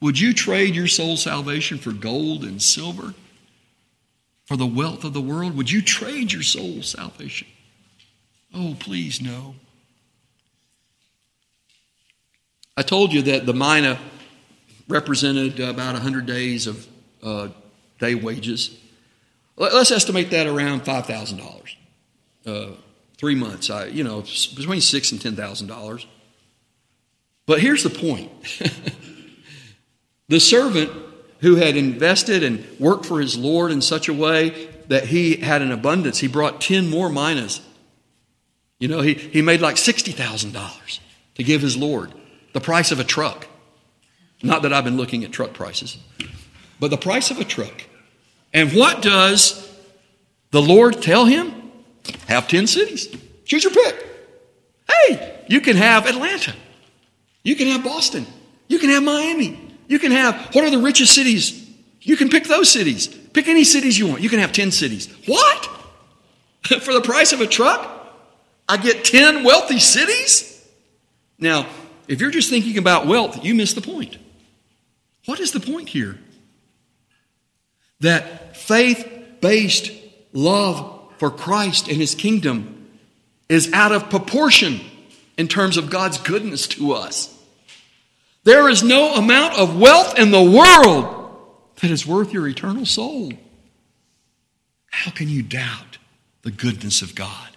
Would 0.00 0.18
you 0.18 0.32
trade 0.32 0.74
your 0.74 0.88
soul 0.88 1.16
salvation 1.16 1.78
for 1.78 1.92
gold 1.92 2.44
and 2.44 2.60
silver? 2.60 3.14
For 4.46 4.56
the 4.56 4.66
wealth 4.66 5.04
of 5.04 5.12
the 5.12 5.20
world? 5.20 5.56
Would 5.56 5.70
you 5.70 5.82
trade 5.82 6.32
your 6.32 6.42
soul 6.42 6.82
salvation? 6.82 7.46
Oh, 8.54 8.76
please, 8.78 9.20
no. 9.20 9.54
I 12.76 12.82
told 12.82 13.12
you 13.12 13.22
that 13.22 13.46
the 13.46 13.54
mina 13.54 13.98
represented 14.88 15.60
about 15.60 15.94
100 15.94 16.26
days 16.26 16.66
of 16.66 16.86
uh, 17.22 17.48
day 17.98 18.14
wages. 18.14 18.78
Let's 19.56 19.90
estimate 19.90 20.30
that 20.30 20.46
around 20.46 20.82
$5,000. 20.82 21.76
Uh, 22.44 22.74
three 23.16 23.34
months, 23.34 23.70
I, 23.70 23.86
you 23.86 24.02
know, 24.02 24.22
between 24.56 24.80
six 24.80 25.12
and 25.12 25.20
$10,000. 25.20 26.06
But 27.46 27.60
here's 27.60 27.82
the 27.82 27.90
point 27.90 28.30
the 30.28 30.40
servant 30.40 30.90
who 31.40 31.56
had 31.56 31.76
invested 31.76 32.42
and 32.42 32.64
worked 32.78 33.04
for 33.04 33.20
his 33.20 33.36
Lord 33.36 33.72
in 33.72 33.82
such 33.82 34.08
a 34.08 34.14
way 34.14 34.68
that 34.88 35.06
he 35.06 35.36
had 35.36 35.62
an 35.62 35.72
abundance, 35.72 36.18
he 36.18 36.28
brought 36.28 36.60
10 36.60 36.88
more 36.88 37.08
minas. 37.08 37.60
You 38.78 38.88
know, 38.88 39.00
he, 39.00 39.14
he 39.14 39.42
made 39.42 39.60
like 39.60 39.76
$60,000 39.76 40.98
to 41.34 41.42
give 41.42 41.62
his 41.62 41.76
Lord, 41.76 42.12
the 42.52 42.60
price 42.60 42.92
of 42.92 43.00
a 43.00 43.04
truck. 43.04 43.46
Not 44.42 44.62
that 44.62 44.72
I've 44.72 44.84
been 44.84 44.96
looking 44.96 45.24
at 45.24 45.32
truck 45.32 45.52
prices, 45.52 45.98
but 46.80 46.90
the 46.90 46.96
price 46.96 47.30
of 47.30 47.38
a 47.38 47.44
truck. 47.44 47.84
And 48.52 48.72
what 48.72 49.02
does 49.02 49.68
the 50.50 50.60
Lord 50.60 51.00
tell 51.00 51.24
him? 51.24 51.70
Have 52.26 52.48
10 52.48 52.66
cities. 52.66 53.08
Choose 53.44 53.64
your 53.64 53.72
pick. 53.72 54.06
Hey, 54.90 55.44
you 55.48 55.60
can 55.60 55.76
have 55.76 56.06
Atlanta. 56.06 56.54
You 57.42 57.56
can 57.56 57.68
have 57.68 57.84
Boston. 57.84 58.26
You 58.68 58.78
can 58.78 58.90
have 58.90 59.02
Miami. 59.02 59.58
You 59.88 59.98
can 59.98 60.12
have, 60.12 60.54
what 60.54 60.64
are 60.64 60.70
the 60.70 60.78
richest 60.78 61.14
cities? 61.14 61.68
You 62.00 62.16
can 62.16 62.28
pick 62.28 62.44
those 62.44 62.70
cities. 62.70 63.08
Pick 63.08 63.48
any 63.48 63.64
cities 63.64 63.98
you 63.98 64.06
want. 64.06 64.22
You 64.22 64.28
can 64.28 64.38
have 64.38 64.52
10 64.52 64.70
cities. 64.70 65.08
What? 65.26 65.66
For 66.82 66.92
the 66.92 67.00
price 67.00 67.32
of 67.32 67.40
a 67.40 67.46
truck? 67.46 67.88
I 68.68 68.76
get 68.76 69.04
10 69.04 69.44
wealthy 69.44 69.78
cities? 69.78 70.66
Now, 71.38 71.66
if 72.08 72.20
you're 72.20 72.30
just 72.30 72.50
thinking 72.50 72.78
about 72.78 73.06
wealth, 73.06 73.44
you 73.44 73.54
miss 73.54 73.74
the 73.74 73.80
point. 73.80 74.16
What 75.26 75.40
is 75.40 75.52
the 75.52 75.60
point 75.60 75.88
here? 75.88 76.18
That 78.00 78.56
faith 78.56 79.08
based 79.40 79.92
love 80.32 81.12
for 81.18 81.30
Christ 81.30 81.88
and 81.88 81.96
his 81.96 82.14
kingdom 82.14 82.88
is 83.48 83.72
out 83.72 83.92
of 83.92 84.10
proportion 84.10 84.80
in 85.36 85.48
terms 85.48 85.76
of 85.76 85.90
God's 85.90 86.18
goodness 86.18 86.66
to 86.68 86.92
us. 86.92 87.36
There 88.44 88.68
is 88.68 88.82
no 88.82 89.14
amount 89.14 89.54
of 89.54 89.78
wealth 89.78 90.18
in 90.18 90.30
the 90.30 90.42
world 90.42 91.36
that 91.80 91.90
is 91.90 92.06
worth 92.06 92.32
your 92.32 92.48
eternal 92.48 92.86
soul. 92.86 93.32
How 94.86 95.10
can 95.10 95.28
you 95.28 95.42
doubt 95.42 95.98
the 96.42 96.50
goodness 96.50 97.02
of 97.02 97.14
God? 97.14 97.50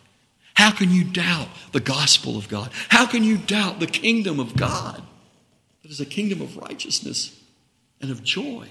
How 0.53 0.71
can 0.71 0.89
you 0.91 1.03
doubt 1.03 1.49
the 1.73 1.79
gospel 1.79 2.37
of 2.37 2.47
God? 2.47 2.71
How 2.89 3.05
can 3.05 3.23
you 3.23 3.37
doubt 3.37 3.79
the 3.79 3.87
kingdom 3.87 4.39
of 4.39 4.55
God? 4.55 5.01
That 5.81 5.91
is 5.91 5.99
a 5.99 6.05
kingdom 6.05 6.41
of 6.41 6.57
righteousness 6.57 7.39
and 7.99 8.09
of 8.09 8.23
joy 8.23 8.69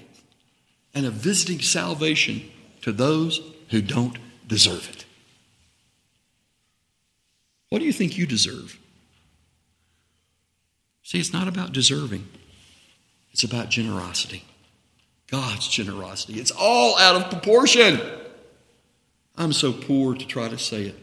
and 0.93 1.05
of 1.05 1.13
visiting 1.13 1.59
salvation 1.59 2.49
to 2.81 2.91
those 2.91 3.41
who 3.69 3.81
don't 3.81 4.17
deserve 4.47 4.89
it. 4.89 5.05
What 7.69 7.79
do 7.79 7.85
you 7.85 7.93
think 7.93 8.17
you 8.17 8.25
deserve? 8.25 8.79
See, 11.05 11.19
it's 11.19 11.31
not 11.31 11.47
about 11.47 11.71
deserving, 11.71 12.27
it's 13.31 13.43
about 13.43 13.69
generosity. 13.69 14.43
God's 15.27 15.67
generosity. 15.67 16.39
It's 16.39 16.51
all 16.51 16.97
out 16.99 17.15
of 17.15 17.29
proportion. 17.31 17.99
I'm 19.35 19.53
so 19.53 19.73
poor 19.73 20.13
to 20.13 20.25
try 20.25 20.47
to 20.47 20.57
say 20.57 20.83
it. 20.83 20.95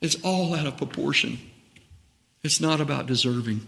It's 0.00 0.16
all 0.22 0.54
out 0.54 0.66
of 0.66 0.76
proportion. 0.76 1.38
It's 2.42 2.60
not 2.60 2.80
about 2.80 3.06
deserving, 3.06 3.60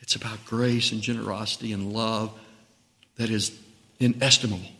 it's 0.00 0.16
about 0.16 0.44
grace 0.44 0.90
and 0.90 1.02
generosity 1.02 1.72
and 1.72 1.92
love 1.92 2.32
that 3.16 3.30
is 3.30 3.56
inestimable 4.00 4.72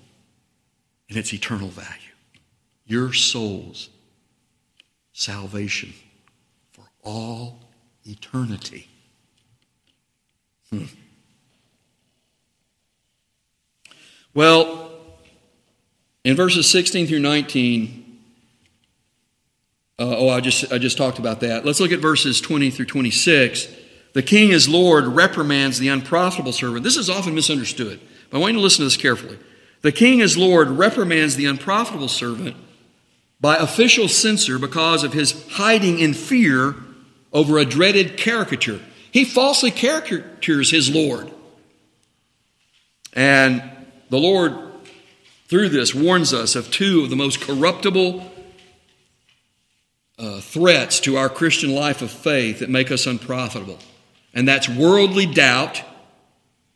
in 1.08 1.18
its 1.18 1.32
eternal 1.32 1.68
value. 1.68 2.14
Your 2.84 3.12
soul's 3.12 3.90
salvation 5.12 5.92
for 6.72 6.84
all 7.04 7.60
eternity. 8.04 8.89
Hmm. 10.72 10.84
Well, 14.32 14.92
in 16.24 16.36
verses 16.36 16.70
16 16.70 17.06
through 17.08 17.18
19, 17.18 18.18
uh, 19.98 20.16
oh, 20.16 20.28
I 20.28 20.40
just, 20.40 20.72
I 20.72 20.78
just 20.78 20.96
talked 20.96 21.18
about 21.18 21.40
that. 21.40 21.64
Let's 21.64 21.80
look 21.80 21.92
at 21.92 21.98
verses 22.00 22.40
20 22.40 22.70
through 22.70 22.86
26. 22.86 23.68
The 24.12 24.22
king 24.22 24.52
as 24.52 24.68
Lord 24.68 25.04
reprimands 25.04 25.78
the 25.78 25.88
unprofitable 25.88 26.52
servant. 26.52 26.84
This 26.84 26.96
is 26.96 27.10
often 27.10 27.34
misunderstood, 27.34 28.00
but 28.30 28.38
I 28.38 28.40
want 28.40 28.52
you 28.52 28.58
to 28.58 28.62
listen 28.62 28.78
to 28.78 28.84
this 28.84 28.96
carefully. 28.96 29.38
The 29.82 29.92
king 29.92 30.20
as 30.20 30.36
Lord 30.36 30.68
reprimands 30.68 31.36
the 31.36 31.46
unprofitable 31.46 32.08
servant 32.08 32.56
by 33.40 33.56
official 33.56 34.08
censure 34.08 34.58
because 34.58 35.04
of 35.04 35.12
his 35.12 35.46
hiding 35.52 35.98
in 35.98 36.14
fear 36.14 36.76
over 37.32 37.58
a 37.58 37.64
dreaded 37.64 38.16
caricature. 38.16 38.80
He 39.12 39.24
falsely 39.24 39.70
caricatures 39.70 40.70
his 40.70 40.92
Lord. 40.94 41.30
And 43.12 43.62
the 44.08 44.18
Lord, 44.18 44.54
through 45.48 45.70
this, 45.70 45.94
warns 45.94 46.32
us 46.32 46.54
of 46.54 46.70
two 46.70 47.02
of 47.02 47.10
the 47.10 47.16
most 47.16 47.40
corruptible 47.40 48.30
uh, 50.18 50.40
threats 50.40 51.00
to 51.00 51.16
our 51.16 51.28
Christian 51.28 51.74
life 51.74 52.02
of 52.02 52.10
faith 52.10 52.58
that 52.58 52.68
make 52.68 52.90
us 52.92 53.06
unprofitable. 53.06 53.78
And 54.34 54.46
that's 54.46 54.68
worldly 54.68 55.26
doubt, 55.26 55.82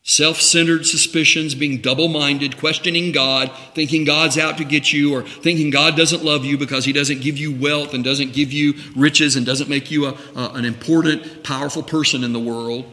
self 0.04 0.40
centered 0.40 0.86
suspicions, 0.86 1.54
being 1.54 1.78
double 1.78 2.08
minded, 2.08 2.58
questioning 2.58 3.10
God, 3.10 3.50
thinking 3.74 4.04
God's 4.04 4.38
out 4.38 4.58
to 4.58 4.64
get 4.64 4.92
you, 4.92 5.14
or 5.14 5.22
thinking 5.22 5.70
God 5.70 5.96
doesn't 5.96 6.22
love 6.22 6.44
you 6.44 6.56
because 6.56 6.84
He 6.84 6.92
doesn't 6.92 7.22
give 7.22 7.38
you 7.38 7.58
wealth 7.58 7.94
and 7.94 8.04
doesn't 8.04 8.32
give 8.32 8.52
you 8.52 8.74
riches 8.94 9.34
and 9.34 9.44
doesn't 9.44 9.68
make 9.68 9.90
you 9.90 10.06
a, 10.06 10.16
a, 10.36 10.52
an 10.52 10.64
important, 10.64 11.42
powerful 11.42 11.82
person 11.82 12.22
in 12.22 12.32
the 12.32 12.38
world. 12.38 12.84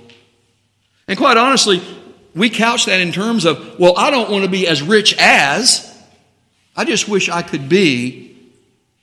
And 1.07 1.17
quite 1.17 1.37
honestly, 1.37 1.81
we 2.33 2.49
couch 2.49 2.85
that 2.85 3.01
in 3.01 3.11
terms 3.11 3.43
of, 3.43 3.77
well, 3.77 3.97
I 3.97 4.09
don't 4.09 4.31
want 4.31 4.45
to 4.45 4.49
be 4.49 4.65
as 4.67 4.81
rich 4.81 5.13
as, 5.19 5.87
I 6.75 6.85
just 6.85 7.09
wish 7.09 7.27
I 7.29 7.41
could 7.41 7.67
be. 7.67 8.29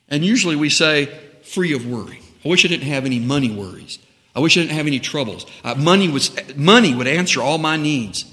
And 0.09 0.25
usually 0.25 0.57
we 0.57 0.71
say, 0.71 1.07
free 1.43 1.75
of 1.75 1.85
worry. 1.85 2.21
I 2.43 2.49
wish 2.49 2.65
I 2.65 2.69
didn't 2.69 2.89
have 2.89 3.05
any 3.05 3.19
money 3.19 3.51
worries. 3.51 3.99
I 4.39 4.41
wish 4.41 4.57
I 4.57 4.61
didn't 4.61 4.77
have 4.77 4.87
any 4.87 5.01
troubles. 5.01 5.47
Uh, 5.65 5.75
money, 5.75 6.07
was, 6.09 6.31
money 6.55 6.95
would 6.95 7.09
answer 7.09 7.43
all 7.43 7.59
my 7.59 7.77
needs. 7.77 8.25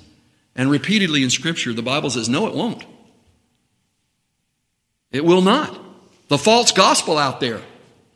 And 0.56 0.70
repeatedly 0.70 1.24
in 1.24 1.32
Scripture, 1.32 1.74
the 1.74 1.82
Bible 1.82 2.12
says, 2.12 2.30
no, 2.30 2.46
it 2.46 2.54
won't. 2.54 2.86
It 5.12 5.26
will 5.26 5.42
not. 5.42 5.76
The 6.28 6.38
false 6.38 6.72
gospel 6.72 7.18
out 7.18 7.40
there 7.40 7.60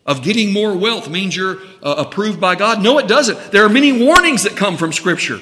of 0.05 0.21
getting 0.21 0.53
more 0.53 0.77
wealth 0.77 1.09
means 1.09 1.35
you're 1.35 1.57
uh, 1.81 1.95
approved 2.05 2.39
by 2.39 2.53
God. 2.53 2.83
No, 2.83 2.99
it 2.99 3.07
doesn't. 3.07 3.51
There 3.51 3.65
are 3.65 3.69
many 3.69 4.05
warnings 4.05 4.43
that 4.43 4.55
come 4.55 4.77
from 4.77 4.93
Scripture 4.93 5.39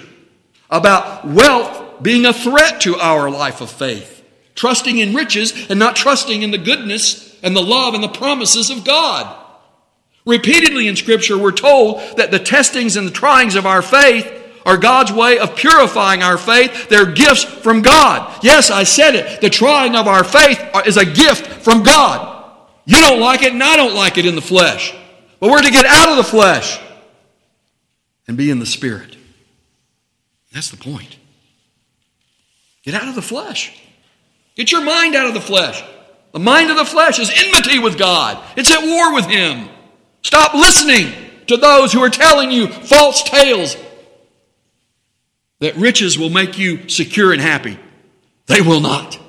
about 0.69 1.27
wealth 1.27 2.01
being 2.01 2.25
a 2.25 2.31
threat 2.31 2.79
to 2.83 2.95
our 2.95 3.29
life 3.29 3.59
of 3.59 3.69
faith, 3.69 4.23
trusting 4.55 4.97
in 4.99 5.13
riches 5.13 5.69
and 5.69 5.77
not 5.77 5.97
trusting 5.97 6.43
in 6.43 6.51
the 6.51 6.57
goodness 6.57 7.37
and 7.43 7.53
the 7.53 7.61
love 7.61 7.93
and 7.93 8.01
the 8.01 8.07
promises 8.07 8.69
of 8.69 8.85
God. 8.85 9.43
Repeatedly 10.27 10.89
in 10.89 10.97
Scripture, 10.97 11.37
we're 11.37 11.53
told 11.53 12.01
that 12.17 12.31
the 12.31 12.39
testings 12.39 12.97
and 12.97 13.07
the 13.07 13.11
tryings 13.11 13.55
of 13.55 13.65
our 13.65 13.81
faith 13.81 14.29
are 14.65 14.75
God's 14.75 15.13
way 15.13 15.39
of 15.39 15.55
purifying 15.55 16.21
our 16.21 16.37
faith. 16.37 16.89
They're 16.89 17.05
gifts 17.05 17.45
from 17.45 17.81
God. 17.81 18.43
Yes, 18.43 18.69
I 18.69 18.83
said 18.83 19.15
it. 19.15 19.39
The 19.39 19.49
trying 19.49 19.95
of 19.95 20.05
our 20.05 20.25
faith 20.25 20.61
is 20.85 20.97
a 20.97 21.05
gift 21.05 21.63
from 21.63 21.81
God. 21.81 22.45
You 22.83 22.97
don't 22.99 23.21
like 23.21 23.41
it, 23.41 23.53
and 23.53 23.63
I 23.63 23.77
don't 23.77 23.95
like 23.95 24.17
it 24.17 24.25
in 24.25 24.35
the 24.35 24.41
flesh. 24.41 24.93
But 25.39 25.49
we're 25.49 25.61
to 25.61 25.71
get 25.71 25.85
out 25.85 26.09
of 26.09 26.17
the 26.17 26.25
flesh 26.25 26.77
and 28.27 28.35
be 28.35 28.51
in 28.51 28.59
the 28.59 28.65
Spirit. 28.65 29.15
That's 30.51 30.71
the 30.71 30.77
point. 30.77 31.15
Get 32.83 32.95
out 32.95 33.07
of 33.07 33.15
the 33.15 33.21
flesh. 33.21 33.81
Get 34.55 34.73
your 34.73 34.83
mind 34.83 35.15
out 35.15 35.27
of 35.27 35.33
the 35.33 35.41
flesh. 35.41 35.81
The 36.33 36.39
mind 36.39 36.69
of 36.69 36.75
the 36.75 36.83
flesh 36.83 37.17
is 37.17 37.31
enmity 37.33 37.79
with 37.79 37.97
God, 37.97 38.43
it's 38.57 38.71
at 38.71 38.85
war 38.85 39.13
with 39.13 39.27
Him. 39.27 39.69
Stop 40.23 40.53
listening 40.53 41.13
to 41.47 41.57
those 41.57 41.93
who 41.93 42.01
are 42.01 42.09
telling 42.09 42.51
you 42.51 42.67
false 42.67 43.23
tales 43.23 43.75
that 45.59 45.75
riches 45.75 46.17
will 46.17 46.29
make 46.29 46.57
you 46.57 46.87
secure 46.89 47.31
and 47.31 47.41
happy. 47.41 47.77
They 48.45 48.61
will 48.61 48.79
not. 48.79 49.19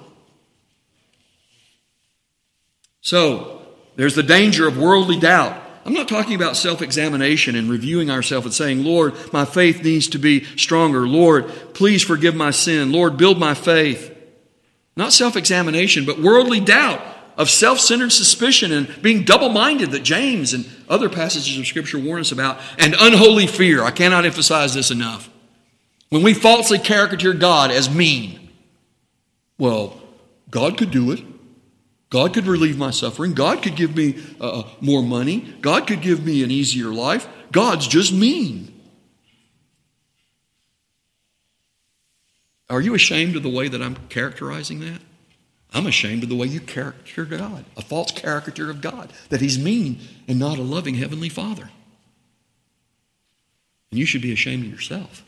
So, 3.01 3.63
there's 3.97 4.15
the 4.15 4.23
danger 4.23 4.69
of 4.69 4.77
worldly 4.77 5.19
doubt. 5.19 5.61
I'm 5.85 5.95
not 5.95 6.09
talking 6.09 6.35
about 6.35 6.57
self 6.57 6.83
examination 6.83 7.57
and 7.57 7.71
reviewing 7.71 8.11
ourselves 8.11 8.47
and 8.47 8.55
saying, 8.55 8.85
Lord, 8.85 9.15
my 9.33 9.47
faith 9.47 9.83
needs 9.83 10.09
to 10.09 10.19
be 10.19 10.45
stronger. 10.57 11.09
Lord, 11.09 11.49
please 11.73 12.03
forgive 12.03 12.35
my 12.35 12.51
sin. 12.51 12.93
Lord, 12.93 13.17
build 13.17 13.39
my 13.39 13.55
faith. 13.55 14.15
Not 14.97 15.13
self 15.13 15.37
examination, 15.37 16.05
but 16.05 16.21
worldly 16.21 16.61
doubt 16.61 17.01
of 17.39 17.49
self 17.49 17.81
centered 17.81 18.13
suspicion 18.13 18.71
and 18.71 19.01
being 19.01 19.25
double 19.25 19.49
minded 19.49 19.93
that 19.93 20.03
James 20.03 20.53
and 20.53 20.67
other 20.89 21.09
passages 21.09 21.59
of 21.59 21.67
Scripture 21.67 21.99
warn 21.99 22.21
us 22.21 22.33
about, 22.33 22.61
and 22.79 22.95
unholy 22.99 23.47
fear. 23.47 23.83
I 23.83 23.91
cannot 23.91 24.25
emphasize 24.25 24.75
this 24.75 24.91
enough. 24.91 25.31
When 26.09 26.23
we 26.23 26.35
falsely 26.35 26.79
caricature 26.79 27.35
God 27.35 27.71
as 27.71 27.91
mean, 27.91 28.51
well, 29.59 30.01
God 30.51 30.79
could 30.79 30.91
do 30.91 31.11
it. 31.11 31.23
God 32.11 32.33
could 32.33 32.47
relieve 32.47 32.79
my 32.79 32.91
suffering. 32.91 33.35
God 33.35 33.63
could 33.63 33.77
give 33.77 33.95
me 33.95 34.19
uh, 34.41 34.61
uh, 34.61 34.69
more 34.81 35.03
money. 35.03 35.55
God 35.61 35.87
could 35.87 36.01
give 36.01 36.25
me 36.25 36.43
an 36.43 36.51
easier 36.51 36.89
life. 36.89 37.29
God's 37.53 37.87
just 37.87 38.13
mean. 38.13 38.75
Are 42.71 42.81
you 42.81 42.95
ashamed 42.95 43.37
of 43.37 43.43
the 43.43 43.51
way 43.51 43.69
that 43.69 43.83
I'm 43.83 43.97
characterizing 44.09 44.81
that? 44.81 45.01
I'm 45.75 45.87
ashamed 45.87 46.23
of 46.23 46.29
the 46.29 46.37
way 46.37 46.47
you 46.47 46.61
caricature 46.61 47.25
God, 47.25 47.65
a 47.77 47.83
false 47.83 48.11
caricature 48.11 48.71
of 48.71 48.81
God, 48.81 49.13
that 49.29 49.41
He's 49.41 49.59
mean 49.59 50.01
and 50.27 50.39
not 50.39 50.59
a 50.59 50.63
loving 50.63 50.95
Heavenly 50.95 51.29
Father. 51.29 51.71
And 53.91 53.99
you 53.99 54.07
should 54.07 54.23
be 54.23 54.33
ashamed 54.33 54.65
of 54.65 54.71
yourself 54.71 55.25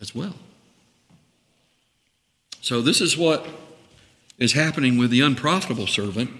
as 0.00 0.14
well. 0.14 0.34
So, 2.62 2.80
this 2.80 3.00
is 3.00 3.16
what 3.16 3.46
is 4.38 4.52
happening 4.52 4.98
with 4.98 5.10
the 5.10 5.20
unprofitable 5.20 5.86
servant. 5.86 6.30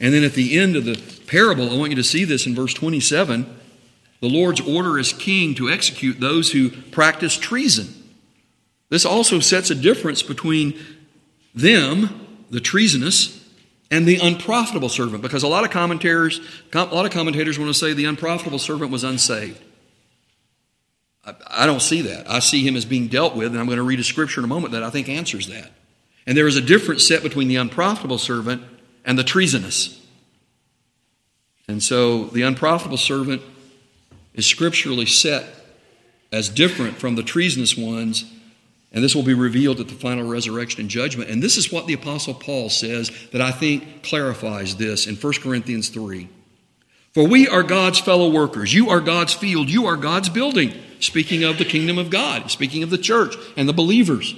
And 0.00 0.12
then 0.12 0.24
at 0.24 0.32
the 0.32 0.58
end 0.58 0.74
of 0.74 0.84
the 0.84 1.00
parable, 1.26 1.70
I 1.70 1.76
want 1.76 1.90
you 1.90 1.96
to 1.96 2.04
see 2.04 2.24
this 2.24 2.46
in 2.46 2.54
verse 2.54 2.74
27. 2.74 3.60
The 4.20 4.28
Lord's 4.28 4.60
order 4.60 4.98
as 4.98 5.12
king 5.12 5.54
to 5.56 5.70
execute 5.70 6.18
those 6.20 6.52
who 6.52 6.70
practice 6.70 7.36
treason. 7.36 7.88
This 8.88 9.04
also 9.04 9.40
sets 9.40 9.70
a 9.70 9.74
difference 9.74 10.22
between 10.22 10.78
them, 11.54 12.21
the 12.52 12.60
treasonous, 12.60 13.42
and 13.90 14.06
the 14.06 14.18
unprofitable 14.18 14.88
servant, 14.88 15.22
because 15.22 15.42
a 15.42 15.48
lot 15.48 15.64
of 15.64 15.70
commentators, 15.70 16.40
a 16.72 16.84
lot 16.84 17.04
of 17.04 17.12
commentators 17.12 17.58
want 17.58 17.68
to 17.68 17.78
say 17.78 17.92
the 17.92 18.04
unprofitable 18.04 18.58
servant 18.58 18.90
was 18.90 19.04
unsaved. 19.04 19.58
I 21.46 21.66
don't 21.66 21.82
see 21.82 22.02
that. 22.02 22.28
I 22.28 22.40
see 22.40 22.66
him 22.66 22.76
as 22.76 22.84
being 22.84 23.08
dealt 23.08 23.36
with, 23.36 23.48
and 23.48 23.58
I'm 23.58 23.66
going 23.66 23.76
to 23.76 23.82
read 23.82 24.00
a 24.00 24.04
scripture 24.04 24.40
in 24.40 24.44
a 24.44 24.48
moment 24.48 24.72
that 24.72 24.82
I 24.82 24.90
think 24.90 25.08
answers 25.08 25.46
that. 25.48 25.72
And 26.26 26.36
there 26.36 26.46
is 26.46 26.56
a 26.56 26.60
difference 26.60 27.06
set 27.06 27.22
between 27.22 27.48
the 27.48 27.56
unprofitable 27.56 28.18
servant 28.18 28.62
and 29.04 29.18
the 29.18 29.24
treasonous. 29.24 30.00
And 31.68 31.82
so 31.82 32.24
the 32.24 32.42
unprofitable 32.42 32.96
servant 32.96 33.42
is 34.34 34.46
scripturally 34.46 35.06
set 35.06 35.44
as 36.32 36.48
different 36.48 36.96
from 36.96 37.14
the 37.14 37.22
treasonous 37.22 37.76
ones, 37.76 38.24
and 38.92 39.02
this 39.02 39.14
will 39.14 39.22
be 39.22 39.34
revealed 39.34 39.80
at 39.80 39.88
the 39.88 39.94
final 39.94 40.28
resurrection 40.28 40.82
and 40.82 40.90
judgment. 40.90 41.30
And 41.30 41.42
this 41.42 41.56
is 41.56 41.72
what 41.72 41.86
the 41.86 41.94
Apostle 41.94 42.34
Paul 42.34 42.68
says 42.68 43.10
that 43.32 43.40
I 43.40 43.50
think 43.50 44.02
clarifies 44.02 44.76
this 44.76 45.06
in 45.06 45.16
1 45.16 45.32
Corinthians 45.40 45.88
3. 45.88 46.28
For 47.14 47.26
we 47.26 47.48
are 47.48 47.62
God's 47.62 47.98
fellow 47.98 48.30
workers. 48.30 48.72
You 48.72 48.90
are 48.90 49.00
God's 49.00 49.34
field. 49.34 49.70
You 49.70 49.86
are 49.86 49.96
God's 49.96 50.28
building. 50.28 50.72
Speaking 51.00 51.42
of 51.44 51.58
the 51.58 51.64
kingdom 51.64 51.98
of 51.98 52.10
God, 52.10 52.50
speaking 52.50 52.82
of 52.82 52.90
the 52.90 52.98
church 52.98 53.34
and 53.56 53.68
the 53.68 53.72
believers. 53.72 54.34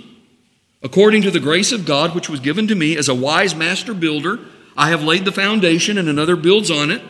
According 0.83 1.23
to 1.23 1.31
the 1.31 1.41
grace 1.41 1.73
of 1.73 1.87
God, 1.87 2.15
which 2.15 2.29
was 2.29 2.41
given 2.41 2.69
to 2.69 2.75
me 2.75 2.97
as 2.97 3.09
a 3.09 3.15
wise 3.15 3.55
master 3.55 3.95
builder, 3.95 4.39
I 4.77 4.91
have 4.91 5.03
laid 5.03 5.25
the 5.25 5.33
foundation 5.33 5.99
and 5.99 6.09
another 6.09 6.37
builds 6.37 6.71
on 6.71 6.91
it. 6.91 7.03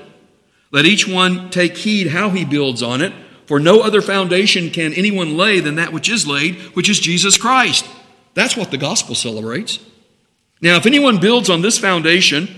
Let 0.70 0.86
each 0.86 1.08
one 1.08 1.50
take 1.50 1.76
heed 1.76 2.08
how 2.08 2.30
he 2.30 2.44
builds 2.44 2.82
on 2.82 3.00
it, 3.00 3.12
for 3.46 3.60
no 3.60 3.80
other 3.80 4.00
foundation 4.00 4.70
can 4.70 4.92
anyone 4.94 5.36
lay 5.36 5.60
than 5.60 5.76
that 5.76 5.92
which 5.92 6.08
is 6.08 6.26
laid, 6.26 6.56
which 6.74 6.88
is 6.88 6.98
Jesus 6.98 7.36
Christ. 7.36 7.86
That's 8.34 8.56
what 8.56 8.70
the 8.70 8.78
gospel 8.78 9.14
celebrates. 9.14 9.78
Now, 10.60 10.76
if 10.76 10.86
anyone 10.86 11.20
builds 11.20 11.50
on 11.50 11.62
this 11.62 11.78
foundation 11.78 12.48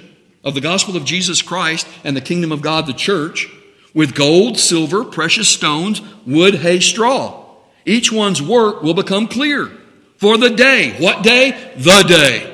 of 0.45 0.55
the 0.55 0.61
gospel 0.61 0.97
of 0.97 1.05
Jesus 1.05 1.43
Christ 1.43 1.87
and 2.05 2.16
the 2.16 2.20
kingdom 2.20 2.53
of 2.53 2.62
God, 2.62 2.87
the 2.87 2.93
church, 2.93 3.49
with 3.95 4.14
gold, 4.14 4.59
silver, 4.59 5.05
precious 5.05 5.49
stones, 5.49 6.01
wood, 6.26 6.57
hay, 6.57 6.80
straw, 6.80 7.45
each 7.84 8.12
one's 8.12 8.43
work 8.43 8.82
will 8.82 8.95
become 8.95 9.26
clear. 9.26 9.70
For 10.18 10.39
the 10.39 10.51
day, 10.51 10.93
what 11.01 11.22
day? 11.22 11.72
The 11.76 12.03
day. 12.07 12.53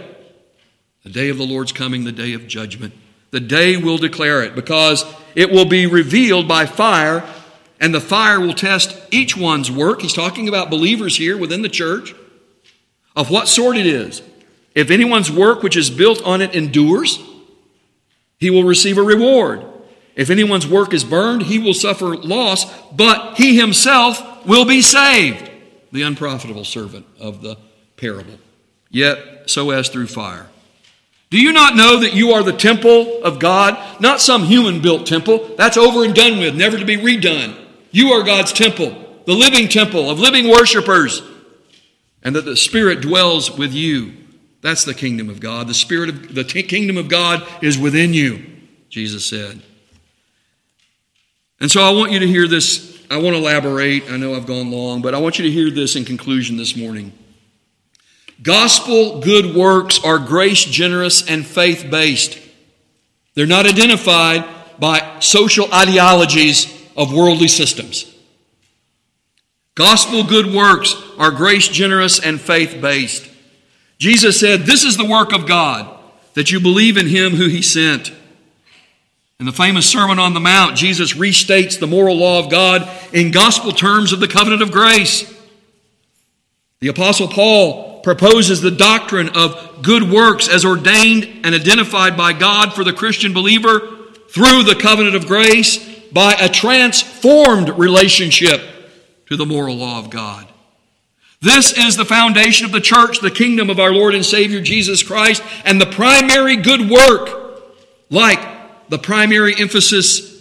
The 1.04 1.10
day 1.10 1.28
of 1.28 1.38
the 1.38 1.46
Lord's 1.46 1.72
coming, 1.72 2.04
the 2.04 2.12
day 2.12 2.32
of 2.34 2.46
judgment. 2.46 2.94
The 3.30 3.40
day 3.40 3.76
will 3.76 3.98
declare 3.98 4.42
it 4.42 4.54
because 4.54 5.04
it 5.34 5.50
will 5.50 5.64
be 5.64 5.86
revealed 5.86 6.46
by 6.46 6.66
fire, 6.66 7.24
and 7.82 7.92
the 7.92 8.00
fire 8.00 8.38
will 8.38 8.54
test 8.54 8.96
each 9.10 9.36
one's 9.36 9.68
work. 9.68 10.00
He's 10.02 10.12
talking 10.12 10.48
about 10.48 10.70
believers 10.70 11.16
here 11.16 11.36
within 11.36 11.62
the 11.62 11.68
church, 11.68 12.14
of 13.16 13.28
what 13.28 13.48
sort 13.48 13.76
it 13.76 13.86
is. 13.86 14.22
If 14.72 14.90
anyone's 14.90 15.32
work 15.32 15.64
which 15.64 15.76
is 15.76 15.90
built 15.90 16.22
on 16.22 16.40
it 16.40 16.54
endures, 16.54 17.18
he 18.38 18.50
will 18.50 18.62
receive 18.62 18.98
a 18.98 19.02
reward. 19.02 19.64
If 20.14 20.30
anyone's 20.30 20.66
work 20.66 20.94
is 20.94 21.02
burned, 21.02 21.42
he 21.42 21.58
will 21.58 21.74
suffer 21.74 22.16
loss, 22.16 22.72
but 22.92 23.36
he 23.36 23.58
himself 23.58 24.46
will 24.46 24.64
be 24.64 24.80
saved. 24.80 25.50
The 25.90 26.02
unprofitable 26.02 26.64
servant 26.64 27.04
of 27.18 27.42
the 27.42 27.58
parable. 27.96 28.38
Yet, 28.90 29.50
so 29.50 29.70
as 29.70 29.88
through 29.88 30.06
fire. 30.06 30.46
Do 31.30 31.38
you 31.40 31.52
not 31.52 31.74
know 31.74 31.98
that 32.00 32.14
you 32.14 32.32
are 32.32 32.44
the 32.44 32.52
temple 32.52 33.24
of 33.24 33.40
God? 33.40 34.00
Not 34.00 34.20
some 34.20 34.44
human 34.44 34.80
built 34.80 35.06
temple. 35.06 35.56
That's 35.56 35.76
over 35.76 36.04
and 36.04 36.14
done 36.14 36.38
with, 36.38 36.54
never 36.54 36.78
to 36.78 36.84
be 36.84 36.96
redone. 36.96 37.61
You 37.92 38.12
are 38.12 38.22
God's 38.22 38.52
temple, 38.52 38.90
the 39.26 39.34
living 39.34 39.68
temple 39.68 40.10
of 40.10 40.18
living 40.18 40.48
worshipers, 40.48 41.22
and 42.22 42.34
that 42.34 42.46
the 42.46 42.56
Spirit 42.56 43.02
dwells 43.02 43.56
with 43.56 43.72
you. 43.72 44.14
That's 44.62 44.84
the 44.84 44.94
kingdom 44.94 45.28
of 45.28 45.40
God. 45.40 45.68
The 45.68 45.74
Spirit 45.74 46.08
of 46.08 46.34
the 46.34 46.44
t- 46.44 46.62
kingdom 46.62 46.96
of 46.96 47.08
God 47.08 47.46
is 47.62 47.78
within 47.78 48.14
you, 48.14 48.44
Jesus 48.88 49.26
said. 49.26 49.60
And 51.60 51.70
so 51.70 51.82
I 51.82 51.90
want 51.90 52.12
you 52.12 52.18
to 52.20 52.26
hear 52.26 52.48
this. 52.48 53.04
I 53.10 53.18
want 53.18 53.36
to 53.36 53.42
elaborate. 53.42 54.10
I 54.10 54.16
know 54.16 54.34
I've 54.34 54.46
gone 54.46 54.70
long, 54.70 55.02
but 55.02 55.14
I 55.14 55.18
want 55.18 55.38
you 55.38 55.44
to 55.44 55.50
hear 55.50 55.70
this 55.70 55.94
in 55.94 56.04
conclusion 56.04 56.56
this 56.56 56.74
morning. 56.74 57.12
Gospel 58.42 59.20
good 59.20 59.54
works 59.54 60.02
are 60.02 60.18
grace 60.18 60.64
generous 60.64 61.28
and 61.28 61.46
faith 61.46 61.88
based. 61.90 62.38
They're 63.34 63.46
not 63.46 63.66
identified 63.66 64.44
by 64.80 65.20
social 65.20 65.72
ideologies 65.72 66.81
of 66.96 67.12
worldly 67.12 67.48
systems. 67.48 68.12
Gospel 69.74 70.22
good 70.24 70.52
works 70.52 70.94
are 71.18 71.30
grace 71.30 71.68
generous 71.68 72.20
and 72.20 72.40
faith 72.40 72.80
based. 72.80 73.28
Jesus 73.98 74.38
said, 74.38 74.62
This 74.62 74.84
is 74.84 74.96
the 74.96 75.08
work 75.08 75.32
of 75.32 75.46
God, 75.46 75.88
that 76.34 76.50
you 76.50 76.60
believe 76.60 76.96
in 76.96 77.06
him 77.06 77.32
who 77.32 77.48
he 77.48 77.62
sent. 77.62 78.12
In 79.40 79.46
the 79.46 79.52
famous 79.52 79.88
Sermon 79.88 80.18
on 80.18 80.34
the 80.34 80.40
Mount, 80.40 80.76
Jesus 80.76 81.14
restates 81.14 81.78
the 81.78 81.86
moral 81.86 82.16
law 82.16 82.38
of 82.38 82.50
God 82.50 82.88
in 83.12 83.30
gospel 83.30 83.72
terms 83.72 84.12
of 84.12 84.20
the 84.20 84.28
covenant 84.28 84.62
of 84.62 84.70
grace. 84.70 85.28
The 86.80 86.88
Apostle 86.88 87.28
Paul 87.28 88.00
proposes 88.02 88.60
the 88.60 88.70
doctrine 88.70 89.30
of 89.30 89.82
good 89.82 90.10
works 90.10 90.48
as 90.48 90.64
ordained 90.64 91.24
and 91.44 91.54
identified 91.54 92.16
by 92.16 92.32
God 92.32 92.74
for 92.74 92.84
the 92.84 92.92
Christian 92.92 93.32
believer 93.32 93.80
through 94.28 94.64
the 94.64 94.78
covenant 94.80 95.16
of 95.16 95.26
grace 95.26 95.91
by 96.12 96.34
a 96.34 96.48
transformed 96.48 97.70
relationship 97.70 98.60
to 99.26 99.36
the 99.36 99.46
moral 99.46 99.76
law 99.76 99.98
of 99.98 100.10
God. 100.10 100.46
This 101.40 101.76
is 101.76 101.96
the 101.96 102.04
foundation 102.04 102.66
of 102.66 102.72
the 102.72 102.80
church, 102.80 103.18
the 103.18 103.30
kingdom 103.30 103.68
of 103.68 103.80
our 103.80 103.92
Lord 103.92 104.14
and 104.14 104.24
Savior 104.24 104.60
Jesus 104.60 105.02
Christ, 105.02 105.42
and 105.64 105.80
the 105.80 105.86
primary 105.86 106.56
good 106.56 106.88
work, 106.88 107.62
like 108.10 108.40
the 108.88 108.98
primary 108.98 109.54
emphasis 109.58 110.40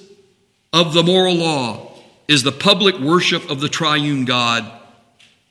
of 0.72 0.93
the 0.93 1.03
moral 1.03 1.36
law, 1.36 1.93
is 2.28 2.43
the 2.43 2.51
public 2.51 2.99
worship 2.99 3.49
of 3.49 3.61
the 3.61 3.69
triune 3.69 4.26
God 4.26 4.72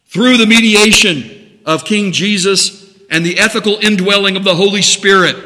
through 0.07 0.37
the 0.37 0.47
mediation 0.47 1.61
of 1.67 1.85
King 1.85 2.13
Jesus 2.13 2.97
and 3.11 3.27
the 3.27 3.39
ethical 3.39 3.77
indwelling 3.83 4.37
of 4.37 4.45
the 4.45 4.55
Holy 4.55 4.83
Spirit. 4.83 5.37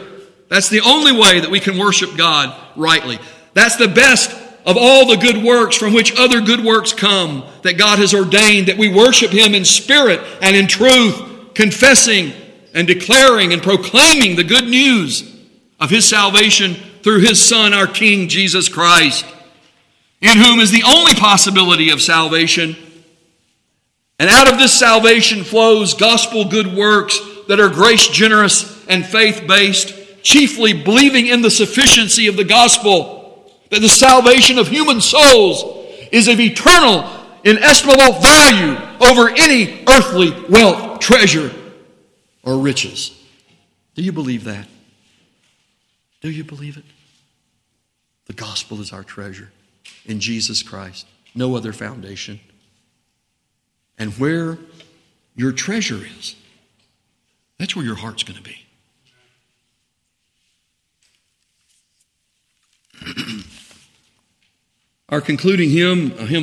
That's 0.51 0.69
the 0.69 0.83
only 0.83 1.13
way 1.13 1.41
that 1.41 1.51
we 1.51 1.61
can 1.61 1.79
worship 1.79 2.17
God 2.17 2.55
rightly. 2.77 3.19
That's 3.55 3.77
the 3.77 3.89
best 3.89 4.31
of 4.67 4.77
all 4.79 5.07
the 5.07 5.17
good 5.17 5.43
works 5.43 5.77
from 5.77 5.93
which 5.93 6.19
other 6.19 6.41
good 6.41 6.65
works 6.65 6.93
come 6.93 7.45
that 7.63 7.79
God 7.79 7.99
has 7.99 8.15
ordained 8.15 8.69
that 8.69 8.79
we 8.79 8.89
worship 8.89 9.31
Him 9.31 9.55
in 9.55 9.65
spirit 9.65 10.21
and 10.41 10.57
in 10.57 10.67
truth, 10.67 11.55
confessing 11.55 12.33
and 12.73 12.87
declaring 12.87 13.53
and 13.53 13.63
proclaiming 13.63 14.37
the 14.37 14.45
good 14.45 14.65
news 14.65 15.23
of 15.79 15.91
His 15.91 16.09
salvation 16.09 16.75
through 17.03 17.21
His 17.21 17.41
Son, 17.41 17.75
our 17.75 17.87
King, 17.87 18.29
Jesus 18.29 18.69
Christ, 18.69 19.27
in 20.21 20.39
whom 20.39 20.61
is 20.61 20.71
the 20.71 20.85
only 20.87 21.15
possibility 21.15 21.91
of 21.91 22.01
salvation. 22.01 22.75
And 24.19 24.31
out 24.31 24.51
of 24.51 24.59
this 24.59 24.79
salvation 24.79 25.45
flows 25.45 25.93
gospel 25.93 26.47
good 26.47 26.75
works 26.75 27.19
that 27.49 27.61
are 27.61 27.69
grace 27.69 28.09
generous 28.09 28.87
and 28.87 29.05
faith 29.05 29.45
based, 29.47 30.23
chiefly 30.23 30.73
believing 30.73 31.27
in 31.27 31.43
the 31.43 31.51
sufficiency 31.51 32.27
of 32.29 32.37
the 32.37 32.45
gospel, 32.45 33.14
that 33.75 33.81
the 33.81 33.89
salvation 33.89 34.59
of 34.59 34.69
human 34.69 35.01
souls 35.01 35.87
is 36.11 36.29
of 36.29 36.41
eternal, 36.41 37.09
inestimable 37.45 38.21
value 38.21 38.77
over 39.01 39.31
any 39.37 39.85
earthly 39.89 40.31
wealth, 40.49 41.01
treasure, 41.01 41.53
or 42.43 42.59
riches. 42.59 43.21
Do 43.95 44.03
you 44.03 44.13
believe 44.13 44.45
that? 44.45 44.67
Do 46.21 46.31
you 46.31 46.45
believe 46.45 46.77
it? 46.77 46.85
The 48.27 48.33
gospel 48.33 48.81
is 48.81 48.93
our 48.93 49.05
treasure 49.05 49.51
in 50.07 50.21
Jesus 50.21 50.63
Christ, 50.63 51.07
no 51.35 51.55
other 51.55 51.73
foundation 51.73 52.41
and 53.99 54.13
where 54.15 54.59
your 55.37 55.53
treasure 55.53 56.01
is, 56.19 56.37
that's 57.59 57.77
where 57.77 57.85
your 57.85 57.97
heart's 57.97 58.25
going 58.25 58.37
to 58.37 58.43
be. 58.43 58.61
Our 65.15 65.21
concluding 65.21 65.71
hymn, 65.71 66.13
uh, 66.19 66.25
a 66.25 66.27
hymn 66.27 66.39
of 66.39 66.43